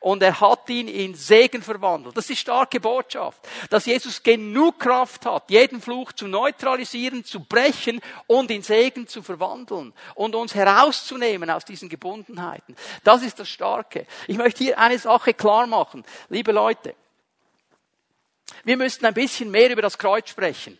und 0.00 0.22
er 0.22 0.40
hat 0.40 0.68
ihn 0.70 0.88
in 0.88 1.14
Segen 1.14 1.62
verwandelt. 1.62 2.16
Das 2.16 2.24
ist 2.24 2.30
die 2.30 2.36
starke 2.36 2.80
Botschaft, 2.80 3.40
dass 3.70 3.86
Jesus 3.86 4.22
genug 4.22 4.78
Kraft 4.78 5.26
hat, 5.26 5.50
jeden 5.50 5.80
Fluch 5.80 6.12
zu 6.12 6.26
neutralisieren, 6.28 7.24
zu 7.24 7.40
brechen 7.40 8.00
und 8.26 8.50
in 8.50 8.62
Segen 8.62 9.06
zu 9.06 9.22
verwandeln 9.22 9.92
und 10.14 10.34
uns 10.34 10.54
herauszunehmen 10.54 11.50
aus 11.50 11.64
diesen 11.64 11.88
Gebundenheiten. 11.88 12.76
Das 13.04 13.22
ist 13.22 13.38
das 13.38 13.48
Starke. 13.48 14.06
Ich 14.26 14.36
möchte 14.36 14.64
hier 14.64 14.78
eine 14.78 14.98
Sache 14.98 15.34
klar 15.34 15.66
machen. 15.66 16.04
Liebe 16.28 16.52
Leute, 16.52 16.94
wir 18.64 18.76
müssten 18.76 19.06
ein 19.06 19.14
bisschen 19.14 19.50
mehr 19.50 19.70
über 19.70 19.82
das 19.82 19.98
Kreuz 19.98 20.28
sprechen 20.28 20.78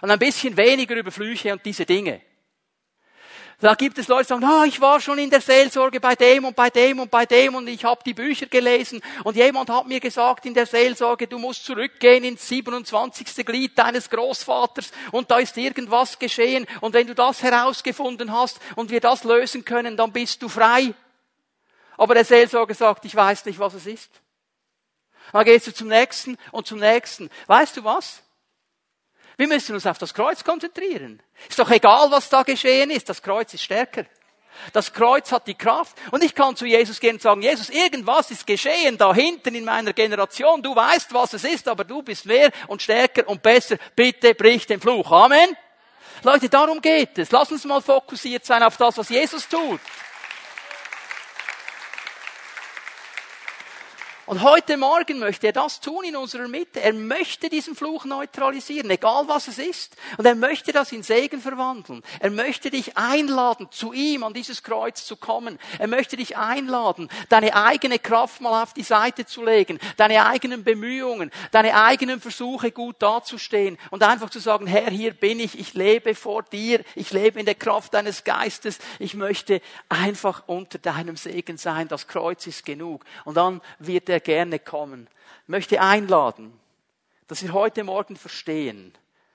und 0.00 0.10
ein 0.10 0.18
bisschen 0.18 0.56
weniger 0.56 0.96
über 0.96 1.10
Flüche 1.10 1.52
und 1.52 1.64
diese 1.64 1.86
Dinge. 1.86 2.20
Da 3.60 3.74
gibt 3.74 3.98
es 3.98 4.08
Leute, 4.08 4.24
die 4.24 4.28
sagen, 4.28 4.44
ah, 4.44 4.64
ich 4.64 4.80
war 4.80 5.00
schon 5.00 5.18
in 5.18 5.30
der 5.30 5.40
Seelsorge 5.40 6.00
bei 6.00 6.16
dem 6.16 6.44
und 6.44 6.56
bei 6.56 6.70
dem 6.70 6.98
und 6.98 7.10
bei 7.10 7.24
dem 7.24 7.54
und 7.54 7.68
ich 7.68 7.84
habe 7.84 8.02
die 8.04 8.12
Bücher 8.12 8.46
gelesen 8.46 9.00
und 9.22 9.36
jemand 9.36 9.70
hat 9.70 9.86
mir 9.86 10.00
gesagt 10.00 10.44
in 10.44 10.54
der 10.54 10.66
Seelsorge, 10.66 11.28
du 11.28 11.38
musst 11.38 11.64
zurückgehen 11.64 12.24
ins 12.24 12.48
27. 12.48 13.46
Glied 13.46 13.78
deines 13.78 14.10
Großvaters 14.10 14.90
und 15.12 15.30
da 15.30 15.38
ist 15.38 15.56
irgendwas 15.56 16.18
geschehen 16.18 16.66
und 16.80 16.94
wenn 16.94 17.06
du 17.06 17.14
das 17.14 17.42
herausgefunden 17.42 18.32
hast 18.32 18.58
und 18.74 18.90
wir 18.90 19.00
das 19.00 19.22
lösen 19.22 19.64
können, 19.64 19.96
dann 19.96 20.12
bist 20.12 20.42
du 20.42 20.48
frei. 20.48 20.92
Aber 21.96 22.14
der 22.14 22.24
Seelsorger 22.24 22.74
sagt, 22.74 23.04
ich 23.04 23.14
weiß 23.14 23.44
nicht, 23.44 23.60
was 23.60 23.74
es 23.74 23.86
ist. 23.86 24.10
Dann 25.32 25.44
gehst 25.44 25.68
du 25.68 25.72
zum 25.72 25.88
nächsten 25.88 26.36
und 26.50 26.66
zum 26.66 26.80
nächsten. 26.80 27.30
Weißt 27.46 27.76
du 27.76 27.84
was? 27.84 28.23
Wir 29.36 29.48
müssen 29.48 29.74
uns 29.74 29.86
auf 29.86 29.98
das 29.98 30.14
Kreuz 30.14 30.44
konzentrieren. 30.44 31.20
Ist 31.48 31.58
doch 31.58 31.70
egal, 31.70 32.10
was 32.10 32.28
da 32.28 32.42
geschehen 32.42 32.90
ist. 32.90 33.08
Das 33.08 33.22
Kreuz 33.22 33.52
ist 33.54 33.62
stärker. 33.62 34.04
Das 34.72 34.92
Kreuz 34.92 35.32
hat 35.32 35.46
die 35.46 35.54
Kraft. 35.54 35.96
Und 36.12 36.22
ich 36.22 36.34
kann 36.34 36.56
zu 36.56 36.64
Jesus 36.66 37.00
gehen 37.00 37.16
und 37.16 37.22
sagen, 37.22 37.42
Jesus, 37.42 37.70
irgendwas 37.70 38.30
ist 38.30 38.46
geschehen 38.46 38.96
da 38.96 39.12
hinten 39.12 39.54
in 39.54 39.64
meiner 39.64 39.92
Generation. 39.92 40.62
Du 40.62 40.74
weißt, 40.74 41.12
was 41.12 41.32
es 41.32 41.44
ist, 41.44 41.68
aber 41.68 41.84
du 41.84 42.02
bist 42.02 42.26
mehr 42.26 42.50
und 42.68 42.82
stärker 42.82 43.28
und 43.28 43.42
besser. 43.42 43.76
Bitte 43.96 44.34
brich 44.34 44.66
den 44.66 44.80
Fluch. 44.80 45.10
Amen. 45.10 45.56
Leute, 46.22 46.48
darum 46.48 46.80
geht 46.80 47.18
es. 47.18 47.30
Lass 47.32 47.50
uns 47.50 47.64
mal 47.64 47.82
fokussiert 47.82 48.44
sein 48.46 48.62
auf 48.62 48.76
das, 48.76 48.96
was 48.96 49.08
Jesus 49.08 49.48
tut. 49.48 49.80
Und 54.26 54.40
heute 54.40 54.78
Morgen 54.78 55.18
möchte 55.18 55.48
er 55.48 55.52
das 55.52 55.80
tun 55.80 56.04
in 56.04 56.16
unserer 56.16 56.48
Mitte. 56.48 56.80
Er 56.80 56.94
möchte 56.94 57.50
diesen 57.50 57.76
Fluch 57.76 58.06
neutralisieren, 58.06 58.88
egal 58.90 59.28
was 59.28 59.48
es 59.48 59.58
ist. 59.58 59.96
Und 60.16 60.24
er 60.24 60.34
möchte 60.34 60.72
das 60.72 60.92
in 60.92 61.02
Segen 61.02 61.42
verwandeln. 61.42 62.02
Er 62.20 62.30
möchte 62.30 62.70
dich 62.70 62.96
einladen, 62.96 63.68
zu 63.70 63.92
ihm 63.92 64.24
an 64.24 64.32
dieses 64.32 64.62
Kreuz 64.62 65.04
zu 65.04 65.16
kommen. 65.16 65.58
Er 65.78 65.88
möchte 65.88 66.16
dich 66.16 66.38
einladen, 66.38 67.10
deine 67.28 67.54
eigene 67.54 67.98
Kraft 67.98 68.40
mal 68.40 68.62
auf 68.62 68.72
die 68.72 68.82
Seite 68.82 69.26
zu 69.26 69.44
legen, 69.44 69.78
deine 69.98 70.24
eigenen 70.24 70.64
Bemühungen, 70.64 71.30
deine 71.52 71.74
eigenen 71.74 72.18
Versuche 72.18 72.72
gut 72.72 72.96
dazustehen 73.00 73.76
und 73.90 74.02
einfach 74.02 74.30
zu 74.30 74.38
sagen, 74.38 74.66
Herr, 74.66 74.90
hier 74.90 75.12
bin 75.12 75.38
ich, 75.38 75.58
ich 75.58 75.74
lebe 75.74 76.14
vor 76.14 76.42
dir, 76.44 76.82
ich 76.94 77.12
lebe 77.12 77.40
in 77.40 77.46
der 77.46 77.56
Kraft 77.56 77.92
deines 77.92 78.24
Geistes, 78.24 78.78
ich 78.98 79.14
möchte 79.14 79.60
einfach 79.90 80.44
unter 80.46 80.78
deinem 80.78 81.16
Segen 81.16 81.58
sein, 81.58 81.88
das 81.88 82.08
Kreuz 82.08 82.46
ist 82.46 82.64
genug. 82.64 83.04
Und 83.24 83.36
dann 83.36 83.60
wird 83.78 84.08
er 84.08 84.13
er 84.14 84.20
gerne 84.20 84.58
kommen. 84.58 85.08
Möchte 85.46 85.80
einladen, 85.80 86.58
dass 87.26 87.42
wir 87.42 87.52
heute 87.52 87.84
Morgen 87.84 88.16
verstehen 88.16 88.92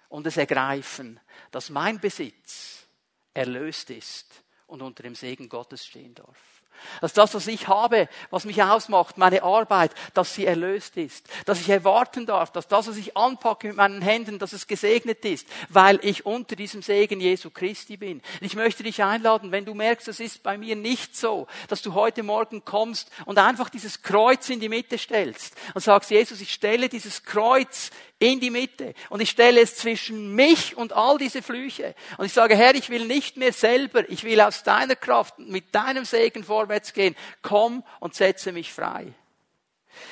und 0.09 0.25
es 0.25 0.37
ergreifen, 0.37 1.19
dass 1.51 1.69
mein 1.69 1.99
Besitz 1.99 2.87
erlöst 3.33 3.89
ist 3.89 4.43
und 4.67 4.81
unter 4.81 5.03
dem 5.03 5.15
Segen 5.15 5.49
Gottes 5.49 5.85
stehen 5.85 6.15
darf. 6.15 6.58
Dass 7.01 7.13
das, 7.13 7.33
was 7.33 7.47
ich 7.47 7.67
habe, 7.67 8.07
was 8.29 8.45
mich 8.45 8.63
ausmacht, 8.63 9.17
meine 9.17 9.43
Arbeit, 9.43 9.91
dass 10.13 10.33
sie 10.33 10.45
erlöst 10.45 10.97
ist. 10.97 11.27
Dass 11.45 11.59
ich 11.59 11.69
erwarten 11.69 12.25
darf, 12.25 12.51
dass 12.51 12.67
das, 12.67 12.87
was 12.87 12.97
ich 12.97 13.15
anpacke 13.17 13.67
mit 13.67 13.77
meinen 13.77 14.01
Händen, 14.01 14.39
dass 14.39 14.53
es 14.53 14.67
gesegnet 14.67 15.23
ist, 15.25 15.47
weil 15.69 15.99
ich 16.01 16.25
unter 16.25 16.55
diesem 16.55 16.81
Segen 16.81 17.19
Jesu 17.19 17.49
Christi 17.49 17.97
bin. 17.97 18.21
Ich 18.41 18.55
möchte 18.55 18.83
dich 18.83 19.03
einladen, 19.03 19.51
wenn 19.51 19.65
du 19.65 19.73
merkst, 19.73 20.07
das 20.07 20.19
ist 20.19 20.43
bei 20.43 20.57
mir 20.57 20.75
nicht 20.75 21.15
so, 21.15 21.47
dass 21.67 21.81
du 21.81 21.93
heute 21.93 22.23
Morgen 22.23 22.65
kommst 22.65 23.11
und 23.25 23.37
einfach 23.37 23.69
dieses 23.69 24.01
Kreuz 24.01 24.49
in 24.49 24.59
die 24.59 24.69
Mitte 24.69 24.97
stellst 24.97 25.55
und 25.73 25.81
sagst, 25.81 26.11
Jesus, 26.11 26.41
ich 26.41 26.53
stelle 26.53 26.89
dieses 26.89 27.23
Kreuz 27.23 27.91
in 28.19 28.39
die 28.39 28.51
Mitte. 28.51 28.93
Und 29.09 29.21
ich 29.21 29.29
stelle 29.29 29.61
es 29.61 29.77
zwischen 29.77 30.35
mich 30.35 30.75
und 30.77 30.93
all 30.93 31.17
diese 31.17 31.41
Flüche. 31.41 31.95
Und 32.17 32.25
ich 32.25 32.33
sage, 32.33 32.55
Herr, 32.55 32.75
ich 32.75 32.89
will 32.89 33.05
nicht 33.05 33.37
mehr 33.37 33.53
selber, 33.53 34.07
ich 34.09 34.23
will 34.23 34.41
aus 34.41 34.63
deiner 34.63 34.95
Kraft 34.95 35.39
mit 35.39 35.73
deinem 35.73 36.05
Segen 36.05 36.43
vorwärts 36.43 36.93
gehen. 36.93 37.15
Komm 37.41 37.83
und 37.99 38.15
setze 38.15 38.51
mich 38.51 38.73
frei. 38.73 39.13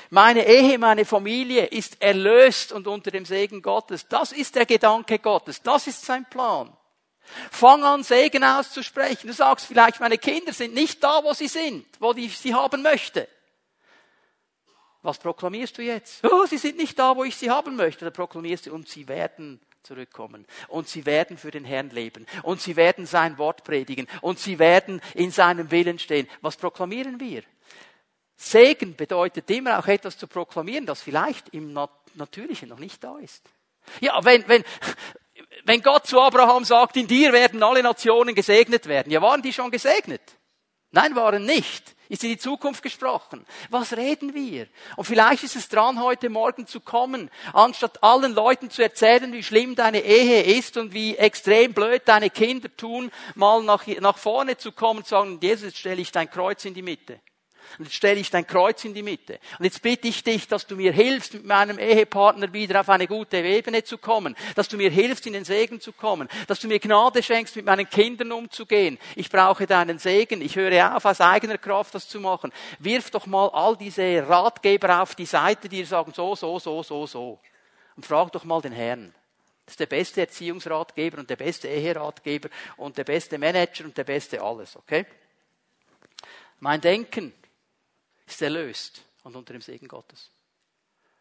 Meine 0.10 0.48
Ehe, 0.48 0.80
meine 0.80 1.06
Familie 1.06 1.66
ist 1.66 2.02
erlöst 2.02 2.72
und 2.72 2.88
unter 2.88 3.12
dem 3.12 3.26
Segen 3.26 3.62
Gottes. 3.62 4.08
Das 4.08 4.32
ist 4.32 4.56
der 4.56 4.66
Gedanke 4.66 5.20
Gottes. 5.20 5.62
Das 5.62 5.88
ist 5.88 6.06
sein 6.06 6.26
Plan. 6.30 6.76
Fang 7.52 7.84
an, 7.84 8.04
Segen 8.04 8.44
auszusprechen. 8.44 9.28
Du 9.28 9.34
sagst 9.34 9.66
vielleicht, 9.66 10.00
meine 10.00 10.18
Kinder 10.18 10.54
sind 10.54 10.74
nicht 10.74 11.04
da, 11.04 11.24
wo 11.24 11.34
sie 11.34 11.50
sind, 11.50 11.86
wo 12.00 12.14
ich 12.14 12.38
sie 12.38 12.56
haben 12.56 12.82
möchte. 12.82 13.28
Was 15.08 15.20
proklamierst 15.20 15.78
du 15.78 15.84
jetzt? 15.84 16.22
Oh, 16.26 16.46
sie 16.48 16.58
sind 16.58 16.76
nicht 16.76 17.00
da, 17.00 17.16
wo 17.16 17.24
ich 17.24 17.38
sie 17.38 17.50
haben 17.50 17.78
möchte. 17.78 18.04
Da 18.04 18.12
proklamierst 18.12 18.66
du, 18.66 18.74
und 18.74 18.90
sie 18.90 19.08
werden 19.08 19.62
zurückkommen. 19.82 20.46
Und 20.68 20.90
sie 20.90 21.06
werden 21.06 21.38
für 21.38 21.50
den 21.50 21.64
Herrn 21.64 21.92
leben. 21.92 22.28
Und 22.44 22.60
sie 22.60 22.76
werden 22.76 23.06
sein 23.06 23.38
Wort 23.38 23.64
predigen. 23.64 24.06
Und 24.20 24.38
sie 24.38 24.60
werden 24.60 25.00
in 25.14 25.32
seinem 25.32 25.72
Willen 25.72 25.98
stehen. 25.98 26.28
Was 26.42 26.58
proklamieren 26.58 27.22
wir? 27.22 27.44
Segen 28.36 28.98
bedeutet 28.98 29.50
immer 29.50 29.80
auch 29.80 29.88
etwas 29.88 30.18
zu 30.18 30.28
proklamieren, 30.28 30.86
das 30.86 31.02
vielleicht 31.02 31.48
im 31.54 31.72
Natürlichen 32.16 32.68
noch 32.68 32.80
nicht 32.80 33.02
da 33.02 33.18
ist. 33.18 33.46
Ja, 34.02 34.20
wenn, 34.26 34.46
wenn, 34.50 34.66
wenn 35.64 35.82
Gott 35.84 36.06
zu 36.06 36.20
Abraham 36.20 36.66
sagt, 36.66 36.98
in 36.98 37.08
dir 37.08 37.32
werden 37.32 37.64
alle 37.64 37.82
Nationen 37.82 38.36
gesegnet 38.36 38.88
werden, 38.88 39.10
ja, 39.10 39.22
waren 39.22 39.42
die 39.42 39.54
schon 39.54 39.72
gesegnet? 39.72 40.22
Nein, 40.92 41.16
waren 41.16 41.46
nicht. 41.46 41.96
Ist 42.10 42.24
in 42.24 42.30
die 42.30 42.38
Zukunft 42.38 42.82
gesprochen. 42.84 43.46
Was 43.70 43.96
reden 43.96 44.34
wir? 44.34 44.68
Und 44.96 45.06
vielleicht 45.06 45.44
ist 45.44 45.56
es 45.56 45.70
dran, 45.70 46.02
heute 46.02 46.30
Morgen 46.30 46.68
zu 46.68 46.80
kommen, 46.80 47.30
anstatt 47.54 48.04
allen 48.04 48.34
Leuten 48.34 48.70
zu 48.70 48.82
erzählen, 48.82 49.32
wie 49.34 49.44
schlimm 49.44 49.76
deine 49.76 50.00
Ehe 50.00 50.58
ist 50.58 50.78
und 50.78 50.94
wie 50.94 51.18
extrem 51.18 51.74
blöd 51.74 52.04
deine 52.06 52.30
Kinder 52.30 52.70
tun, 52.76 53.12
mal 53.36 53.62
nach, 53.64 53.86
nach 53.88 54.18
vorne 54.18 54.58
zu 54.58 54.72
kommen 54.72 55.00
und 55.00 55.06
zu 55.06 55.12
sagen, 55.12 55.40
Jesus, 55.42 55.76
stelle 55.78 56.02
ich 56.02 56.12
dein 56.12 56.30
Kreuz 56.30 56.64
in 56.66 56.74
die 56.74 56.82
Mitte. 56.82 57.20
Und 57.78 57.86
jetzt 57.86 57.96
stelle 57.96 58.20
ich 58.20 58.30
dein 58.30 58.46
Kreuz 58.46 58.84
in 58.86 58.94
die 58.94 59.04
Mitte. 59.04 59.40
Und 59.60 59.66
jetzt 59.66 59.82
bitte 59.82 60.08
ich 60.08 60.24
dich, 60.24 60.48
dass 60.48 60.66
du 60.66 60.76
mir 60.76 60.92
hilfst, 60.92 61.34
mit 61.34 61.46
meinem 61.46 61.80
Ehepartner 61.80 62.52
wieder 62.54 62.82
auf 62.82 62.90
eine 62.90 63.08
gute 63.08 63.38
Ebene 63.38 63.84
zu 63.84 63.98
kommen. 63.98 64.36
Dass 64.56 64.68
du 64.68 64.78
mir 64.78 64.90
hilfst, 64.90 65.28
in 65.28 65.34
den 65.34 65.46
Segen 65.46 65.80
zu 65.80 65.92
kommen. 65.92 66.28
Dass 66.48 66.60
du 66.60 66.68
mir 66.68 66.80
Gnade 66.80 67.22
schenkst, 67.22 67.56
mit 67.56 67.66
meinen 67.66 67.90
Kindern 67.90 68.32
umzugehen. 68.32 68.98
Ich 69.16 69.30
brauche 69.30 69.68
deinen 69.68 70.00
Segen. 70.00 70.42
Ich 70.42 70.56
höre 70.56 70.96
auf, 70.96 71.06
aus 71.06 71.22
eigener 71.22 71.58
Kraft 71.58 71.96
das 71.96 72.08
zu 72.08 72.20
machen. 72.20 72.52
Wirf 72.80 73.12
doch 73.12 73.26
mal 73.26 73.50
all 73.50 73.78
diese 73.78 74.28
Ratgeber 74.28 75.02
auf 75.02 75.16
die 75.16 75.26
Seite, 75.26 75.70
die 75.70 75.84
sagen 75.86 76.14
so, 76.14 76.36
so, 76.36 76.60
so, 76.60 76.84
so, 76.84 77.06
so. 77.06 77.40
Und 77.96 78.06
frag 78.06 78.32
doch 78.32 78.44
mal 78.44 78.62
den 78.62 78.74
Herrn. 78.74 79.14
Das 79.66 79.74
ist 79.74 79.80
der 79.82 79.88
beste 79.88 80.22
Erziehungsratgeber 80.22 81.18
und 81.18 81.30
der 81.30 81.36
beste 81.36 81.68
Eheratgeber 81.68 82.48
und 82.78 82.98
der 82.98 83.04
beste 83.04 83.38
Manager 83.38 83.84
und 83.84 83.98
der 83.98 84.06
beste 84.06 84.42
alles, 84.42 84.78
okay? 84.78 85.06
Mein 86.62 86.80
Denken 86.80 87.34
ist 88.28 88.42
erlöst 88.42 89.02
und 89.24 89.36
unter 89.36 89.54
dem 89.54 89.62
Segen 89.62 89.88
Gottes. 89.88 90.30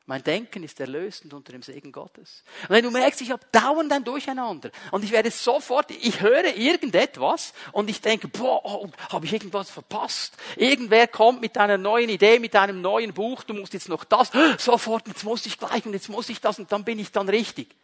Mein 0.08 0.22
Denken 0.22 0.62
ist 0.62 0.78
erlöst 0.78 1.24
und 1.24 1.34
unter 1.34 1.50
dem 1.50 1.62
Segen 1.62 1.90
Gottes. 1.90 2.44
Und 2.62 2.70
wenn 2.70 2.84
du 2.84 2.92
merkst, 2.92 3.20
ich 3.22 3.32
habe 3.32 3.44
dauernd 3.50 3.92
ein 3.92 4.04
Durcheinander 4.04 4.70
und 4.92 5.02
ich 5.02 5.10
werde 5.10 5.32
sofort, 5.32 5.90
ich 5.90 6.20
höre 6.20 6.56
irgendetwas 6.56 7.52
und 7.72 7.90
ich 7.90 8.00
denke, 8.00 8.28
boah, 8.28 8.64
oh, 8.64 8.88
habe 9.08 9.26
ich 9.26 9.32
irgendwas 9.32 9.68
verpasst? 9.68 10.36
Irgendwer 10.54 11.08
kommt 11.08 11.40
mit 11.40 11.58
einer 11.58 11.76
neuen 11.76 12.08
Idee, 12.08 12.38
mit 12.38 12.54
einem 12.54 12.80
neuen 12.80 13.14
Buch, 13.14 13.42
du 13.42 13.54
musst 13.54 13.72
jetzt 13.72 13.88
noch 13.88 14.04
das, 14.04 14.30
sofort, 14.58 15.08
jetzt 15.08 15.24
muss 15.24 15.44
ich 15.44 15.58
gleich 15.58 15.84
und 15.84 15.92
jetzt 15.92 16.08
muss 16.08 16.28
ich 16.28 16.40
das 16.40 16.60
und 16.60 16.70
dann 16.70 16.84
bin 16.84 17.00
ich 17.00 17.10
dann 17.10 17.28
richtig. 17.28 17.74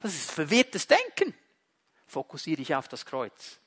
Das 0.00 0.14
ist 0.14 0.32
verwirrtes 0.32 0.86
Denken. 0.86 1.34
Fokussiere 2.06 2.60
ich 2.60 2.74
auf 2.74 2.88
das 2.88 3.06
Kreuz 3.06 3.59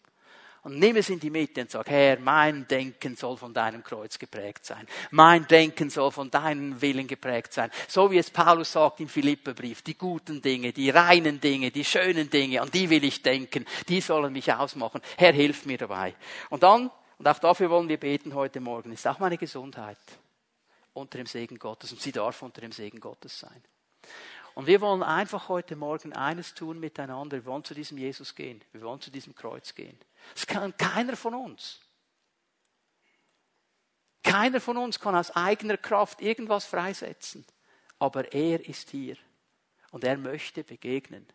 und 0.64 0.80
nimm 0.80 0.95
es 0.95 1.09
in 1.09 1.20
die 1.20 1.30
Mitte 1.30 1.61
und 1.61 1.70
sag, 1.70 1.89
Herr, 1.89 2.20
mein 2.20 2.68
Denken 2.68 3.18
soll 3.18 3.36
von 3.36 3.53
deinem 3.53 3.84
Kreuz 3.84 4.18
geprägt 4.18 4.66
sein. 4.66 4.88
Mein 5.11 5.45
Denken 5.45 5.89
soll 5.89 6.11
von 6.11 6.32
deinem 6.32 6.82
Willen 6.82 7.05
geprägt 7.05 7.51
sein. 7.53 7.70
So 7.88 8.09
wie 8.09 8.18
es 8.18 8.30
Paulus 8.30 8.72
sagt 8.72 9.01
im 9.01 9.09
Philipperbrief, 9.09 9.82
die 9.82 9.97
guten 9.97 10.41
Dinge, 10.41 10.72
die 10.72 10.89
reinen 10.89 11.41
Dinge, 11.41 11.70
die 11.70 11.84
schönen 11.84 12.30
Dinge, 12.30 12.61
an 12.61 12.72
die 12.72 12.89
will 12.89 13.03
ich 13.03 13.22
denken, 13.22 13.66
die 13.89 13.99
sollen 13.99 14.32
mich 14.32 14.51
ausmachen. 14.53 15.01
Herr, 15.18 15.34
hilf 15.34 15.66
mir 15.66 15.78
dabei. 15.78 16.16
Und 16.49 16.64
dann, 16.64 16.89
und 17.18 17.28
auch 17.28 17.39
dafür 17.39 17.70
wollen 17.70 17.89
wir 17.89 17.99
beten 17.99 18.34
heute 18.34 18.61
Morgen, 18.61 18.93
ist 18.93 19.05
auch 19.05 19.20
meine 19.20 19.38
Gesundheit 19.38 19.97
unter 20.93 21.18
dem 21.18 21.28
Segen 21.28 21.59
Gottes 21.59 21.91
und 21.91 22.01
sie 22.01 22.11
darf 22.11 22.41
unter 22.41 22.61
dem 22.61 22.72
Segen 22.72 23.01
Gottes 23.01 23.38
sein. 23.38 23.64
Und 24.55 24.68
wir 24.68 24.82
wollen 24.82 25.01
einfach 25.01 25.49
heute 25.49 25.76
Morgen 25.76 26.14
eines 26.14 26.53
tun 26.53 26.80
miteinander. 26.80 27.38
Wir 27.38 27.45
wollen 27.45 27.64
zu 27.64 27.74
diesem 27.74 27.97
Jesus 27.97 28.36
gehen. 28.36 28.61
Wir 28.72 28.82
wollen 28.82 29.01
zu 29.01 29.09
diesem 29.09 29.34
Kreuz 29.34 29.74
gehen. 29.74 29.97
Das 30.34 30.48
kann 30.48 30.76
keiner 30.78 31.16
von 31.16 31.34
uns. 31.34 31.80
Keiner 34.24 34.62
von 34.62 34.78
uns 34.78 35.00
kann 35.00 35.16
aus 35.16 35.32
eigener 35.32 35.78
Kraft 35.78 36.22
irgendwas 36.22 36.66
freisetzen. 36.66 37.46
Aber 38.00 38.34
er 38.34 38.68
ist 38.68 38.90
hier. 38.90 39.18
Und 39.92 40.04
er 40.04 40.18
möchte 40.18 40.64
begegnen. 40.64 41.28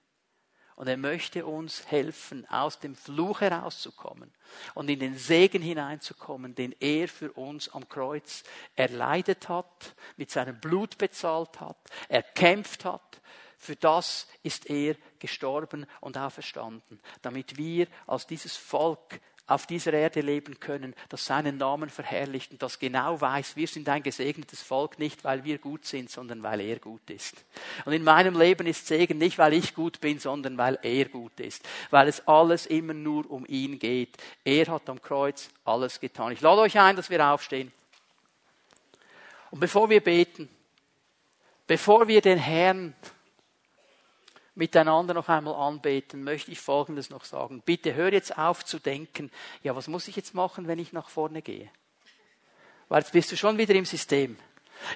Und 0.79 0.87
er 0.87 0.97
möchte 0.97 1.45
uns 1.45 1.91
helfen, 1.91 2.49
aus 2.49 2.79
dem 2.79 2.95
Fluch 2.95 3.41
herauszukommen 3.41 4.33
und 4.75 4.89
in 4.89 5.01
den 5.01 5.17
Segen 5.17 5.61
hineinzukommen, 5.61 6.55
den 6.55 6.73
er 6.79 7.09
für 7.09 7.33
uns 7.33 7.69
am 7.71 7.89
Kreuz 7.89 8.45
erleidet 8.77 9.49
hat, 9.49 9.97
mit 10.17 10.31
seinem 10.31 10.61
Blut 10.61 10.97
bezahlt 10.97 11.59
hat, 11.59 11.79
erkämpft 12.09 12.85
hat. 12.85 13.21
Für 13.59 13.77
das 13.77 14.29
ist 14.43 14.71
er 14.71 14.95
gestorben 15.19 15.85
und 16.01 16.17
auferstanden, 16.17 17.01
damit 17.23 17.57
wir 17.57 17.89
als 18.07 18.27
dieses 18.27 18.57
Volk 18.57 19.21
auf 19.49 19.67
dieser 19.67 19.95
Erde 19.95 20.21
leben 20.21 20.61
können, 20.61 20.95
das 21.09 21.25
seinen 21.25 21.57
Namen 21.57 21.89
verherrlicht 21.89 22.53
und 22.53 22.63
das 22.63 22.79
genau 22.79 23.19
weiß, 23.21 23.57
wir 23.57 23.67
sind 23.67 23.89
ein 23.89 24.03
gesegnetes 24.03 24.63
Volk 24.63 24.99
nicht, 24.99 25.25
weil 25.25 25.43
wir 25.43 25.59
gut 25.59 25.87
sind, 25.87 26.11
sondern 26.11 26.43
weil 26.43 26.61
er 26.61 26.79
gut 26.79 27.09
ist. 27.09 27.45
Und 27.87 27.95
in 27.95 28.05
meinem 28.05 28.39
Leben 28.39 28.67
ist 28.67 28.87
Segen 28.87 29.17
nicht, 29.17 29.39
weil 29.39 29.55
ich 29.55 29.75
gut 29.75 30.01
bin, 30.01 30.19
sondern 30.19 30.59
weil 30.59 30.79
er 30.83 31.07
gut 31.07 31.41
ist, 31.41 31.67
weil 31.91 32.09
es 32.09 32.29
alles 32.29 32.67
immer 32.67 32.93
nur 32.93 33.29
um 33.31 33.47
ihn 33.47 33.79
geht. 33.79 34.19
Er 34.45 34.67
hat 34.67 34.89
am 34.91 35.01
Kreuz 35.01 35.49
alles 35.65 35.99
getan. 35.99 36.33
Ich 36.33 36.43
lade 36.43 36.61
euch 36.61 36.79
ein, 36.79 36.95
dass 36.95 37.09
wir 37.09 37.27
aufstehen. 37.27 37.73
Und 39.51 39.61
bevor 39.61 39.89
wir 39.89 40.03
beten, 40.03 40.51
bevor 41.67 42.07
wir 42.07 42.21
den 42.21 42.39
Herrn 42.39 42.95
miteinander 44.59 45.15
noch 45.15 45.29
einmal 45.29 45.55
anbeten, 45.55 46.25
möchte 46.25 46.51
ich 46.51 46.61
Folgendes 46.61 47.11
noch 47.11 47.25
sagen. 47.25 47.63
Bitte 47.65 47.95
hör 47.95 48.13
jetzt 48.13 48.37
auf 48.37 48.65
zu 48.65 48.79
denken, 48.79 49.31
ja, 49.63 49.75
was 49.75 49.89
muss 49.89 50.09
ich 50.09 50.17
jetzt 50.17 50.35
machen, 50.35 50.67
wenn 50.67 50.79
ich 50.79 50.93
nach 50.93 51.09
vorne 51.09 51.43
gehe? 51.43 51.71
Weil 52.89 53.03
jetzt 53.03 53.13
bist 53.13 53.31
du 53.33 53.37
schon 53.37 53.57
wieder 53.57 53.75
im 53.75 53.85
System. 53.85 54.37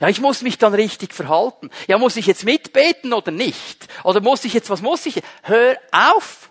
Ja, 0.00 0.08
ich 0.08 0.20
muss 0.20 0.42
mich 0.42 0.58
dann 0.58 0.74
richtig 0.74 1.14
verhalten. 1.14 1.70
Ja, 1.86 1.98
muss 1.98 2.16
ich 2.16 2.26
jetzt 2.26 2.44
mitbeten 2.44 3.12
oder 3.12 3.30
nicht? 3.30 3.88
Oder 4.04 4.20
muss 4.20 4.44
ich 4.44 4.52
jetzt, 4.52 4.70
was 4.70 4.82
muss 4.82 5.06
ich? 5.06 5.22
Hör 5.42 5.76
auf! 5.90 6.50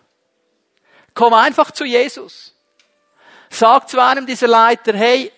Komm 1.14 1.34
einfach 1.34 1.72
zu 1.72 1.84
Jesus. 1.84 2.55
Sag 3.49 3.89
zu 3.89 4.01
einem 4.01 4.26
dieser 4.26 4.47
Leiter, 4.47 4.93
hey, 4.93 5.32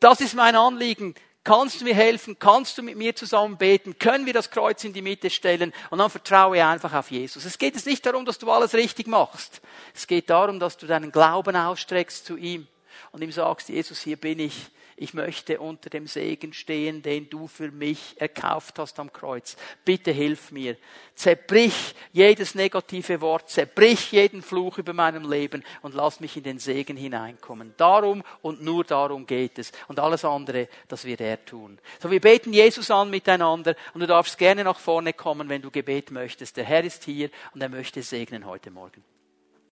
das 0.00 0.20
ist 0.20 0.34
mein 0.34 0.56
Anliegen. 0.56 1.14
Kannst 1.44 1.82
du 1.82 1.84
mir 1.84 1.94
helfen? 1.94 2.38
Kannst 2.38 2.78
du 2.78 2.82
mit 2.82 2.96
mir 2.96 3.14
zusammen 3.14 3.58
beten? 3.58 3.98
Können 3.98 4.24
wir 4.24 4.32
das 4.32 4.50
Kreuz 4.50 4.82
in 4.82 4.94
die 4.94 5.02
Mitte 5.02 5.28
stellen? 5.28 5.74
Und 5.90 5.98
dann 5.98 6.08
vertraue 6.08 6.64
einfach 6.64 6.94
auf 6.94 7.10
Jesus. 7.10 7.44
Es 7.44 7.58
geht 7.58 7.74
jetzt 7.74 7.86
nicht 7.86 8.04
darum, 8.06 8.24
dass 8.24 8.38
du 8.38 8.50
alles 8.50 8.72
richtig 8.72 9.06
machst. 9.06 9.60
Es 9.94 10.06
geht 10.06 10.30
darum, 10.30 10.58
dass 10.58 10.78
du 10.78 10.86
deinen 10.86 11.12
Glauben 11.12 11.54
ausstreckst 11.54 12.24
zu 12.24 12.38
ihm 12.38 12.66
und 13.12 13.22
ihm 13.22 13.30
sagst, 13.30 13.68
Jesus, 13.68 14.00
hier 14.00 14.16
bin 14.16 14.38
ich 14.38 14.54
ich 14.96 15.14
möchte 15.14 15.60
unter 15.60 15.90
dem 15.90 16.06
Segen 16.06 16.52
stehen, 16.52 17.02
den 17.02 17.28
du 17.28 17.48
für 17.48 17.70
mich 17.70 18.14
erkauft 18.18 18.78
hast 18.78 18.98
am 19.00 19.12
Kreuz. 19.12 19.56
Bitte 19.84 20.12
hilf 20.12 20.52
mir. 20.52 20.76
Zerbrich 21.14 21.94
jedes 22.12 22.54
negative 22.54 23.20
Wort, 23.20 23.48
zerbrich 23.50 24.12
jeden 24.12 24.42
Fluch 24.42 24.78
über 24.78 24.92
meinem 24.92 25.28
Leben 25.30 25.64
und 25.82 25.94
lass 25.94 26.20
mich 26.20 26.36
in 26.36 26.42
den 26.42 26.58
Segen 26.58 26.96
hineinkommen. 26.96 27.74
Darum 27.76 28.22
und 28.42 28.62
nur 28.62 28.84
darum 28.84 29.26
geht 29.26 29.58
es. 29.58 29.72
Und 29.88 29.98
alles 29.98 30.24
andere, 30.24 30.68
das 30.88 31.04
wird 31.04 31.20
er 31.20 31.44
tun. 31.44 31.78
So, 32.00 32.10
wir 32.10 32.20
beten 32.20 32.52
Jesus 32.52 32.90
an 32.90 33.10
miteinander 33.10 33.76
und 33.94 34.00
du 34.00 34.06
darfst 34.06 34.38
gerne 34.38 34.64
nach 34.64 34.78
vorne 34.78 35.12
kommen, 35.12 35.48
wenn 35.48 35.62
du 35.62 35.70
Gebet 35.70 36.10
möchtest. 36.10 36.56
Der 36.56 36.64
Herr 36.64 36.84
ist 36.84 37.04
hier 37.04 37.30
und 37.52 37.60
er 37.60 37.68
möchte 37.68 38.02
segnen 38.02 38.46
heute 38.46 38.70
Morgen. 38.70 39.04